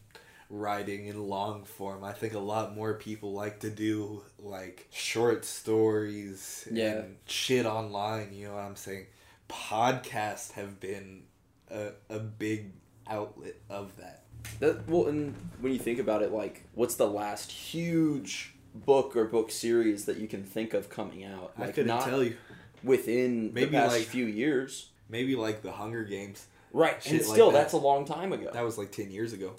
writing 0.51 1.07
in 1.07 1.29
long 1.29 1.65
form. 1.65 2.05
I 2.05 2.13
think 2.13 2.35
a 2.35 2.39
lot 2.39 2.75
more 2.77 2.95
people 2.95 3.33
like 3.33 3.61
to 3.61 3.71
do 3.71 4.23
like 4.39 4.87
short 4.93 5.45
stories 5.45 6.67
Yeah. 6.71 6.93
and 6.99 7.17
shit 7.27 7.67
online. 7.67 8.33
You 8.33 8.49
know 8.49 8.55
what 8.55 8.65
I'm 8.65 8.77
saying? 8.77 9.07
Podcasts 9.49 10.53
have 10.53 10.79
been 10.81 11.23
a, 11.71 11.89
a 12.11 12.19
big 12.19 12.73
outlet 13.09 13.55
of 13.71 13.97
that. 13.99 14.23
That 14.61 14.87
well, 14.89 15.07
and 15.07 15.35
when 15.61 15.73
you 15.73 15.79
think 15.79 15.99
about 15.99 16.23
it, 16.23 16.31
like, 16.33 16.65
what's 16.75 16.97
the 16.97 17.07
last 17.09 17.51
huge 17.51 18.55
book 18.75 19.17
or 19.17 19.25
book 19.25 19.51
series 19.51 20.05
that 20.05 20.19
you 20.19 20.29
can 20.29 20.43
think 20.45 20.75
of 20.75 20.91
coming 20.91 21.25
out? 21.25 21.53
I 21.59 21.67
couldn't 21.69 21.87
not 21.87 22.05
tell 22.05 22.23
you. 22.23 22.37
within 22.83 23.53
Maybe, 23.55 23.67
the 23.67 23.73
past 23.73 23.97
like- 23.97 24.07
few 24.07 24.27
years. 24.27 24.91
Maybe 25.09 25.37
like 25.37 25.63
the 25.63 25.73
Hunger 25.73 26.05
Games. 26.05 26.47
Right, 26.73 27.01
Shit 27.03 27.13
and 27.13 27.21
like 27.21 27.29
still, 27.31 27.51
that. 27.53 27.59
that's 27.59 27.73
a 27.75 27.79
long 27.79 28.05
time 28.05 28.33
ago. 28.33 28.51
That 28.53 28.65
was 28.65 28.77
like 28.79 28.91
10 28.91 29.11
years 29.11 29.33
ago. 29.33 29.53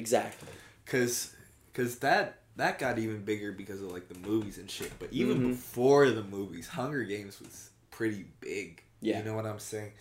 Exactly. 0.00 0.48
Cause, 0.86 1.34
cause 1.74 1.98
that 2.00 2.38
that 2.56 2.78
got 2.78 2.98
even 2.98 3.24
bigger 3.24 3.52
because 3.52 3.80
of 3.80 3.92
like 3.92 4.08
the 4.08 4.18
movies 4.18 4.58
and 4.58 4.68
shit. 4.70 4.90
But 4.98 5.08
even 5.12 5.38
Mhm. 5.40 5.48
before 5.50 6.10
the 6.10 6.24
movies, 6.24 6.66
Hunger 6.68 7.04
Games 7.04 7.38
was 7.40 7.70
pretty 7.90 8.24
big. 8.40 8.82
Yeah. 9.00 9.18
You 9.18 9.24
know 9.24 9.34
what 9.34 9.46
I'm 9.46 9.58
saying? 9.60 9.92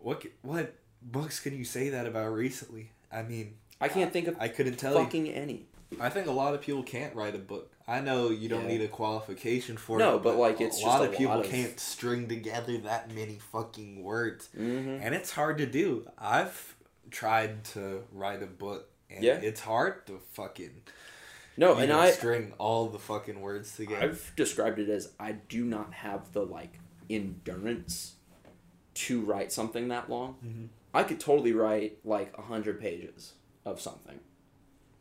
What 0.00 0.24
what 0.42 0.74
books 1.02 1.40
can 1.40 1.56
you 1.56 1.64
say 1.64 1.88
that 1.90 2.06
about 2.06 2.28
recently? 2.32 2.90
I 3.10 3.22
mean, 3.22 3.56
I 3.80 3.88
can't 3.88 4.12
think 4.12 4.28
of 4.28 4.36
I 4.38 4.48
couldn't 4.48 4.76
tell 4.76 4.94
fucking 4.94 5.28
any. 5.28 5.66
you. 5.90 5.98
I 6.00 6.08
think 6.08 6.26
a 6.26 6.32
lot 6.32 6.54
of 6.54 6.60
people 6.62 6.82
can't 6.82 7.14
write 7.14 7.34
a 7.34 7.38
book. 7.38 7.70
I 7.86 8.00
know 8.00 8.30
you 8.30 8.48
don't 8.48 8.62
Yeah. 8.62 8.68
need 8.78 8.80
a 8.82 8.88
qualification 8.88 9.76
for 9.76 9.98
No, 9.98 10.16
it. 10.16 10.22
but, 10.22 10.36
like, 10.36 10.60
it's 10.60 10.76
a 10.78 10.80
just 10.80 10.86
lot 10.86 11.02
a 11.04 11.10
of 11.10 11.16
people 11.18 11.34
lot 11.36 11.44
of- 11.44 11.50
can't 11.50 11.78
string 11.80 12.28
together 12.28 12.78
that 12.78 13.12
many 13.12 13.38
fucking 13.52 14.02
words, 14.02 14.48
Mm-hmm. 14.56 15.02
and 15.02 15.14
it's 15.16 15.32
hard 15.32 15.58
to 15.58 15.66
do. 15.66 16.08
I've 16.16 16.76
tried 17.10 17.64
to 17.74 18.04
write 18.12 18.40
a 18.42 18.46
book, 18.46 18.88
and 19.14 19.24
Yeah. 19.24 19.34
it's 19.40 19.60
hard 19.60 20.06
to 20.06 20.18
fucking 20.32 20.82
No, 21.56 21.74
and 21.74 21.92
I 21.92 22.10
string 22.12 22.54
all 22.58 22.88
the 22.88 22.98
fucking 22.98 23.40
words 23.40 23.76
together. 23.76 24.02
I've 24.02 24.32
described 24.36 24.78
it 24.78 24.88
as 24.88 25.12
I 25.20 25.32
do 25.32 25.64
not 25.64 25.92
have 25.92 26.32
the 26.32 26.44
like 26.46 26.78
endurance 27.10 28.14
to 28.94 29.20
write 29.20 29.52
something 29.52 29.88
that 29.88 30.08
long. 30.10 30.36
Mhm. 30.44 30.68
I 30.94 31.04
could 31.04 31.20
totally 31.20 31.52
write 31.52 31.98
like 32.04 32.36
a 32.36 32.42
hundred 32.42 32.80
pages 32.80 33.34
of 33.64 33.80
something, 33.80 34.20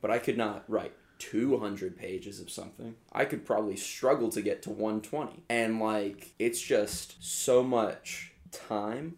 but 0.01 0.11
I 0.11 0.19
could 0.19 0.37
not 0.37 0.63
write 0.69 0.93
two 1.19 1.57
hundred 1.59 1.95
pages 1.97 2.39
of 2.39 2.49
something. 2.49 2.95
I 3.11 3.25
could 3.25 3.45
probably 3.45 3.75
struggle 3.75 4.29
to 4.31 4.41
get 4.41 4.61
to 4.63 4.69
one 4.71 5.01
twenty, 5.01 5.43
and 5.49 5.79
like 5.79 6.33
it's 6.39 6.61
just 6.61 7.21
so 7.23 7.63
much 7.63 8.33
time, 8.51 9.17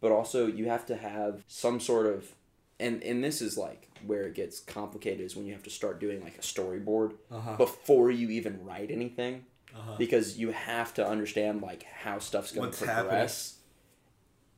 but 0.00 0.12
also 0.12 0.46
you 0.46 0.66
have 0.66 0.86
to 0.86 0.96
have 0.96 1.44
some 1.48 1.80
sort 1.80 2.06
of, 2.06 2.34
and 2.80 3.02
and 3.02 3.22
this 3.24 3.40
is 3.42 3.56
like 3.58 3.88
where 4.06 4.22
it 4.22 4.34
gets 4.34 4.60
complicated 4.60 5.20
is 5.20 5.34
when 5.36 5.46
you 5.46 5.52
have 5.52 5.62
to 5.64 5.70
start 5.70 5.98
doing 6.00 6.22
like 6.22 6.36
a 6.38 6.40
storyboard 6.40 7.14
Uh-huh. 7.30 7.56
before 7.56 8.10
you 8.10 8.30
even 8.30 8.64
write 8.64 8.90
anything 8.90 9.44
Uh-huh. 9.74 9.96
because 9.98 10.38
you 10.38 10.50
have 10.52 10.94
to 10.94 11.06
understand 11.06 11.60
like 11.62 11.82
how 11.84 12.18
stuff's 12.18 12.52
going 12.52 12.70
to 12.70 12.84
progress 12.84 13.58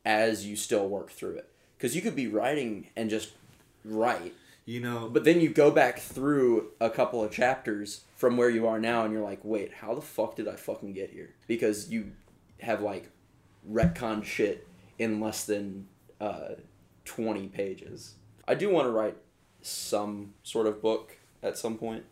as 0.04 0.46
you 0.46 0.56
still 0.56 0.88
work 0.88 1.10
through 1.10 1.36
it 1.36 1.48
because 1.76 1.94
you 1.94 2.02
could 2.02 2.16
be 2.16 2.26
writing 2.26 2.88
and 2.96 3.10
just 3.10 3.30
write 3.84 4.34
You 4.66 4.80
know, 4.80 5.08
but 5.10 5.24
then 5.24 5.40
you 5.40 5.48
go 5.48 5.70
back 5.70 5.98
through 5.98 6.68
a 6.80 6.90
couple 6.90 7.24
of 7.24 7.32
chapters 7.32 8.02
from 8.16 8.36
where 8.36 8.50
you 8.50 8.66
are 8.66 8.78
now 8.78 9.04
and 9.04 9.12
you're 9.12 9.22
like 9.22 9.40
wait 9.42 9.72
how 9.74 9.94
the 9.94 10.02
fuck 10.02 10.36
did 10.36 10.46
i 10.48 10.56
fucking 10.56 10.92
get 10.92 11.10
here 11.10 11.30
because 11.46 11.90
you 11.90 12.12
have 12.60 12.82
like 12.82 13.10
retcon 13.68 14.22
shit 14.24 14.66
in 14.98 15.20
less 15.20 15.44
than 15.46 15.86
uh, 16.20 16.50
20 17.10 17.48
pages. 17.48 18.14
I 18.46 18.54
do 18.54 18.70
want 18.70 18.86
to 18.86 18.90
write 18.92 19.16
some 19.62 20.34
sort 20.44 20.68
of 20.68 20.80
book 20.80 21.16
at 21.42 21.58
some 21.58 21.76
point 21.76 22.04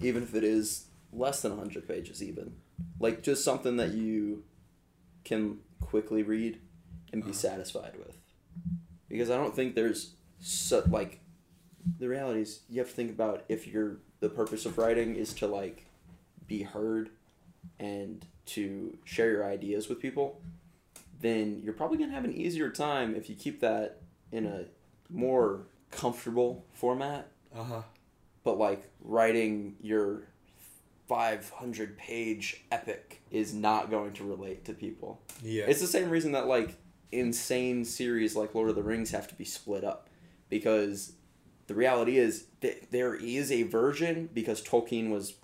even 0.00 0.22
if 0.22 0.34
it 0.34 0.44
is 0.44 0.86
less 1.12 1.42
than 1.42 1.56
100 1.56 1.86
pages 1.88 2.22
even. 2.22 2.52
Like 3.00 3.22
just 3.22 3.44
something 3.44 3.76
that 3.78 3.90
you 3.94 4.44
can 5.24 5.58
quickly 5.80 6.22
read 6.22 6.60
and 7.12 7.22
be 7.22 7.30
Uh-huh. 7.30 7.38
satisfied 7.38 7.94
with. 7.98 8.16
Because 9.08 9.28
i 9.30 9.36
don't 9.36 9.54
think 9.54 9.74
there's 9.74 10.14
so, 10.40 10.82
like 10.88 11.20
the 11.98 12.08
reality 12.08 12.40
is 12.42 12.60
you 12.68 12.78
have 12.80 12.88
to 12.88 12.94
think 12.94 13.10
about 13.10 13.44
if 13.48 13.66
you're 13.66 13.96
the 14.20 14.28
purpose 14.28 14.64
of 14.66 14.78
writing 14.78 15.16
is 15.16 15.34
to 15.34 15.46
like 15.48 15.86
be 16.46 16.62
heard 16.62 17.10
and 17.80 18.24
to 18.46 18.96
share 19.04 19.30
your 19.30 19.44
ideas 19.44 19.88
with 19.88 20.00
people 20.00 20.40
then 21.20 21.60
you're 21.62 21.72
probably 21.74 21.96
going 21.98 22.10
to 22.10 22.14
have 22.14 22.24
an 22.24 22.32
easier 22.34 22.70
time 22.70 23.14
if 23.14 23.28
you 23.30 23.36
keep 23.36 23.60
that 23.60 24.01
in 24.32 24.46
a 24.46 24.64
more 25.10 25.60
comfortable 25.90 26.64
format 26.72 27.28
uh 27.54 27.62
huh. 27.62 27.82
but 28.44 28.58
like 28.58 28.90
writing 29.00 29.76
your 29.80 30.22
500 31.08 31.98
page 31.98 32.62
epic 32.70 33.20
is 33.30 33.52
not 33.52 33.90
going 33.90 34.12
to 34.14 34.24
relate 34.24 34.64
to 34.64 34.72
people 34.72 35.20
Yeah. 35.42 35.64
it's 35.66 35.80
the 35.80 35.86
same 35.86 36.08
reason 36.10 36.32
that 36.32 36.46
like 36.46 36.76
insane 37.10 37.84
series 37.84 38.34
like 38.34 38.54
Lord 38.54 38.70
of 38.70 38.76
the 38.76 38.82
Rings 38.82 39.10
have 39.10 39.28
to 39.28 39.34
be 39.34 39.44
split 39.44 39.84
up 39.84 40.08
because 40.48 41.12
the 41.66 41.74
reality 41.74 42.16
is 42.16 42.46
that 42.60 42.90
there 42.90 43.14
is 43.14 43.52
a 43.52 43.64
version 43.64 44.30
because 44.32 44.62
Tolkien 44.62 45.10
was 45.10 45.34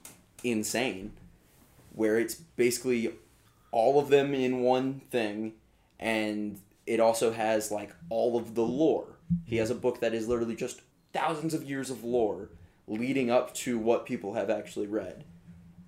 insane 0.43 1.12
where 1.93 2.18
it's 2.18 2.34
basically 2.36 3.12
all 3.70 3.99
of 4.01 4.09
them 4.09 4.32
in 4.34 4.61
one 4.61 5.01
thing 5.11 5.53
and 6.01 6.59
it 6.89 7.01
also 7.01 7.30
has 7.30 7.70
like 7.70 7.95
all 8.09 8.36
of 8.36 8.55
the 8.55 8.62
lore. 8.62 9.18
He 9.45 9.57
has 9.59 9.70
a 9.70 9.74
book 9.74 10.01
that 10.01 10.14
is 10.14 10.26
literally 10.26 10.57
just 10.57 10.80
thousands 11.12 11.53
of 11.53 11.62
years 11.62 11.91
of 11.91 12.03
lore 12.03 12.49
leading 12.86 13.30
up 13.30 13.53
to 13.53 13.78
what 13.78 14.07
people 14.07 14.32
have 14.32 14.49
actually 14.49 14.86
read. 14.86 15.24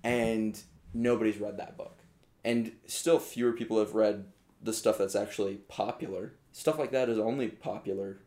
And 0.03 0.61
nobody's 0.93 1.39
read 1.39 1.57
that 1.57 1.75
book. 1.75 1.97
And 2.45 2.73
still 2.85 3.17
fewer 3.17 3.51
people 3.51 3.79
have 3.79 3.95
read 3.95 4.25
the 4.61 4.73
stuff 4.73 4.99
that's 4.99 5.15
actually 5.15 5.55
popular. 5.55 6.33
Stuff 6.51 6.77
like 6.77 6.91
that 6.91 7.09
is 7.09 7.17
only 7.17 7.47
popular 7.47 8.19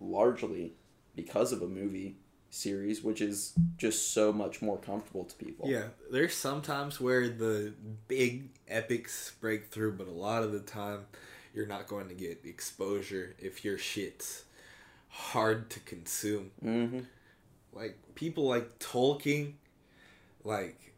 largely 0.00 0.72
because 1.14 1.52
of 1.52 1.60
a 1.60 1.68
movie 1.68 2.16
series, 2.48 3.02
which 3.02 3.20
is 3.20 3.52
just 3.76 4.12
so 4.12 4.32
much 4.32 4.62
more 4.62 4.78
comfortable 4.78 5.24
to 5.24 5.34
people. 5.36 5.68
Yeah, 5.68 5.88
there's 6.10 6.34
sometimes 6.34 6.98
where 6.98 7.28
the 7.28 7.74
big 8.08 8.48
epics 8.68 9.32
break 9.40 9.66
through, 9.66 9.92
but 9.92 10.08
a 10.08 10.12
lot 10.12 10.42
of 10.42 10.52
the 10.52 10.60
time 10.60 11.06
you're 11.54 11.66
not 11.66 11.86
going 11.86 12.08
to 12.08 12.14
get 12.14 12.40
exposure 12.44 13.34
if 13.38 13.64
your 13.64 13.78
shit's 13.78 14.44
hard 15.08 15.70
to 15.70 15.80
consume. 15.80 16.50
Mm-hmm. 16.64 17.00
Like 17.72 17.98
people 18.14 18.48
like 18.48 18.78
Tolkien, 18.78 19.54
like 20.44 20.92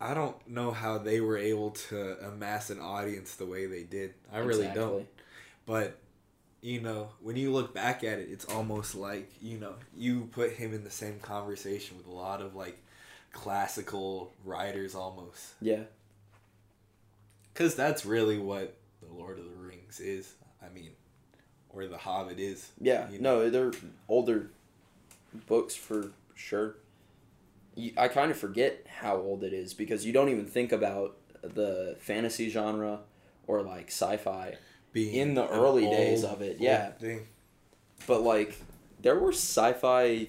I 0.00 0.14
don't 0.14 0.36
know 0.48 0.70
how 0.70 0.98
they 0.98 1.20
were 1.20 1.36
able 1.36 1.72
to 1.72 2.16
amass 2.26 2.70
an 2.70 2.80
audience 2.80 3.34
the 3.34 3.46
way 3.46 3.66
they 3.66 3.82
did. 3.82 4.14
I 4.32 4.38
really 4.38 4.70
don't. 4.74 5.06
But 5.66 5.98
you 6.62 6.80
know, 6.80 7.10
when 7.20 7.36
you 7.36 7.52
look 7.52 7.74
back 7.74 8.02
at 8.04 8.18
it, 8.18 8.28
it's 8.30 8.44
almost 8.46 8.94
like 8.94 9.30
you 9.40 9.58
know 9.58 9.74
you 9.96 10.28
put 10.32 10.52
him 10.52 10.74
in 10.74 10.84
the 10.84 10.90
same 10.90 11.18
conversation 11.20 11.96
with 11.96 12.06
a 12.06 12.12
lot 12.12 12.40
of 12.40 12.54
like 12.54 12.78
classical 13.32 14.32
writers, 14.44 14.94
almost. 14.94 15.54
Yeah. 15.60 15.82
Because 17.52 17.74
that's 17.74 18.06
really 18.06 18.38
what 18.38 18.76
the 19.02 19.12
Lord 19.12 19.38
of 19.38 19.44
the 19.44 19.50
Rings 19.90 20.00
is. 20.00 20.34
I 20.62 20.68
mean, 20.72 20.90
or 21.70 21.86
the 21.86 21.98
Hobbit 21.98 22.38
is. 22.38 22.70
Yeah. 22.80 23.08
You 23.10 23.18
know? 23.18 23.40
No, 23.40 23.50
they're 23.50 23.72
older 24.08 24.50
books 25.46 25.74
for 25.74 26.12
sure. 26.34 26.76
You, 27.74 27.92
I 27.96 28.08
kind 28.08 28.30
of 28.30 28.36
forget 28.36 28.86
how 29.00 29.16
old 29.16 29.42
it 29.42 29.52
is 29.52 29.74
because 29.74 30.04
you 30.04 30.12
don't 30.12 30.28
even 30.28 30.46
think 30.46 30.72
about 30.72 31.16
the 31.42 31.96
fantasy 32.00 32.50
genre 32.50 33.00
or 33.46 33.62
like 33.62 33.88
sci-fi. 33.88 34.56
Being 34.92 35.14
In 35.14 35.34
the 35.34 35.48
early 35.48 35.86
days 35.86 36.24
of 36.24 36.42
it, 36.42 36.56
yeah. 36.58 36.90
thing. 36.90 37.26
But 38.06 38.22
like 38.22 38.56
there 39.00 39.18
were 39.18 39.32
sci-fi 39.32 40.28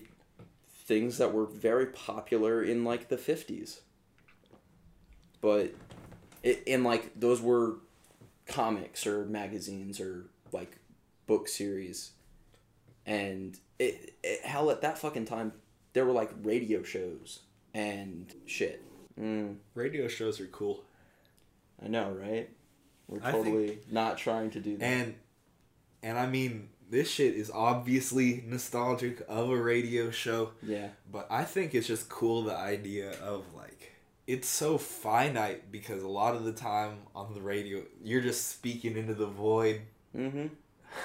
things 0.86 1.18
that 1.18 1.34
were 1.34 1.46
very 1.46 1.88
popular 1.88 2.64
in 2.64 2.84
like 2.84 3.10
the 3.10 3.18
50s. 3.18 3.80
But 5.42 5.74
it, 6.44 6.62
in 6.68 6.84
like 6.84 7.20
those 7.20 7.42
were 7.42 7.78
comics 8.52 9.06
or 9.08 9.26
magazines 9.26 10.00
or 10.00 10.26
like 10.52 10.78
book 11.28 11.48
series. 11.48 12.12
And 13.06 13.58
it, 13.80 14.14
it 14.24 14.42
hell 14.46 14.70
at 14.72 14.82
that 14.82 14.98
fucking 14.98 15.26
time 15.26 15.54
there 15.94 16.06
were 16.06 16.12
like 16.14 16.32
radio 16.44 16.84
shows 16.84 17.40
and 17.74 18.34
shit. 18.46 18.82
Mm, 19.20 19.56
Radio 19.76 20.08
shows 20.08 20.40
are 20.40 20.48
cool. 20.48 20.84
I 21.84 21.88
know, 21.88 22.12
right? 22.12 22.50
We're 23.08 23.20
I 23.24 23.32
think- 23.32 23.46
totally 23.46 23.80
not 23.90 24.18
trying 24.18 24.52
to 24.52 24.60
do 24.60 24.78
that. 24.78 24.86
And 24.86 25.16
and 26.04 26.18
I 26.18 26.28
mean, 26.28 26.70
this 26.90 27.10
shit 27.10 27.36
is 27.36 27.52
obviously 27.52 28.44
nostalgic 28.48 29.22
of 29.28 29.50
a 29.50 29.58
radio 29.58 30.12
show. 30.12 30.52
yeah. 30.64 30.90
But 31.12 31.28
I 31.30 31.44
think 31.44 31.74
it's 31.76 31.88
just 31.88 32.10
cool 32.10 32.44
the 32.44 32.56
idea 32.56 33.12
of 33.22 33.44
like 33.56 33.91
it's 34.28 34.48
so 34.48 34.78
finite 34.78 35.72
because 35.72 36.04
a 36.04 36.08
lot 36.08 36.36
of 36.36 36.44
the 36.46 36.52
time 36.54 37.00
on 37.16 37.34
the 37.34 37.42
radio 37.42 37.82
you're 38.04 38.22
just 38.22 38.50
speaking 38.50 38.96
into 38.98 39.14
the 39.14 39.26
void. 39.28 39.82
Mhm. 40.16 40.50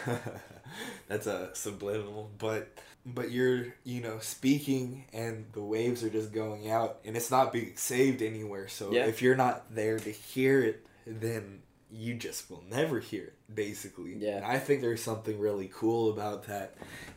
That's 1.08 1.26
a 1.26 1.50
subliminal, 1.54 2.30
but 2.38 2.68
but 3.04 3.30
you're 3.30 3.66
you 3.84 4.00
know 4.00 4.18
speaking 4.20 5.04
and 5.12 5.46
the 5.52 5.62
waves 5.62 6.02
are 6.02 6.10
just 6.10 6.32
going 6.32 6.68
out 6.70 6.98
and 7.04 7.16
it's 7.16 7.30
not 7.30 7.52
being 7.52 7.72
saved 7.76 8.20
anywhere. 8.22 8.68
So 8.68 8.92
Yeah. 8.92 9.06
if 9.06 9.22
you're 9.22 9.36
not 9.36 9.74
there 9.74 9.98
to 9.98 10.10
hear 10.10 10.62
it, 10.62 10.86
then 11.06 11.62
you 11.88 12.14
just 12.14 12.50
will 12.50 12.64
never 12.68 12.98
hear 12.98 13.22
it 13.24 13.34
basically. 13.54 14.14
Yeah. 14.18 14.38
And 14.38 14.44
I 14.44 14.58
think 14.58 14.80
there's 14.80 15.02
something 15.02 15.38
really 15.38 15.70
cool 15.72 16.10
about 16.10 16.48
that 16.48 16.74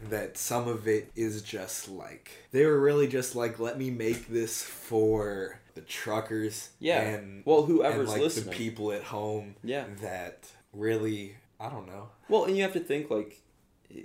that 0.10 0.38
some 0.38 0.68
of 0.68 0.88
it 0.88 1.12
is 1.16 1.42
just 1.42 1.90
like 1.90 2.30
they 2.52 2.66
were 2.68 2.80
really 2.80 3.08
just 3.08 3.36
like 3.36 3.58
let 3.60 3.80
me 3.80 3.90
make 3.90 4.28
this 4.28 4.62
for 4.62 5.60
the 5.80 5.86
truckers 5.86 6.70
Yeah. 6.80 7.02
and 7.02 7.44
Well, 7.46 7.60
and 7.60 7.68
whoever's 7.68 8.10
like 8.10 8.22
listening. 8.22 8.50
the 8.50 8.56
people 8.56 8.92
at 8.92 9.04
home 9.04 9.56
Yeah. 9.64 9.86
that 10.02 10.46
really 10.74 11.36
I 11.60 11.70
don't 11.70 11.88
know. 11.88 12.10
Well, 12.30 12.46
and 12.46 12.56
you 12.56 12.64
have 12.64 12.74
to 12.74 12.80
think 12.80 13.10
like 13.10 13.42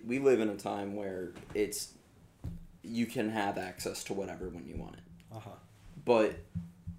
we 0.06 0.18
live 0.18 0.40
in 0.40 0.48
a 0.48 0.56
time 0.56 0.96
where 0.96 1.32
it's 1.54 1.92
you 2.82 3.06
can 3.06 3.30
have 3.30 3.58
access 3.58 4.04
to 4.04 4.12
whatever 4.14 4.48
when 4.48 4.66
you 4.66 4.76
want 4.76 4.94
it. 4.94 5.02
Uh-huh. 5.34 5.50
But 6.04 6.36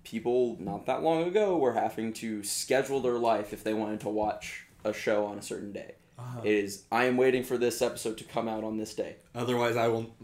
people 0.03 0.55
not 0.59 0.85
that 0.85 1.03
long 1.03 1.23
ago 1.23 1.57
were 1.57 1.73
having 1.73 2.13
to 2.13 2.43
schedule 2.43 2.99
their 3.01 3.17
life 3.19 3.53
if 3.53 3.63
they 3.63 3.73
wanted 3.73 3.99
to 4.01 4.09
watch 4.09 4.65
a 4.83 4.93
show 4.93 5.25
on 5.25 5.37
a 5.37 5.41
certain 5.41 5.71
day. 5.71 5.95
Uh-huh. 6.17 6.41
It 6.43 6.53
is 6.53 6.83
I 6.91 7.05
am 7.05 7.17
waiting 7.17 7.43
for 7.43 7.57
this 7.57 7.81
episode 7.81 8.17
to 8.19 8.23
come 8.23 8.47
out 8.47 8.63
on 8.63 8.77
this 8.77 8.93
day. 8.93 9.17
Otherwise, 9.33 9.75
I 9.75 9.87
will 9.89 10.15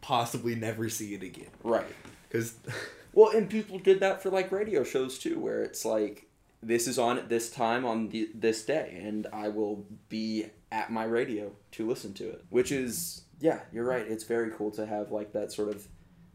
possibly 0.00 0.54
never 0.54 0.88
see 0.88 1.14
it 1.14 1.22
again. 1.22 1.50
Right. 1.64 1.86
Because 2.28 2.54
Well, 3.14 3.30
and 3.36 3.48
people 3.50 3.78
did 3.78 4.00
that 4.00 4.22
for 4.22 4.30
like 4.30 4.50
radio 4.52 4.84
shows 4.84 5.18
too, 5.18 5.38
where 5.38 5.62
it's 5.62 5.84
like 5.84 6.26
this 6.62 6.86
is 6.86 6.98
on 6.98 7.18
at 7.18 7.28
this 7.28 7.50
time 7.50 7.84
on 7.84 8.08
the, 8.08 8.30
this 8.34 8.64
day, 8.64 9.00
and 9.04 9.26
I 9.32 9.48
will 9.48 9.84
be 10.08 10.46
at 10.70 10.90
my 10.90 11.04
radio 11.04 11.52
to 11.72 11.86
listen 11.88 12.14
to 12.14 12.28
it. 12.30 12.44
Which 12.50 12.72
is 12.72 13.22
yeah, 13.40 13.60
you're 13.72 13.84
right. 13.84 14.06
It's 14.06 14.24
very 14.24 14.50
cool 14.52 14.70
to 14.72 14.86
have 14.86 15.10
like 15.10 15.32
that 15.32 15.52
sort 15.52 15.68
of 15.70 15.88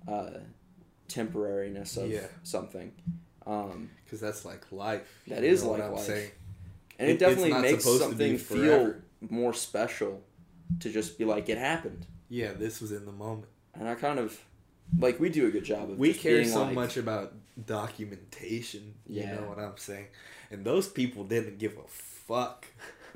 uh, 0.08 0.40
temporariness 1.10 1.98
of 1.98 2.10
Yeah. 2.10 2.28
something. 2.44 2.92
Um, 3.46 3.90
Because 4.04 4.20
that's 4.20 4.46
like 4.46 4.72
life. 4.72 5.22
That 5.28 5.44
is 5.44 5.64
like 5.64 5.82
I'm 5.82 5.94
life. 5.94 6.06
saying? 6.06 6.32
and 7.00 7.10
It- 7.10 7.14
it, 7.14 7.20
definitely 7.20 7.54
makes 7.54 7.84
supposed 7.84 8.04
to 8.04 8.16
be 8.16 8.38
something 8.38 8.60
feel 8.60 8.96
more 9.22 9.54
special 9.54 10.22
to 10.82 10.92
just 10.92 11.18
be 11.18 11.26
like 11.26 11.48
it 11.50 11.58
happened. 11.58 12.06
Yeah, 12.30 12.52
this 12.54 12.82
was 12.82 12.92
in 12.92 13.06
the 13.06 13.12
moment. 13.12 13.48
And 13.74 13.88
I 13.88 13.96
kind 13.96 14.20
of 14.20 14.38
like 14.98 15.20
we 15.20 15.30
do 15.30 15.48
a 15.48 15.52
good 15.52 15.64
job 15.66 15.90
of 15.90 15.98
We 15.98 16.14
care 16.14 16.44
so 16.46 16.64
like- 16.64 16.74
much 16.74 16.98
about 16.98 17.34
documentation. 17.66 18.96
You 19.08 19.22
Yeah. 19.22 19.36
know 19.36 19.50
what 19.50 19.60
I'm 19.60 19.78
saying? 19.78 20.08
And 20.52 20.66
those 20.66 20.88
people 20.88 21.24
didn't 21.24 21.58
give 21.60 21.78
a 21.78 21.88
fuck. 21.88 22.66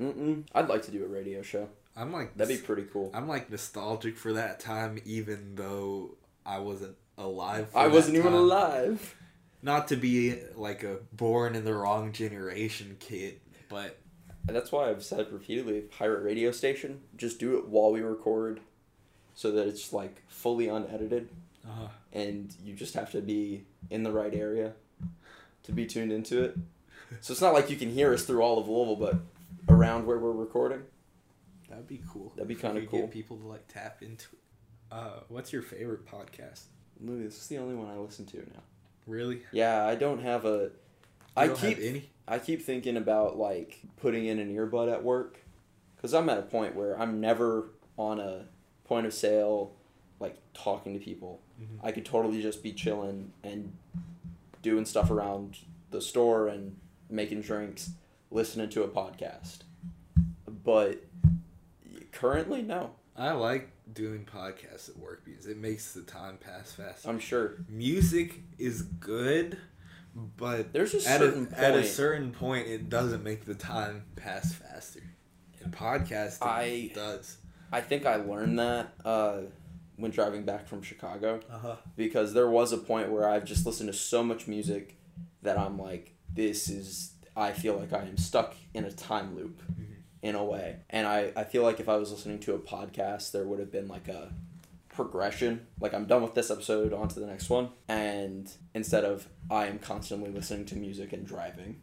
Mm-mm. 0.00 0.44
I'd 0.54 0.68
like 0.68 0.82
to 0.84 0.90
do 0.90 1.04
a 1.04 1.08
radio 1.08 1.42
show. 1.42 1.68
I'm 1.96 2.12
like 2.12 2.36
That'd 2.36 2.56
be 2.60 2.62
pretty 2.64 2.84
cool. 2.92 3.10
I'm 3.14 3.28
like 3.28 3.50
nostalgic 3.50 4.16
for 4.16 4.32
that 4.34 4.60
time, 4.60 4.98
even 5.04 5.54
though 5.54 6.16
I 6.44 6.58
wasn't 6.58 6.96
alive. 7.18 7.70
For 7.70 7.78
I 7.78 7.86
wasn't 7.88 8.16
even 8.16 8.32
alive. 8.32 9.14
Not 9.62 9.88
to 9.88 9.96
be 9.96 10.38
like 10.56 10.82
a 10.82 10.98
born 11.12 11.54
in 11.54 11.64
the 11.64 11.74
wrong 11.74 12.12
generation 12.12 12.96
kid, 12.98 13.40
but 13.68 13.98
And 14.48 14.56
that's 14.56 14.72
why 14.72 14.88
I've 14.90 15.04
said 15.04 15.30
repeatedly, 15.32 15.82
pirate 15.82 16.22
radio 16.24 16.50
station, 16.50 17.02
just 17.16 17.38
do 17.38 17.56
it 17.58 17.68
while 17.68 17.92
we 17.92 18.00
record, 18.00 18.60
so 19.34 19.52
that 19.52 19.68
it's 19.68 19.92
like 19.92 20.22
fully 20.28 20.66
unedited, 20.68 21.28
uh, 21.66 21.88
and 22.12 22.54
you 22.62 22.74
just 22.74 22.94
have 22.94 23.10
to 23.12 23.20
be 23.20 23.64
in 23.90 24.02
the 24.02 24.12
right 24.12 24.34
area 24.34 24.72
to 25.64 25.72
be 25.72 25.86
tuned 25.86 26.12
into 26.12 26.42
it. 26.42 26.56
So 27.20 27.32
it's 27.32 27.40
not 27.42 27.52
like 27.52 27.70
you 27.70 27.76
can 27.76 27.90
hear 27.90 28.12
us 28.14 28.24
through 28.24 28.42
all 28.42 28.58
of 28.58 28.68
Louisville, 28.68 28.96
but 28.96 29.16
around 29.68 30.06
where 30.06 30.18
we're 30.18 30.32
recording. 30.32 30.82
that'd 31.68 31.86
be 31.86 32.00
cool. 32.10 32.32
That'd 32.36 32.48
be 32.48 32.54
kinda 32.54 32.84
cool. 32.86 33.00
Get 33.00 33.10
people 33.10 33.36
to 33.38 33.46
like 33.46 33.66
tap 33.68 34.02
into 34.02 34.26
it. 34.32 34.38
Uh, 34.90 35.20
what's 35.28 35.52
your 35.52 35.62
favorite 35.62 36.06
podcast? 36.06 36.64
Louis, 37.00 37.24
this 37.24 37.38
is 37.38 37.46
the 37.48 37.58
only 37.58 37.74
one 37.74 37.88
I 37.88 37.96
listen 37.98 38.26
to 38.26 38.38
now. 38.38 38.62
Really? 39.06 39.42
Yeah, 39.52 39.84
I 39.86 39.94
don't 39.94 40.20
have 40.22 40.44
a. 40.44 40.48
You 40.48 40.70
I 41.36 41.46
don't 41.46 41.58
have 41.58 41.76
keep 41.76 41.84
any. 41.86 42.10
I 42.28 42.38
keep 42.38 42.62
thinking 42.62 42.96
about 42.96 43.36
like 43.38 43.80
putting 43.96 44.26
in 44.26 44.38
an 44.38 44.54
earbud 44.54 44.92
at 44.92 45.02
work 45.02 45.38
because 45.96 46.14
I'm 46.14 46.28
at 46.28 46.38
a 46.38 46.42
point 46.42 46.74
where 46.76 46.98
I'm 46.98 47.20
never 47.20 47.70
on 47.96 48.20
a 48.20 48.46
point 48.84 49.06
of 49.06 49.14
sale, 49.14 49.72
like 50.20 50.36
talking 50.54 50.92
to 50.94 51.00
people. 51.00 51.40
Mhm. 51.62 51.78
I 51.82 51.92
could 51.92 52.04
totally 52.04 52.42
just 52.42 52.62
be 52.62 52.72
chilling 52.72 53.32
and 53.42 53.72
doing 54.62 54.84
stuff 54.84 55.10
around 55.10 55.58
the 55.90 56.00
store 56.00 56.48
and 56.48 56.76
making 57.10 57.42
drinks, 57.42 57.90
listening 58.30 58.68
to 58.70 58.82
a 58.82 58.88
podcast. 58.88 59.58
But 60.46 61.04
currently, 62.12 62.62
no. 62.62 62.92
I 63.16 63.32
like 63.32 63.70
doing 63.92 64.24
podcasts 64.24 64.88
at 64.88 64.96
work 64.98 65.22
because 65.24 65.46
it 65.46 65.56
makes 65.58 65.92
the 65.92 66.02
time 66.02 66.38
pass 66.38 66.72
faster. 66.72 67.08
I'm 67.08 67.18
sure 67.18 67.58
Music 67.68 68.40
is 68.58 68.82
good, 68.82 69.58
but 70.14 70.72
there's 70.72 70.94
a 70.94 70.98
at 71.08 71.20
certain 71.20 71.48
a, 71.54 71.58
at 71.58 71.74
a 71.74 71.84
certain 71.84 72.32
point, 72.32 72.68
it 72.68 72.88
doesn't 72.88 73.22
make 73.22 73.44
the 73.44 73.54
time 73.54 74.04
pass 74.16 74.52
faster. 74.54 75.02
And 75.62 75.72
podcasting 75.72 76.38
I- 76.42 76.90
does. 76.94 77.38
I 77.74 77.80
think 77.80 78.04
I 78.04 78.16
learned 78.16 78.58
that 78.58 78.92
uh, 79.04 79.40
when 79.96 80.10
driving 80.10 80.44
back 80.44 80.66
from 80.68 80.82
Chicago. 80.82 81.40
Uh 81.50 81.58
huh. 81.58 81.76
because 81.96 82.32
there 82.34 82.48
was 82.48 82.72
a 82.72 82.78
point 82.78 83.10
where 83.12 83.28
I've 83.28 83.44
just 83.44 83.66
listened 83.66 83.90
to 83.92 83.96
so 83.98 84.22
much 84.22 84.46
music 84.48 84.96
that 85.42 85.58
I'm 85.58 85.78
like, 85.78 86.14
this 86.32 86.68
is, 86.68 87.12
I 87.36 87.52
feel 87.52 87.76
like 87.76 87.92
I 87.92 88.00
am 88.02 88.16
stuck 88.16 88.54
in 88.74 88.84
a 88.84 88.90
time 88.92 89.34
loop 89.36 89.60
Mhm. 89.70 89.86
in 90.22 90.34
a 90.34 90.44
way. 90.44 90.76
And 90.90 91.06
I, 91.06 91.32
I 91.36 91.44
feel 91.44 91.62
like 91.62 91.78
if 91.80 91.88
I 91.88 91.96
was 91.96 92.10
listening 92.10 92.38
to 92.40 92.54
a 92.54 92.58
podcast, 92.58 93.32
there 93.32 93.44
would 93.44 93.58
have 93.58 93.70
been 93.70 93.88
like 93.88 94.08
a 94.08 94.32
progression. 94.88 95.66
Like, 95.80 95.94
I'm 95.94 96.06
done 96.06 96.22
with 96.22 96.34
this 96.34 96.50
episode, 96.50 96.92
on 96.92 97.08
to 97.08 97.20
the 97.20 97.26
next 97.26 97.48
one. 97.50 97.70
And 97.88 98.50
instead 98.74 99.04
of, 99.04 99.26
I 99.50 99.66
am 99.66 99.78
constantly 99.78 100.30
listening 100.30 100.66
to 100.66 100.76
music 100.76 101.12
and 101.12 101.26
driving. 101.26 101.80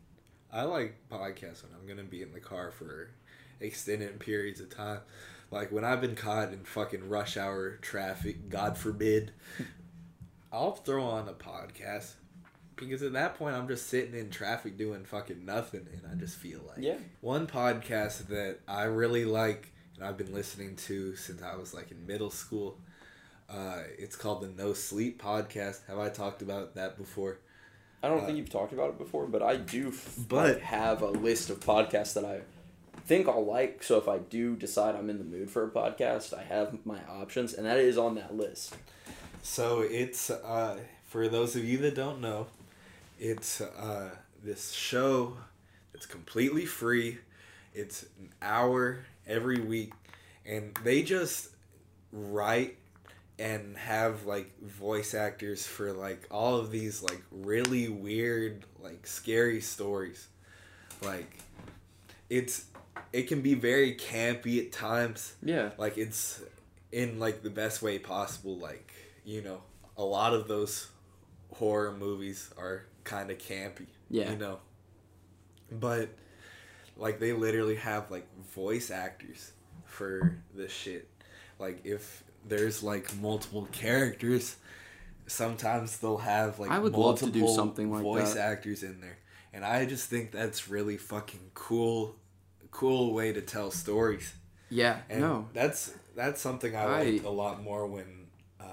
I 0.52 0.64
like 0.64 0.96
podcasts 1.12 1.64
when 1.64 1.72
I'm 1.80 1.88
gonna 1.88 2.04
be 2.08 2.22
in 2.22 2.32
the 2.34 2.40
car 2.40 2.72
for 2.72 3.12
extended 3.60 4.20
periods 4.20 4.60
of 4.62 4.70
time. 4.70 5.00
Like 5.52 5.72
when 5.72 5.84
I've 5.84 6.02
been 6.02 6.16
caught 6.16 6.52
in 6.54 6.64
fucking 6.64 7.10
rush 7.10 7.36
hour 7.38 7.78
traffic, 7.82 8.50
God 8.50 8.78
forbid, 8.78 9.32
I'll 10.52 10.74
throw 10.74 11.04
on 11.06 11.28
a 11.28 11.34
podcast 11.34 12.12
because 12.76 13.02
at 13.04 13.14
that 13.14 13.36
point 13.36 13.56
I'm 13.56 13.68
just 13.68 13.88
sitting 13.88 14.14
in 14.18 14.30
traffic 14.30 14.78
doing 14.78 15.04
fucking 15.06 15.44
nothing, 15.46 15.86
and 15.92 16.02
I 16.12 16.16
just 16.16 16.38
feel 16.38 16.62
like 16.68 16.78
Yeah. 16.80 16.98
one 17.22 17.46
podcast 17.48 18.28
that 18.28 18.60
I 18.68 18.84
really 18.84 19.26
like 19.26 19.72
and 19.96 20.06
I've 20.08 20.18
been 20.18 20.34
listening 20.34 20.76
to 20.78 21.16
since 21.18 21.42
I 21.42 21.56
was 21.56 21.74
like 21.74 21.92
in 21.92 22.08
middle 22.08 22.30
school. 22.30 22.78
Uh, 23.50 23.82
it's 23.98 24.16
called 24.16 24.42
the 24.42 24.48
No 24.48 24.74
Sleep 24.74 25.22
Podcast. 25.22 25.86
Have 25.88 25.98
I 26.00 26.08
talked 26.10 26.42
about 26.44 26.76
that 26.76 26.98
before? 26.98 27.40
I 28.02 28.08
don't 28.08 28.22
Uh, 28.24 28.26
think 28.28 28.38
you've 28.38 28.50
talked 28.52 28.72
about 28.72 28.92
it 28.92 28.98
before, 28.98 29.26
but 29.28 29.42
I 29.42 29.58
do 29.58 29.90
f- 29.90 30.16
But- 30.30 30.62
have 30.62 31.02
a 31.02 31.10
list 31.10 31.50
of 31.50 31.60
podcasts 31.60 32.14
that 32.14 32.24
I 32.24 32.42
think 33.10 33.28
I'll 33.28 33.44
like. 33.44 33.82
So 33.82 33.98
if 33.98 34.08
I 34.08 34.20
do 34.20 34.56
decide 34.56 34.96
I'm 34.96 35.10
in 35.10 35.18
the 35.18 35.24
mood 35.24 35.50
for 35.50 35.66
a 35.66 35.70
podcast, 35.72 36.32
I 36.32 36.44
have 36.44 36.86
my 36.86 37.00
options, 37.10 37.56
and 37.56 37.66
that 37.66 37.78
is 37.78 37.98
on 37.98 38.14
that 38.16 38.38
list. 38.38 38.76
So 39.42 39.82
it's 39.82 40.30
uh, 40.30 40.78
for 41.08 41.28
those 41.28 41.56
of 41.56 41.66
you 41.66 41.80
that 41.80 41.96
don't 41.96 42.22
know, 42.22 42.46
it's 43.18 43.62
uh, 43.62 44.12
this 44.44 44.72
show 44.72 45.38
It's 45.96 46.06
completely 46.06 46.68
free. 46.68 47.18
It's 47.74 48.04
an 48.20 48.30
hour 48.44 49.00
every 49.26 49.60
week, 49.60 49.92
and 50.46 50.78
they 50.84 51.02
just 51.02 51.50
write 52.12 52.78
and 53.40 53.76
have 53.76 54.26
like 54.26 54.62
voice 54.62 55.16
actors 55.16 55.66
for 55.66 55.94
like 55.94 56.28
all 56.30 56.58
of 56.58 56.70
these 56.70 57.02
like 57.02 57.24
really 57.32 57.88
weird 57.88 58.66
like 58.82 59.08
scary 59.08 59.62
stories 59.62 60.28
like 61.02 61.40
it's 62.30 62.66
it 63.14 63.24
can 63.28 63.42
be 63.42 63.54
very 63.54 63.96
campy 63.96 64.60
at 64.66 64.72
times 64.72 65.36
Yeah. 65.44 65.72
like 65.78 65.98
it's 65.98 66.42
in 66.92 67.20
like 67.20 67.44
the 67.44 67.50
best 67.50 67.82
way 67.82 68.00
possible 68.00 68.58
like 68.58 68.92
you 69.26 69.42
know 69.42 69.62
a 69.98 70.04
lot 70.04 70.34
of 70.34 70.48
those 70.48 70.88
horror 71.54 71.96
movies 71.96 72.50
are 72.58 72.86
kind 73.04 73.30
of 73.32 73.38
campy 73.38 73.88
Yeah. 74.10 74.32
you 74.32 74.38
know 74.38 74.60
but 75.72 76.10
like 76.98 77.20
they 77.20 77.34
literally 77.34 77.76
have 77.76 78.10
like 78.12 78.28
voice 78.56 78.92
actors 78.92 79.52
for 79.86 80.38
this 80.56 80.72
shit 80.72 81.08
like 81.60 81.82
if 81.86 82.24
there's 82.48 82.82
like 82.84 83.16
multiple 83.18 83.68
characters 83.72 84.56
sometimes 85.28 85.98
they'll 86.00 86.18
have 86.18 86.60
like 86.60 86.72
I 86.72 86.80
would 86.80 86.94
love 86.94 87.20
to 87.20 87.30
do 87.30 87.48
something 87.48 87.92
like 87.92 88.02
voice 88.04 88.34
that. 88.34 88.50
actors 88.50 88.82
in 88.84 89.00
there 89.02 89.18
and 89.54 89.64
i 89.66 89.86
just 89.86 90.10
think 90.10 90.32
that's 90.32 90.70
really 90.70 90.98
fucking 90.98 91.52
cool 91.54 92.16
cool 92.72 93.14
way 93.14 93.34
to 93.34 93.42
tell 93.42 93.72
stories 93.72 94.34
Yeah. 94.70 95.00
and 95.10 95.22
no. 95.22 95.48
that's 95.54 95.94
that's 96.16 96.42
something 96.42 96.76
I, 96.76 96.84
I- 96.84 97.04
liked 97.04 97.26
a 97.26 97.30
lot 97.30 97.62
more 97.64 97.88
when 97.88 98.28
uh, 98.60 98.64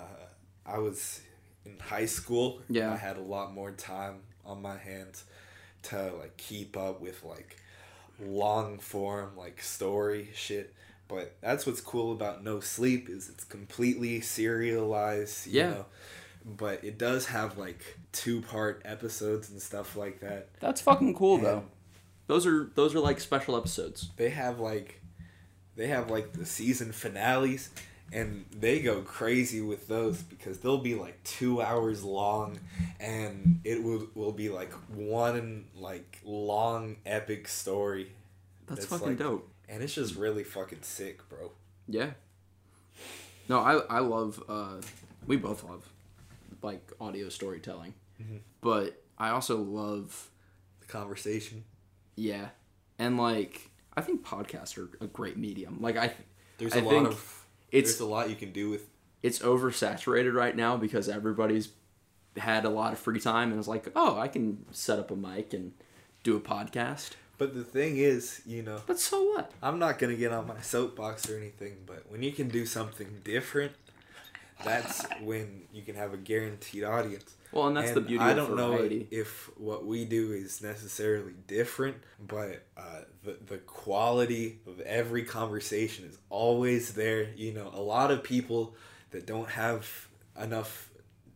I 0.64 0.78
was 0.78 1.20
in 1.64 1.78
high 1.78 2.06
school. 2.06 2.60
Yeah. 2.68 2.92
I 2.92 2.96
had 2.96 3.16
a 3.16 3.22
lot 3.22 3.52
more 3.52 3.70
time 3.72 4.20
on 4.44 4.62
my 4.62 4.76
hands 4.76 5.24
to 5.84 6.12
like 6.18 6.36
keep 6.36 6.76
up 6.76 7.00
with 7.00 7.22
like 7.24 7.56
long 8.20 8.78
form 8.78 9.30
like 9.36 9.60
story 9.62 10.30
shit. 10.34 10.74
But 11.08 11.36
that's 11.40 11.66
what's 11.66 11.80
cool 11.80 12.12
about 12.12 12.42
No 12.42 12.58
Sleep 12.60 13.08
is 13.08 13.28
it's 13.28 13.44
completely 13.44 14.20
serialized. 14.20 15.46
You 15.46 15.52
Yeah. 15.60 15.70
Know? 15.70 15.86
But 16.44 16.84
it 16.84 16.98
does 16.98 17.26
have 17.26 17.58
like 17.58 17.80
two 18.12 18.40
part 18.42 18.82
episodes 18.84 19.50
and 19.50 19.60
stuff 19.60 19.96
like 19.96 20.20
that. 20.20 20.48
That's 20.60 20.80
fucking 20.80 21.14
cool 21.14 21.36
And 21.36 21.44
though. 21.44 21.64
Those 22.26 22.46
are 22.46 22.70
those 22.74 22.94
are 22.94 23.00
like 23.00 23.20
special 23.20 23.56
episodes. 23.56 24.10
they 24.16 24.30
have 24.30 24.58
like 24.60 25.00
they 25.76 25.88
have 25.88 26.10
like 26.10 26.32
the 26.32 26.46
season 26.46 26.92
finales 26.92 27.70
and 28.12 28.46
they 28.56 28.80
go 28.80 29.02
crazy 29.02 29.60
with 29.60 29.88
those 29.88 30.22
because 30.22 30.58
they'll 30.60 30.78
be 30.78 30.94
like 30.94 31.22
two 31.24 31.60
hours 31.60 32.02
long 32.04 32.58
and 33.00 33.60
it 33.64 33.82
will, 33.82 34.06
will 34.14 34.32
be 34.32 34.48
like 34.48 34.72
one 34.88 35.66
like 35.76 36.20
long 36.24 36.96
epic 37.04 37.46
story 37.48 38.12
That's 38.66 38.80
It's 38.82 38.88
fucking 38.88 39.08
like- 39.08 39.18
dope. 39.18 39.48
and 39.68 39.82
it's 39.82 39.94
just 39.94 40.14
really 40.16 40.44
fucking 40.44 40.82
sick 40.82 41.28
bro 41.28 41.50
Yeah. 41.88 42.10
No, 43.48 43.60
I 43.60 43.74
I 43.88 43.98
love. 44.00 44.42
Uh, 44.48 44.80
we 45.26 45.36
both 45.36 45.62
love 45.62 45.88
like 46.62 46.90
audio 47.00 47.28
storytelling, 47.28 47.94
Mhm. 48.20 48.40
but 48.60 49.00
I 49.18 49.28
also 49.30 49.58
love 49.58 50.30
the 50.80 50.86
conversation 50.86 51.62
yeah, 52.16 52.48
and 52.98 53.16
like 53.16 53.70
I 53.96 54.00
think 54.00 54.26
podcasts 54.26 54.76
are 54.76 54.88
a 55.02 55.06
great 55.06 55.36
medium. 55.36 55.78
Like 55.80 55.96
I, 55.96 56.12
there's 56.58 56.74
I 56.74 56.80
a 56.80 56.82
lot 56.82 57.06
of 57.06 57.46
it's 57.70 57.92
there's 57.92 58.00
a 58.00 58.06
lot 58.06 58.28
you 58.30 58.36
can 58.36 58.52
do 58.52 58.70
with 58.70 58.88
it's 59.22 59.38
oversaturated 59.40 60.34
right 60.34 60.56
now 60.56 60.76
because 60.76 61.08
everybody's 61.08 61.70
had 62.36 62.64
a 62.64 62.68
lot 62.68 62.92
of 62.92 62.98
free 62.98 63.20
time 63.20 63.48
and 63.48 63.56
was 63.56 63.68
like, 63.68 63.90
oh, 63.96 64.18
I 64.18 64.28
can 64.28 64.64
set 64.70 64.98
up 64.98 65.10
a 65.10 65.16
mic 65.16 65.54
and 65.54 65.72
do 66.22 66.36
a 66.36 66.40
podcast. 66.40 67.10
But 67.38 67.54
the 67.54 67.64
thing 67.64 67.98
is, 67.98 68.40
you 68.46 68.62
know, 68.62 68.80
But 68.86 68.98
so 68.98 69.22
what? 69.22 69.52
I'm 69.62 69.78
not 69.78 69.98
gonna 69.98 70.16
get 70.16 70.32
on 70.32 70.46
my 70.46 70.60
soapbox 70.60 71.28
or 71.28 71.36
anything, 71.36 71.78
but 71.84 72.04
when 72.10 72.22
you 72.22 72.32
can 72.32 72.48
do 72.48 72.64
something 72.64 73.20
different, 73.24 73.72
that's 74.64 75.04
when 75.22 75.62
you 75.72 75.82
can 75.82 75.94
have 75.96 76.14
a 76.14 76.16
guaranteed 76.16 76.84
audience. 76.84 77.34
Well, 77.52 77.68
and 77.68 77.76
that's 77.76 77.92
the 77.92 77.98
And 77.98 78.06
beauty 78.06 78.24
I 78.24 78.34
don't 78.34 78.56
know 78.56 78.78
if 79.10 79.50
what 79.56 79.86
we 79.86 80.04
do 80.04 80.32
is 80.32 80.62
necessarily 80.62 81.34
different, 81.46 81.96
but 82.18 82.64
uh, 82.76 83.02
the 83.24 83.38
the 83.46 83.58
quality 83.58 84.60
of 84.66 84.80
every 84.80 85.24
conversation 85.24 86.04
is 86.06 86.18
always 86.28 86.94
there. 86.94 87.28
You 87.36 87.52
know, 87.52 87.70
a 87.72 87.80
lot 87.80 88.10
of 88.10 88.22
people 88.22 88.74
that 89.10 89.26
don't 89.26 89.48
have 89.50 90.08
enough 90.40 90.90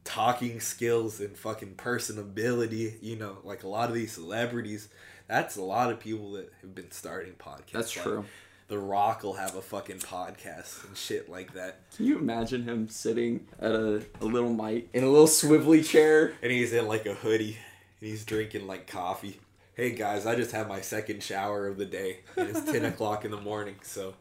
talking 0.05 0.61
skills 0.61 1.21
and 1.21 1.37
fucking 1.37 1.75
personability. 1.77 2.95
You 3.03 3.16
know, 3.16 3.39
like 3.45 3.62
a 3.62 3.68
lot 3.68 3.89
of 3.89 3.95
these 3.95 4.12
celebrities. 4.12 4.89
That's 5.29 5.57
a 5.57 5.62
lot 5.62 5.93
of 5.93 6.01
people 6.01 6.33
that 6.33 6.53
have 6.61 6.75
been 6.75 6.91
starting 6.91 7.35
podcasts. 7.35 7.73
That's 7.73 7.97
Like, 7.97 8.05
true. 8.05 8.25
The 8.71 8.79
Rock 8.79 9.25
will 9.25 9.35
have 9.35 9.57
a 9.57 9.61
fucking 9.62 9.99
podcast 9.99 10.87
and 10.87 10.97
shit 10.97 11.29
like 11.29 11.55
that. 11.55 11.81
Can 11.97 12.07
you 12.07 12.16
imagine 12.18 12.62
him 12.62 12.89
sitting 12.89 13.49
at 13.59 13.73
a, 13.73 14.05
a 14.21 14.25
little 14.25 14.53
mic 14.55 14.89
in 14.93 15.03
a 15.03 15.09
little 15.11 15.27
swivelly 15.27 15.85
chair? 15.87 16.35
And 16.41 16.53
he's 16.53 16.73
in 16.73 16.87
like 16.87 17.05
a 17.05 17.14
hoodie 17.14 17.59
and 18.01 18.09
he's 18.09 18.25
drinking 18.25 18.68
like 18.68 18.87
coffee. 18.87 19.41
Hey 19.75 19.91
guys, 19.91 20.25
I 20.25 20.37
just 20.37 20.53
had 20.53 20.68
my 20.68 20.81
second 20.83 21.21
shower 21.21 21.66
of 21.66 21.79
the 21.79 21.85
day. 21.85 22.21
It's 22.37 22.61
10 22.71 22.85
o'clock 22.85 23.25
in 23.25 23.33
the 23.33 23.41
morning. 23.41 23.75
So, 23.83 24.14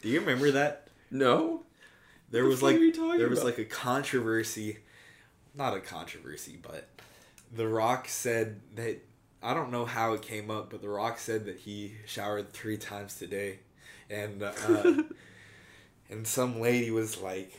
do 0.00 0.08
you 0.08 0.20
remember 0.20 0.52
that? 0.52 0.86
No. 1.10 1.64
There 2.30 2.44
The 2.44 2.48
was 2.50 2.62
like 2.62 2.76
are 2.76 2.78
you 2.78 2.92
talking 2.92 3.18
there 3.18 3.28
was 3.28 3.40
about? 3.40 3.46
like 3.50 3.58
a 3.58 3.64
controversy, 3.64 4.78
not 5.56 5.76
a 5.76 5.80
controversy, 5.80 6.56
but 6.62 6.86
The 7.52 7.66
Rock 7.66 8.08
said 8.08 8.60
that 8.76 9.04
I 9.42 9.54
don't 9.54 9.72
know 9.72 9.86
how 9.86 10.12
it 10.12 10.22
came 10.22 10.52
up, 10.52 10.70
but 10.70 10.82
The 10.82 10.88
Rock 10.88 11.18
said 11.18 11.46
that 11.46 11.56
he 11.58 11.94
showered 12.06 12.52
three 12.52 12.76
times 12.76 13.14
today, 13.18 13.60
and 14.10 14.42
uh, 14.42 14.52
and 16.10 16.26
some 16.26 16.60
lady 16.60 16.90
was 16.90 17.20
like, 17.20 17.52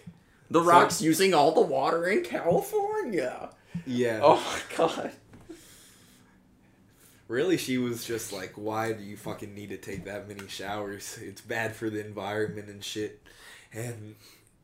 The 0.50 0.60
So- 0.62 0.66
Rock's 0.66 1.02
using 1.02 1.34
all 1.34 1.52
the 1.54 1.62
water 1.62 2.08
in 2.08 2.24
California. 2.24 3.50
"Yeah." 3.86 4.20
Oh 4.24 4.36
my 4.36 4.76
god. 4.78 5.12
Really, 7.28 7.58
she 7.58 7.78
was 7.78 8.06
just 8.06 8.34
like, 8.34 8.54
"Why 8.56 8.91
do 8.91 9.04
you 9.04 9.16
fucking 9.16 9.54
need 9.54 9.70
to 9.70 9.78
take 9.78 10.06
that 10.06 10.28
many 10.28 10.47
showers? 10.47 11.20
It's 11.22 11.41
bad 11.41 11.76
for 11.76 11.89
the 11.89 12.04
environment 12.04 12.70
and 12.70 12.84
shit." 12.84 13.22
And 13.72 14.16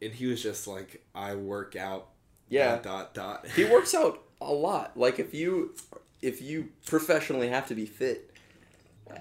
and 0.02 0.12
he 0.14 0.26
was 0.26 0.42
just 0.42 0.66
like, 0.68 1.04
"I 1.14 1.36
work 1.36 1.76
out." 1.76 2.08
Yeah. 2.50 2.78
Dot 2.78 3.14
dot. 3.14 3.44
dot. 3.44 3.48
He 3.56 3.66
works 3.66 3.94
out 3.96 4.24
a 4.42 4.52
lot. 4.52 4.98
Like 4.98 5.20
if 5.20 5.34
you 5.36 5.76
if 6.24 6.42
you 6.42 6.70
professionally 6.88 7.50
have 7.50 7.68
to 7.68 7.76
be 7.76 7.86
fit, 7.86 8.32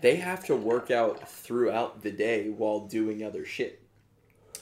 they 0.02 0.16
have 0.16 0.44
to 0.46 0.56
work 0.56 0.90
out 0.90 1.28
throughout 1.28 2.02
the 2.02 2.10
day 2.10 2.48
while 2.50 2.80
doing 2.80 3.22
other 3.24 3.44
shit. 3.44 3.80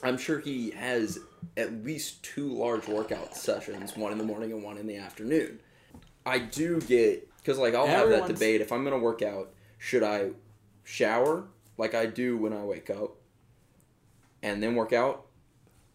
I'm 0.01 0.17
sure 0.17 0.39
he 0.39 0.71
has 0.71 1.19
at 1.55 1.83
least 1.85 2.23
two 2.23 2.47
large 2.49 2.87
workout 2.87 3.35
sessions, 3.35 3.95
one 3.95 4.11
in 4.11 4.17
the 4.17 4.23
morning 4.23 4.51
and 4.51 4.63
one 4.63 4.77
in 4.77 4.87
the 4.87 4.97
afternoon. 4.97 5.59
I 6.25 6.39
do 6.39 6.79
get 6.81 7.27
because 7.37 7.57
like 7.57 7.73
I'll 7.75 7.87
have 7.87 8.09
that 8.09 8.27
debate 8.27 8.61
if 8.61 8.71
I'm 8.71 8.83
gonna 8.83 8.97
work 8.99 9.21
out, 9.21 9.53
should 9.77 10.03
I 10.03 10.31
shower 10.83 11.45
like 11.77 11.93
I 11.95 12.05
do 12.05 12.37
when 12.37 12.53
I 12.53 12.63
wake 12.63 12.89
up 12.89 13.15
and 14.41 14.61
then 14.61 14.75
work 14.75 14.91
out, 14.93 15.25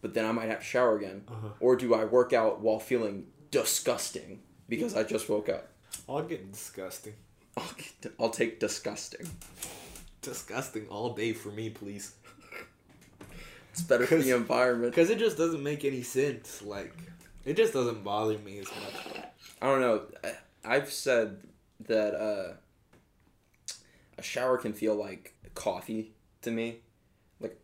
but 0.01 0.13
then 0.13 0.25
I 0.25 0.31
might 0.31 0.49
have 0.49 0.59
to 0.59 0.65
shower 0.65 0.97
again, 0.97 1.23
Uh-huh. 1.27 1.49
or 1.59 1.75
do 1.75 1.93
I 1.93 2.05
work 2.05 2.33
out 2.33 2.61
while 2.61 2.79
feeling 2.79 3.27
disgusting 3.51 4.41
because 4.67 4.95
I 4.95 5.03
just 5.03 5.29
woke 5.29 5.49
up? 5.49 5.69
I'll 6.07 6.23
get 6.23 6.51
disgusting. 6.51 7.13
I'll, 7.59 8.11
I'll 8.19 8.29
take 8.29 8.59
disgusting. 8.59 9.27
Disgusting 10.21 10.87
all 10.89 11.13
day 11.13 11.33
for 11.33 11.49
me, 11.49 11.69
please. 11.69 12.13
It's 13.71 13.81
better 13.81 14.05
for 14.05 14.17
the 14.17 14.31
environment. 14.35 14.91
Because 14.93 15.09
it 15.09 15.19
just 15.19 15.37
doesn't 15.37 15.63
make 15.63 15.85
any 15.85 16.01
sense. 16.01 16.61
Like, 16.61 16.93
it 17.45 17.55
just 17.55 17.73
doesn't 17.73 18.03
bother 18.03 18.37
me 18.39 18.59
as 18.59 18.65
much. 18.67 19.23
I 19.61 19.65
don't 19.67 19.81
know. 19.81 20.01
I've 20.65 20.91
said 20.91 21.41
that 21.87 22.13
uh, 22.15 22.53
a 24.17 24.21
shower 24.23 24.57
can 24.57 24.73
feel 24.73 24.95
like 24.95 25.33
coffee 25.55 26.13
to 26.41 26.51
me. 26.51 26.79
Like, 27.39 27.59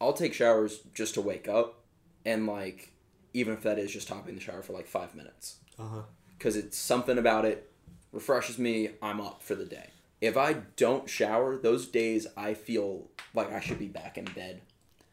I'll 0.00 0.12
take 0.12 0.34
showers 0.34 0.80
just 0.94 1.14
to 1.14 1.20
wake 1.20 1.48
up, 1.48 1.80
and 2.24 2.46
like, 2.46 2.92
even 3.32 3.54
if 3.54 3.62
that 3.62 3.78
is 3.78 3.92
just 3.92 4.08
hopping 4.08 4.30
in 4.30 4.34
the 4.36 4.40
shower 4.40 4.62
for 4.62 4.72
like 4.72 4.86
five 4.86 5.14
minutes, 5.14 5.56
Uh 5.78 5.84
huh. 5.84 6.02
because 6.36 6.56
it's 6.56 6.76
something 6.76 7.18
about 7.18 7.44
it 7.44 7.71
refreshes 8.12 8.58
me. 8.58 8.90
I'm 9.02 9.20
up 9.20 9.42
for 9.42 9.54
the 9.54 9.64
day. 9.64 9.90
If 10.20 10.36
I 10.36 10.54
don't 10.76 11.10
shower, 11.10 11.56
those 11.56 11.88
days 11.88 12.26
I 12.36 12.54
feel 12.54 13.08
like 13.34 13.52
I 13.52 13.60
should 13.60 13.78
be 13.78 13.88
back 13.88 14.16
in 14.16 14.24
bed 14.26 14.60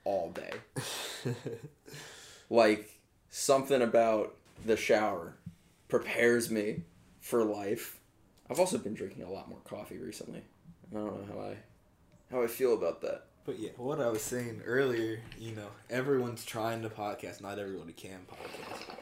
all 0.03 0.31
day. 0.31 0.51
like 2.49 2.99
something 3.29 3.81
about 3.81 4.35
the 4.65 4.77
shower 4.77 5.35
prepares 5.87 6.51
me 6.51 6.83
for 7.21 7.43
life. 7.43 7.99
I've 8.49 8.59
also 8.59 8.77
been 8.77 8.93
drinking 8.93 9.23
a 9.23 9.31
lot 9.31 9.49
more 9.49 9.59
coffee 9.63 9.97
recently. 9.97 10.43
I 10.91 10.95
don't 10.95 11.05
know 11.05 11.33
how 11.33 11.41
I 11.41 11.57
how 12.31 12.43
I 12.43 12.47
feel 12.47 12.73
about 12.73 13.01
that. 13.01 13.25
But 13.45 13.59
yeah, 13.59 13.71
what 13.77 13.99
I 13.99 14.09
was 14.09 14.21
saying 14.21 14.61
earlier, 14.65 15.21
you 15.39 15.55
know, 15.55 15.67
everyone's 15.89 16.45
trying 16.45 16.83
to 16.83 16.89
podcast. 16.89 17.41
Not 17.41 17.57
everyone 17.57 17.91
can 17.93 18.19
podcast. 18.29 18.95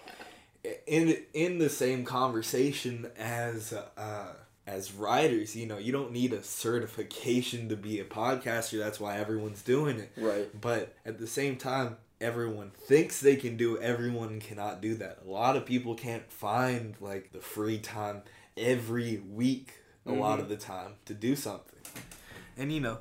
In 0.86 1.18
in 1.34 1.60
the 1.60 1.70
same 1.70 2.04
conversation 2.06 3.10
as 3.18 3.74
uh, 3.74 4.34
as 4.66 4.94
writers, 4.94 5.56
you 5.56 5.66
know, 5.66 5.78
you 5.78 5.92
don't 5.92 6.12
need 6.12 6.34
a 6.34 6.44
certification 6.44 7.70
to 7.70 7.76
be 7.78 8.00
a 8.00 8.04
podcaster. 8.06 8.78
That's 8.80 9.00
why 9.00 9.18
everyone's 9.18 9.62
doing 9.62 10.00
it. 10.00 10.12
Right. 10.18 10.50
But 10.60 10.94
at 11.06 11.20
the 11.20 11.28
same 11.28 11.56
time, 11.58 11.98
everyone 12.20 12.72
thinks 12.72 13.20
they 13.22 13.36
can 13.36 13.56
do 13.58 13.76
it. 13.76 13.82
Everyone 13.84 14.40
cannot 14.40 14.82
do 14.82 14.96
that. 14.96 15.20
A 15.26 15.30
lot 15.30 15.56
of 15.56 15.66
people 15.66 15.96
can't 15.96 16.30
find 16.32 16.96
like 17.00 17.32
the 17.32 17.40
free 17.40 17.78
time 17.80 18.24
every 18.58 19.18
week 19.34 19.74
a 20.06 20.12
lot 20.12 20.40
Mhm. 20.40 20.44
of 20.44 20.50
the 20.50 20.58
time 20.58 20.94
to 21.06 21.14
do 21.14 21.36
something. 21.36 21.80
And 22.58 22.72
you 22.74 22.80
know, 22.80 22.98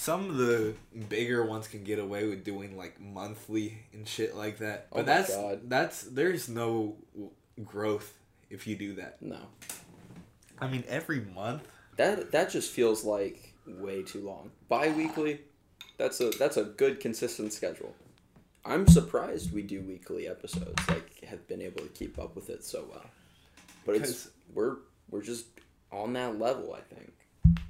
some 0.00 0.30
of 0.30 0.36
the 0.38 0.72
bigger 1.10 1.44
ones 1.44 1.68
can 1.68 1.84
get 1.84 1.98
away 1.98 2.26
with 2.26 2.42
doing 2.42 2.74
like 2.74 2.98
monthly 2.98 3.76
and 3.92 4.08
shit 4.08 4.34
like 4.34 4.56
that. 4.58 4.86
Oh 4.92 4.96
But 4.96 5.06
my 5.06 5.12
that's 5.14 5.36
God. 5.36 5.60
that's 5.68 6.02
there's 6.04 6.48
no 6.48 6.96
growth 7.62 8.10
if 8.48 8.66
you 8.66 8.76
do 8.76 8.94
that. 8.94 9.20
No. 9.20 9.40
I 10.58 10.68
mean, 10.68 10.84
every 10.88 11.20
month. 11.20 11.68
That 11.96 12.32
that 12.32 12.48
just 12.50 12.70
feels 12.72 13.04
like 13.04 13.52
way 13.66 14.02
too 14.02 14.20
long. 14.26 14.50
Bi-weekly, 14.70 15.40
that's 15.98 16.18
a 16.22 16.30
that's 16.30 16.56
a 16.56 16.64
good 16.64 16.98
consistent 17.00 17.52
schedule. 17.52 17.94
I'm 18.64 18.86
surprised 18.88 19.52
we 19.52 19.62
do 19.62 19.82
weekly 19.82 20.26
episodes. 20.28 20.80
Like 20.88 21.22
have 21.24 21.46
been 21.46 21.60
able 21.60 21.82
to 21.82 21.88
keep 21.88 22.18
up 22.18 22.34
with 22.36 22.48
it 22.48 22.64
so 22.64 22.86
well. 22.90 23.04
But 23.84 23.96
it's 23.96 24.10
'Cause- 24.24 24.30
we're 24.54 24.76
we're 25.10 25.22
just 25.22 25.44
on 25.92 26.14
that 26.14 26.38
level, 26.38 26.72
I 26.74 26.94
think. 26.94 27.12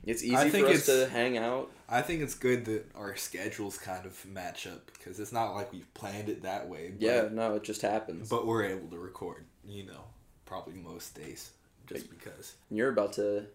It's 0.06 0.22
easy 0.22 0.36
I 0.36 0.48
think 0.48 0.66
for 0.66 0.72
us 0.72 0.88
it's- 0.88 1.08
to 1.08 1.12
hang 1.12 1.36
out. 1.38 1.70
I 1.88 2.02
think 2.02 2.22
it's 2.22 2.34
good 2.34 2.64
that 2.66 2.88
our 2.94 3.16
schedules 3.16 3.76
kind 3.76 4.06
of 4.06 4.24
match 4.24 4.66
up 4.66 4.92
because 4.92 5.18
it's 5.18 5.32
not 5.32 5.54
like 5.54 5.72
we've 5.72 5.92
planned 5.92 6.28
it 6.28 6.42
that 6.42 6.68
way. 6.68 6.90
But, 6.90 7.00
Yeah, 7.00 7.28
no, 7.32 7.56
it 7.56 7.64
just 7.64 7.82
happens. 7.82 8.28
But 8.28 8.46
we're 8.46 8.62
able 8.64 8.88
to 8.90 8.98
record, 8.98 9.44
you 9.66 9.84
know, 9.86 10.04
probably 10.46 10.74
most 10.74 11.16
days 11.16 11.50
just 11.88 12.08
because. 12.08 12.54
You're 12.70 12.90
about 12.90 13.12
to 13.14 13.46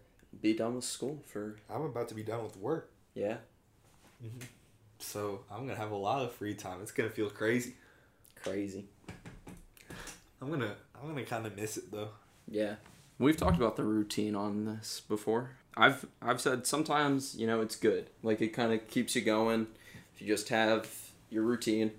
be 0.42 0.52
done 0.54 0.74
with 0.76 0.84
school 0.84 1.22
for 1.26 1.56
I'm 1.70 1.80
about 1.82 2.08
to 2.08 2.14
be 2.14 2.22
done 2.22 2.42
with 2.44 2.58
work, 2.58 2.90
yeah, 3.14 3.38
mm-hmm. 4.22 4.44
so 4.98 5.40
I'm 5.50 5.66
gonna 5.66 5.78
have 5.78 5.92
a 5.92 5.96
lot 5.96 6.22
of 6.22 6.32
free 6.32 6.54
time. 6.54 6.82
It's 6.82 6.92
gonna 6.92 7.08
feel 7.08 7.30
crazy. 7.30 7.74
crazy. 8.42 8.84
I'm 10.42 10.50
gonna 10.50 10.76
I'm 11.00 11.08
gonna 11.08 11.24
kind 11.24 11.46
of 11.46 11.56
miss 11.56 11.78
it 11.78 11.90
though. 11.90 12.10
Yeah. 12.48 12.74
We've 13.18 13.36
talked 13.36 13.56
about 13.56 13.76
the 13.76 13.84
routine 13.84 14.34
on 14.34 14.66
this 14.66 15.00
before. 15.08 15.52
I've 15.76 16.06
I've 16.22 16.40
said 16.40 16.66
sometimes, 16.66 17.34
you 17.36 17.46
know, 17.46 17.60
it's 17.60 17.76
good. 17.76 18.08
Like 18.22 18.40
it 18.40 18.48
kind 18.48 18.72
of 18.72 18.86
keeps 18.88 19.14
you 19.14 19.22
going 19.22 19.66
if 20.14 20.20
you 20.22 20.26
just 20.26 20.48
have 20.48 20.88
your 21.30 21.42
routine. 21.42 21.92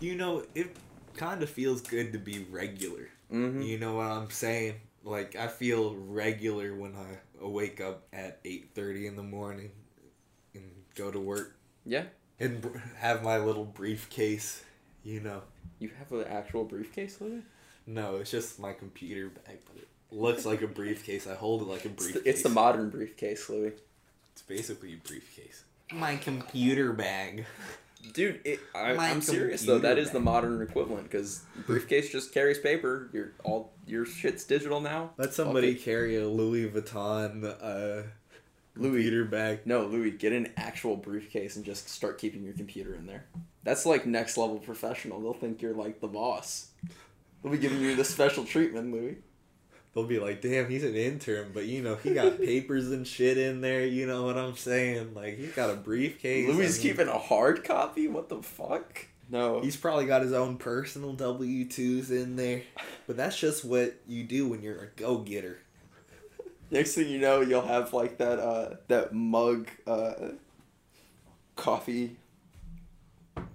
You 0.00 0.16
know, 0.16 0.44
it 0.54 0.74
kind 1.16 1.42
of 1.42 1.50
feels 1.50 1.80
good 1.80 2.12
to 2.12 2.18
be 2.18 2.44
regular. 2.50 3.10
Mhm. 3.32 3.64
You 3.66 3.78
know 3.78 3.94
what 3.96 4.06
I'm 4.06 4.30
saying? 4.30 4.74
Like 5.04 5.36
I 5.36 5.48
feel 5.48 5.94
regular 5.94 6.74
when 6.74 6.94
I 6.96 7.18
wake 7.44 7.80
up 7.80 8.06
at 8.12 8.40
8:30 8.44 9.06
in 9.06 9.16
the 9.16 9.22
morning 9.22 9.70
and 10.54 10.64
go 10.94 11.10
to 11.10 11.18
work 11.20 11.56
Yeah. 11.84 12.04
and 12.40 12.60
br- 12.60 12.78
have 12.98 13.22
my 13.22 13.38
little 13.38 13.64
briefcase. 13.64 14.64
You 15.04 15.20
know, 15.20 15.42
You 15.80 15.90
have 15.98 16.12
an 16.12 16.24
actual 16.28 16.64
briefcase, 16.64 17.18
no, 17.86 18.16
it's 18.16 18.30
just 18.30 18.60
my 18.60 18.72
computer 18.72 19.30
bag, 19.30 19.58
but 19.66 19.76
it 19.82 19.88
looks 20.12 20.44
like 20.46 20.62
a 20.62 20.66
briefcase. 20.66 21.26
I 21.26 21.34
hold 21.34 21.62
it 21.62 21.68
like 21.68 21.84
a 21.84 21.88
It's 21.88 22.02
briefcase. 22.04 22.22
the, 22.22 22.28
it's 22.30 22.42
the 22.42 22.48
modern 22.48 22.90
briefcase, 22.90 23.48
Louis. 23.48 23.72
It's 24.32 24.42
basically 24.42 24.94
a 24.94 25.08
briefcase. 25.08 25.64
My 25.92 26.16
computer 26.16 26.92
bag. 26.92 27.44
Dude, 28.14 28.40
it, 28.44 28.58
I, 28.74 28.96
I'm 28.96 29.20
serious 29.20 29.62
though. 29.62 29.78
That 29.78 29.90
computer 29.90 30.00
is 30.08 30.10
the 30.10 30.20
modern 30.20 30.60
equivalent 30.62 31.04
because 31.04 31.42
briefcase 31.66 32.10
just 32.10 32.34
carries 32.34 32.58
paper. 32.58 33.08
Your 33.12 33.32
all 33.44 33.72
your 33.86 34.04
shit's 34.06 34.42
digital 34.44 34.80
now. 34.80 35.10
Let 35.18 35.34
somebody 35.34 35.70
Okay. 35.72 35.78
carry 35.78 36.16
a 36.16 36.28
Louis 36.28 36.68
Vuitton 36.68 37.44
uh, 37.44 38.02
Louis. 38.74 39.02
computer 39.04 39.24
bag. 39.24 39.60
No, 39.66 39.86
Louis, 39.86 40.10
get 40.10 40.32
an 40.32 40.52
actual 40.56 40.96
briefcase 40.96 41.54
and 41.54 41.64
just 41.64 41.88
start 41.88 42.18
keeping 42.18 42.42
your 42.42 42.54
computer 42.54 42.94
in 42.94 43.06
there. 43.06 43.24
That's 43.62 43.86
like 43.86 44.04
next 44.04 44.36
level 44.36 44.58
professional. 44.58 45.20
They'll 45.20 45.32
think 45.34 45.62
you're 45.62 45.74
like 45.74 46.00
the 46.00 46.08
boss. 46.08 46.70
They'll 47.42 47.52
be 47.52 47.58
giving 47.58 47.80
you 47.80 47.94
the 47.94 48.04
special 48.04 48.44
treatment, 48.44 48.92
Louis. 48.92 49.18
They'll 49.94 50.04
be 50.04 50.18
like, 50.18 50.40
"Damn, 50.40 50.70
he's 50.70 50.84
an 50.84 50.94
intern, 50.94 51.50
but 51.52 51.66
you 51.66 51.82
know 51.82 51.96
he 51.96 52.14
got 52.14 52.38
papers 52.40 52.90
and 52.90 53.06
shit 53.06 53.36
in 53.36 53.60
there. 53.60 53.86
You 53.86 54.06
know 54.06 54.24
what 54.24 54.38
I'm 54.38 54.56
saying? 54.56 55.14
Like 55.14 55.36
he's 55.36 55.52
got 55.52 55.70
a 55.70 55.74
briefcase. 55.74 56.48
Louis 56.48 56.64
I 56.64 56.68
is 56.68 56.82
mean, 56.82 56.92
keeping 56.92 57.08
a 57.08 57.18
hard 57.18 57.62
copy. 57.64 58.08
What 58.08 58.28
the 58.28 58.42
fuck? 58.42 59.06
No. 59.30 59.60
He's 59.60 59.76
probably 59.76 60.06
got 60.06 60.22
his 60.22 60.32
own 60.32 60.56
personal 60.56 61.12
W 61.14 61.64
twos 61.66 62.10
in 62.10 62.36
there, 62.36 62.62
but 63.06 63.16
that's 63.16 63.38
just 63.38 63.64
what 63.64 63.94
you 64.06 64.24
do 64.24 64.48
when 64.48 64.62
you're 64.62 64.82
a 64.82 64.86
go 64.96 65.18
getter. 65.18 65.58
Next 66.70 66.94
thing 66.94 67.08
you 67.08 67.18
know, 67.18 67.42
you'll 67.42 67.66
have 67.66 67.92
like 67.92 68.18
that 68.18 68.38
uh 68.38 68.76
that 68.88 69.14
mug 69.14 69.68
uh 69.86 70.14
coffee. 71.56 72.16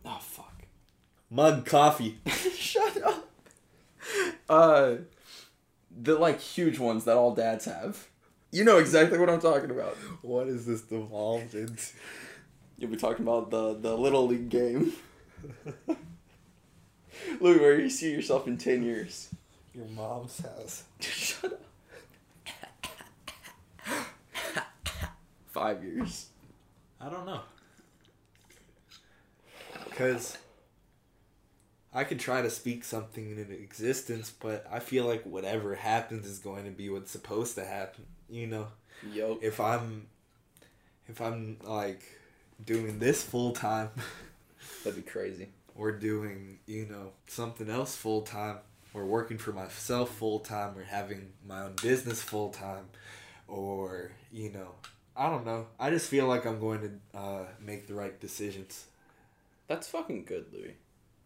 Oh 0.06 0.20
fuck. 0.22 0.64
Mug 1.30 1.66
coffee. 1.66 2.20
Shut 2.28 3.02
up. 3.04 3.28
Uh 4.48 4.96
the 6.02 6.16
like 6.16 6.40
huge 6.40 6.80
ones 6.80 7.06
that 7.06 7.18
all 7.18 7.34
dads 7.34 7.66
have. 7.66 8.08
You 8.52 8.64
know 8.64 8.78
exactly 8.78 9.18
what 9.18 9.30
I'm 9.30 9.42
talking 9.42 9.72
about. 9.72 9.96
What 10.22 10.48
is 10.48 10.66
this 10.66 10.82
devolved 10.82 11.54
into? 11.54 11.84
You'll 12.78 12.92
be 12.92 12.98
talking 12.98 13.26
about 13.26 13.52
the 13.52 13.74
the 13.74 13.98
little 13.98 14.28
league 14.28 14.50
game. 14.50 14.94
Louis, 17.42 17.60
where 17.60 17.78
do 17.78 17.84
you 17.84 17.90
see 17.90 18.12
yourself 18.12 18.48
in 18.48 18.58
ten 18.58 18.84
years? 18.84 19.30
Your 19.74 19.88
mom's 19.88 20.40
house. 20.40 20.84
Shut 21.00 21.54
up. 21.54 21.62
Five 25.48 25.84
years. 25.84 26.28
I 27.02 27.10
don't 27.10 27.26
know. 27.26 27.42
Because 29.86 30.38
I 31.94 32.04
could 32.04 32.20
try 32.20 32.42
to 32.42 32.50
speak 32.50 32.84
something 32.84 33.32
into 33.32 33.52
existence, 33.54 34.32
but 34.40 34.66
I 34.72 34.80
feel 34.80 35.06
like 35.06 35.24
whatever 35.26 35.76
happens 35.76 36.26
is 36.28 36.40
going 36.40 36.66
to 36.66 36.72
be 36.72 36.90
what's 36.90 37.12
supposed 37.12 37.56
to 37.56 37.66
happen. 37.66 38.06
You 38.30 38.48
know, 38.48 38.68
Yo. 39.12 39.40
if 39.42 39.60
I'm, 39.60 40.08
if 41.08 41.22
I'm 41.22 41.58
like 41.64 42.04
doing 42.64 43.00
this 43.00 43.24
full 43.24 43.54
time, 43.54 43.90
That'd 44.84 45.04
be 45.04 45.10
crazy. 45.10 45.48
or 45.76 45.92
doing 45.92 46.60
you 46.66 46.86
know 46.88 47.12
something 47.28 47.70
else 47.70 47.96
full 47.96 48.22
time, 48.22 48.58
or 48.94 49.06
working 49.06 49.38
for 49.38 49.54
myself 49.54 50.10
full 50.16 50.40
time, 50.40 50.78
or 50.78 50.84
having 50.84 51.32
my 51.48 51.64
own 51.64 51.76
business 51.82 52.22
full 52.22 52.50
time, 52.50 52.86
or 53.48 54.12
you 54.32 54.52
know, 54.52 54.72
I 55.16 55.30
don't 55.30 55.46
know. 55.46 55.68
I 55.80 55.90
just 55.90 56.10
feel 56.10 56.28
like 56.28 56.46
I'm 56.46 56.60
going 56.60 56.82
to 57.14 57.18
uh, 57.18 57.46
make 57.62 57.88
the 57.88 57.94
right 57.96 58.20
decisions. 58.20 58.86
That's 59.68 59.88
fucking 59.88 60.26
good, 60.26 60.46
Louis. 60.54 60.76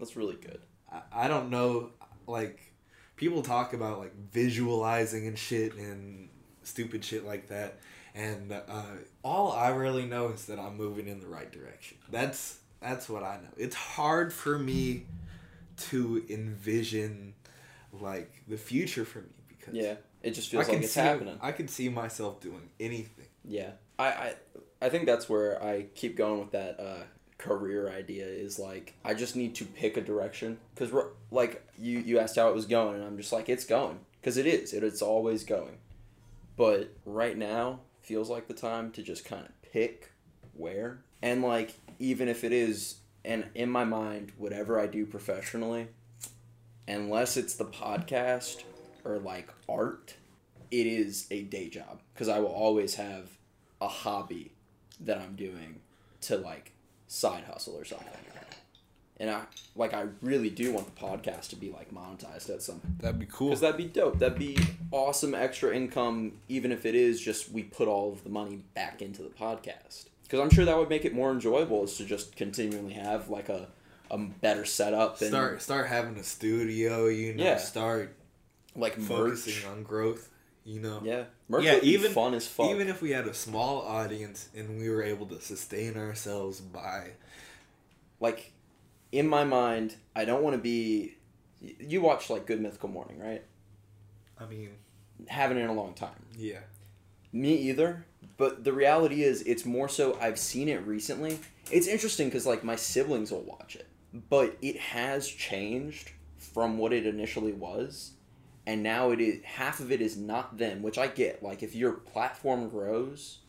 That's 0.01 0.17
really 0.17 0.35
good. 0.35 0.59
I, 0.91 1.01
I 1.13 1.27
don't 1.29 1.49
know, 1.49 1.91
like, 2.27 2.73
people 3.15 3.41
talk 3.41 3.71
about, 3.71 3.99
like, 3.99 4.13
visualizing 4.31 5.27
and 5.27 5.39
shit 5.39 5.75
and 5.75 6.27
stupid 6.63 7.05
shit 7.05 7.25
like 7.25 7.47
that. 7.47 7.79
And 8.13 8.51
uh, 8.51 8.83
all 9.23 9.53
I 9.53 9.69
really 9.69 10.05
know 10.05 10.27
is 10.31 10.47
that 10.47 10.59
I'm 10.59 10.75
moving 10.75 11.07
in 11.07 11.21
the 11.21 11.27
right 11.27 11.49
direction. 11.49 11.97
That's 12.09 12.59
that's 12.81 13.07
what 13.07 13.23
I 13.23 13.37
know. 13.37 13.53
It's 13.55 13.75
hard 13.75 14.33
for 14.33 14.59
me 14.59 15.05
to 15.91 16.25
envision, 16.29 17.35
like, 17.93 18.43
the 18.49 18.57
future 18.57 19.05
for 19.05 19.19
me 19.19 19.29
because 19.47 19.73
Yeah. 19.73 19.95
It 20.23 20.35
just 20.35 20.51
feels 20.51 20.67
like 20.67 20.83
it's 20.83 20.91
see 20.91 20.99
happening. 20.99 21.39
I 21.41 21.51
can 21.51 21.67
see 21.67 21.89
myself 21.89 22.41
doing 22.41 22.69
anything. 22.79 23.25
Yeah, 23.43 23.71
I, 23.97 24.05
I, 24.05 24.35
I 24.79 24.89
think 24.89 25.07
that's 25.07 25.27
where 25.27 25.59
I 25.63 25.87
keep 25.95 26.15
going 26.15 26.39
with 26.39 26.51
that 26.51 26.79
uh, 26.79 27.03
career 27.41 27.89
idea. 27.89 28.25
Is 28.25 28.57
like 28.57 28.93
I 29.03 29.13
just 29.13 29.35
need 29.35 29.55
to 29.55 29.65
pick 29.65 29.97
a 29.97 30.01
direction 30.01 30.57
because 30.73 30.93
like 31.29 31.67
you 31.77 31.99
you 31.99 32.19
asked 32.19 32.35
how 32.35 32.49
it 32.49 32.55
was 32.55 32.65
going, 32.65 32.95
and 32.95 33.03
I'm 33.03 33.17
just 33.17 33.33
like 33.33 33.49
it's 33.49 33.65
going 33.65 33.99
because 34.19 34.37
it 34.37 34.45
is. 34.45 34.73
It, 34.73 34.83
it's 34.83 35.01
always 35.01 35.43
going, 35.43 35.77
but 36.55 36.93
right 37.05 37.37
now 37.37 37.81
feels 38.01 38.29
like 38.29 38.47
the 38.47 38.53
time 38.53 38.91
to 38.91 39.03
just 39.03 39.25
kind 39.25 39.45
of 39.45 39.71
pick 39.71 40.11
where 40.53 40.99
and 41.21 41.41
like 41.41 41.73
even 41.99 42.27
if 42.27 42.43
it 42.43 42.51
is 42.51 42.95
and 43.23 43.45
in 43.55 43.69
my 43.69 43.85
mind 43.85 44.31
whatever 44.37 44.79
I 44.79 44.87
do 44.87 45.05
professionally, 45.05 45.87
unless 46.87 47.37
it's 47.37 47.55
the 47.55 47.65
podcast 47.65 48.63
or 49.03 49.19
like 49.19 49.53
art 49.69 50.15
it 50.71 50.87
is 50.87 51.27
a 51.31 51.43
day 51.43 51.69
job 51.69 51.99
because 52.13 52.29
I 52.29 52.39
will 52.39 52.47
always 52.47 52.95
have 52.95 53.37
a 53.81 53.87
hobby 53.87 54.53
that 55.01 55.17
I'm 55.17 55.35
doing 55.35 55.81
to 56.21 56.37
like 56.37 56.71
side 57.11 57.43
hustle 57.43 57.75
or 57.77 57.83
something. 57.85 58.07
And 59.17 59.29
I 59.29 59.41
like 59.75 59.93
I 59.93 60.05
really 60.23 60.49
do 60.49 60.73
want 60.73 60.87
the 60.87 60.99
podcast 60.99 61.49
to 61.49 61.55
be 61.55 61.69
like 61.69 61.93
monetized 61.93 62.49
at 62.49 62.63
some 62.63 62.81
That'd 62.99 63.19
be 63.19 63.27
cool. 63.27 63.49
because 63.49 63.61
that'd 63.61 63.77
be 63.77 63.85
dope. 63.85 64.17
That'd 64.17 64.39
be 64.39 64.57
awesome 64.89 65.35
extra 65.35 65.75
income, 65.75 66.39
even 66.49 66.71
if 66.71 66.87
it 66.87 66.95
is 66.95 67.21
just 67.21 67.51
we 67.51 67.61
put 67.61 67.87
all 67.87 68.11
of 68.11 68.23
the 68.23 68.31
money 68.31 68.61
back 68.73 68.99
into 69.03 69.21
the 69.21 69.29
podcast. 69.29 70.05
Because 70.23 70.39
I'm 70.39 70.49
sure 70.49 70.65
that 70.65 70.75
would 70.75 70.89
make 70.89 71.05
it 71.05 71.13
more 71.13 71.29
enjoyable 71.31 71.83
is 71.83 71.97
to 71.97 72.05
just 72.05 72.35
continually 72.35 72.93
have 72.93 73.29
like 73.29 73.49
a, 73.49 73.67
a 74.09 74.17
better 74.17 74.65
setup 74.65 75.19
and 75.21 75.29
start 75.29 75.61
start 75.61 75.87
having 75.87 76.17
a 76.17 76.23
studio, 76.23 77.05
you 77.07 77.35
know, 77.35 77.43
Yeah. 77.43 77.57
start 77.57 78.15
like 78.75 78.97
merch. 78.97 79.07
focusing 79.07 79.69
on 79.69 79.83
growth, 79.83 80.29
you 80.65 80.79
know. 80.79 81.01
Yeah, 81.03 81.23
merch 81.49 81.63
Yeah, 81.63 81.73
would 81.75 81.81
be 81.81 81.89
even- 81.89 82.11
fun 82.11 82.33
as 82.33 82.47
fuck. 82.47 82.69
Even 82.69 82.87
if 82.87 83.01
we 83.01 83.11
had 83.11 83.27
a 83.27 83.33
small 83.33 83.81
audience 83.81 84.49
and 84.55 84.77
we 84.77 84.89
were 84.89 85.03
able 85.03 85.25
to 85.27 85.41
sustain 85.41 85.97
ourselves 85.97 86.59
by 86.61 87.11
like 88.19 88.51
in 89.11 89.27
my 89.27 89.43
mind 89.43 89.95
i 90.15 90.23
don't 90.23 90.43
want 90.43 90.55
to 90.55 90.61
be 90.61 91.15
you 91.79 91.99
watch 92.01 92.29
like 92.29 92.45
good 92.45 92.61
mythical 92.61 92.87
morning 92.89 93.19
right 93.19 93.43
I 94.39 94.45
mean, 94.45 94.69
haven't 95.27 95.57
in 95.57 95.67
a 95.69 95.73
long 95.73 95.93
time 95.93 96.25
yeah. 96.37 96.59
me 97.33 97.55
either 97.55 98.05
but 98.37 98.63
the 98.63 98.73
reality 98.73 99.23
is 99.23 99.41
it's 99.43 99.65
more 99.65 99.89
so 99.89 100.17
i've 100.21 100.39
seen 100.39 100.69
it 100.69 100.85
recently 100.85 101.39
it's 101.71 101.87
interesting 101.87 102.27
because 102.27 102.45
like 102.45 102.63
my 102.63 102.75
siblings 102.75 103.31
will 103.31 103.41
watch 103.43 103.75
it 103.75 103.87
but 104.29 104.55
it 104.61 104.77
has 104.77 105.27
changed 105.27 106.11
from 106.37 106.77
what 106.77 106.93
it 106.93 107.05
initially 107.05 107.53
was 107.53 108.11
and 108.67 108.83
now 108.83 109.11
it 109.11 109.19
is 109.19 109.43
half 109.43 109.79
of 109.79 109.91
it 109.91 110.01
is 110.01 110.17
not 110.17 110.57
them 110.57 110.81
which 110.81 110.97
i 110.97 111.07
get 111.07 111.41
like 111.41 111.63
if 111.63 111.75
your 111.75 111.93
platform 111.93 112.69
grows 112.69 113.39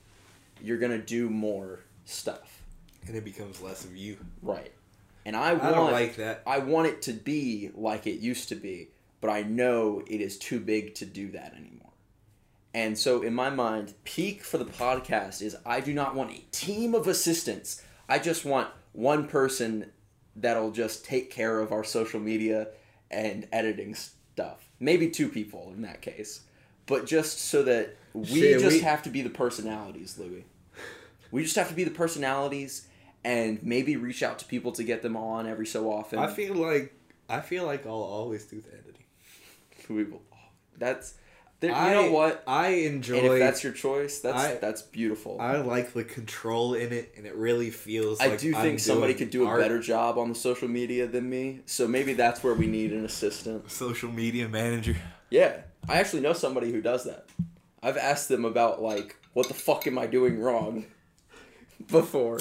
you're 0.60 0.78
gonna 0.78 0.98
do 0.98 1.28
more 1.28 1.80
stuff 2.04 2.62
And 3.06 3.16
it 3.16 3.24
becomes 3.24 3.60
less 3.60 3.84
of 3.84 3.96
you. 3.96 4.16
right 4.42 4.72
and 5.24 5.36
i 5.36 5.50
I, 5.50 5.52
want 5.54 5.74
don't 5.74 5.92
like 5.92 6.16
that. 6.16 6.42
I 6.46 6.58
want 6.58 6.88
it 6.88 7.02
to 7.02 7.12
be 7.12 7.70
like 7.74 8.06
it 8.06 8.18
used 8.20 8.48
to 8.48 8.56
be, 8.56 8.88
but 9.20 9.30
I 9.30 9.42
know 9.42 10.02
it 10.06 10.20
is 10.20 10.36
too 10.36 10.58
big 10.58 10.94
to 10.96 11.06
do 11.06 11.30
that 11.30 11.54
anymore. 11.54 11.92
And 12.74 12.98
so, 12.98 13.22
in 13.22 13.32
my 13.34 13.48
mind, 13.50 13.94
peak 14.02 14.42
for 14.42 14.58
the 14.58 14.64
podcast 14.64 15.40
is 15.42 15.56
I 15.64 15.80
do 15.80 15.92
not 15.94 16.14
want 16.16 16.32
a 16.32 16.42
team 16.50 16.94
of 16.94 17.06
assistants. 17.06 17.82
I 18.08 18.18
just 18.18 18.44
want 18.44 18.68
one 18.92 19.28
person 19.28 19.92
that'll 20.34 20.72
just 20.72 21.04
take 21.04 21.30
care 21.30 21.60
of 21.60 21.70
our 21.70 21.84
social 21.84 22.18
media 22.18 22.68
and 23.10 23.46
editing 23.52 23.94
stuff. 23.94 24.71
Maybe 24.82 25.08
two 25.08 25.28
people 25.28 25.72
in 25.74 25.82
that 25.82 26.02
case. 26.02 26.40
But 26.86 27.06
just 27.06 27.38
so 27.38 27.62
that 27.62 27.96
we 28.12 28.26
Shit, 28.26 28.60
just 28.60 28.76
we- 28.76 28.80
have 28.80 29.02
to 29.04 29.10
be 29.10 29.22
the 29.22 29.30
personalities, 29.30 30.18
Louis. 30.18 30.44
We 31.30 31.44
just 31.44 31.56
have 31.56 31.68
to 31.68 31.74
be 31.74 31.84
the 31.84 31.90
personalities 31.92 32.88
and 33.24 33.62
maybe 33.62 33.96
reach 33.96 34.22
out 34.22 34.38
to 34.40 34.44
people 34.44 34.72
to 34.72 34.82
get 34.84 35.00
them 35.00 35.16
on 35.16 35.46
every 35.46 35.66
so 35.66 35.90
often. 35.90 36.18
I 36.18 36.26
feel 36.26 36.54
like 36.54 36.92
I 37.28 37.40
feel 37.40 37.64
like 37.64 37.86
I'll 37.86 37.92
always 37.92 38.44
do 38.44 38.60
the 38.60 38.68
editing. 38.74 39.04
we 39.88 40.04
will. 40.04 40.20
That's 40.76 41.14
there, 41.62 41.70
you 41.70 41.76
I, 41.76 41.92
know 41.94 42.12
what? 42.12 42.42
I 42.46 42.68
enjoy. 42.68 43.16
And 43.16 43.26
if 43.28 43.38
that's 43.38 43.64
your 43.64 43.72
choice, 43.72 44.18
that's 44.18 44.36
I- 44.36 44.54
that's 44.56 44.82
beautiful. 44.82 45.38
I, 45.40 45.54
I 45.54 45.56
like 45.62 45.94
the 45.94 46.04
control 46.04 46.74
in 46.74 46.92
it, 46.92 47.14
and 47.16 47.24
it 47.26 47.34
really 47.34 47.70
feels. 47.70 48.20
like 48.20 48.38
do 48.38 48.54
I'm 48.54 48.60
think 48.62 48.80
somebody 48.80 49.14
could 49.14 49.30
do 49.30 49.44
a 49.44 49.48
art. 49.48 49.60
better 49.60 49.80
job 49.80 50.18
on 50.18 50.28
the 50.28 50.34
social 50.34 50.68
media 50.68 51.06
than 51.06 51.30
me. 51.30 51.60
So 51.64 51.88
maybe 51.88 52.12
that's 52.12 52.42
where 52.44 52.52
we 52.54 52.66
need 52.66 52.92
an 52.92 53.04
assistant. 53.06 53.70
social 53.70 54.10
media 54.12 54.48
manager. 54.48 54.96
Yeah, 55.30 55.62
I 55.88 55.98
actually 56.00 56.20
know 56.20 56.34
somebody 56.34 56.70
who 56.70 56.82
does 56.82 57.04
that. 57.04 57.26
I've 57.82 57.96
asked 57.96 58.28
them 58.28 58.44
about 58.44 58.82
like 58.82 59.16
what 59.32 59.48
the 59.48 59.54
fuck 59.54 59.86
am 59.86 59.98
I 59.98 60.06
doing 60.06 60.40
wrong 60.40 60.84
before. 61.90 62.40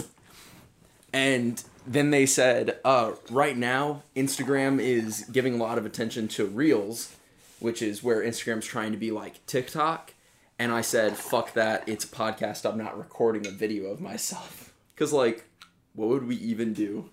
And 1.13 1.63
then 1.85 2.09
they 2.11 2.25
said, 2.25 2.79
uh, 2.85 3.13
right 3.29 3.57
now, 3.57 4.03
Instagram 4.15 4.79
is 4.81 5.25
giving 5.31 5.53
a 5.55 5.57
lot 5.57 5.77
of 5.77 5.85
attention 5.85 6.27
to 6.29 6.45
Reels, 6.45 7.15
which 7.61 7.81
is 7.81 8.03
where 8.03 8.21
Instagram's 8.21 8.65
trying 8.65 8.91
to 8.91 8.97
be 8.97 9.11
like 9.11 9.45
TikTok. 9.45 10.13
And 10.59 10.71
I 10.71 10.81
said, 10.81 11.15
fuck 11.15 11.53
that. 11.53 11.87
It's 11.87 12.03
a 12.05 12.07
podcast. 12.07 12.69
I'm 12.69 12.77
not 12.77 12.97
recording 12.97 13.47
a 13.47 13.51
video 13.51 13.85
of 13.85 14.01
myself. 14.01 14.67
Because, 14.93 15.13
like, 15.13 15.45
what 15.95 16.09
would 16.09 16.27
we 16.27 16.35
even 16.35 16.73
do? 16.73 17.09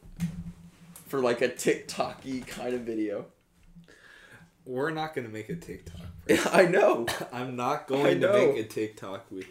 for 1.09 1.21
like 1.21 1.41
a 1.41 1.49
TikTok-y 1.49 2.43
kind 2.47 2.75
of 2.75 2.83
video. 2.83 3.27
We're 4.67 4.91
not 4.91 5.15
gonna 5.15 5.29
make 5.29 5.49
a 5.49 5.57
TikTok. 5.57 6.07
I 6.53 6.67
know. 6.67 7.07
I'm 7.33 7.57
not 7.57 7.87
going 7.87 8.21
to 8.21 8.33
make 8.33 8.59
a 8.59 8.65
TikTok 8.65 9.31
with. 9.31 9.47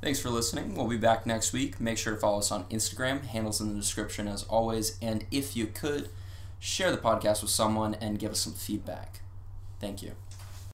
Thanks 0.00 0.20
for 0.20 0.30
listening. 0.30 0.76
We'll 0.76 0.86
be 0.86 0.96
back 0.96 1.26
next 1.26 1.52
week. 1.52 1.80
Make 1.80 1.98
sure 1.98 2.14
to 2.14 2.20
follow 2.20 2.38
us 2.38 2.52
on 2.52 2.64
Instagram, 2.64 3.24
handles 3.24 3.60
in 3.60 3.68
the 3.68 3.74
description 3.74 4.28
as 4.28 4.44
always. 4.44 4.96
And 5.02 5.26
if 5.32 5.56
you 5.56 5.66
could, 5.66 6.08
share 6.60 6.92
the 6.92 6.98
podcast 6.98 7.42
with 7.42 7.50
someone 7.50 7.94
and 7.94 8.18
give 8.18 8.30
us 8.30 8.40
some 8.40 8.52
feedback. 8.52 9.22
Thank 9.80 10.02
you. 10.02 10.12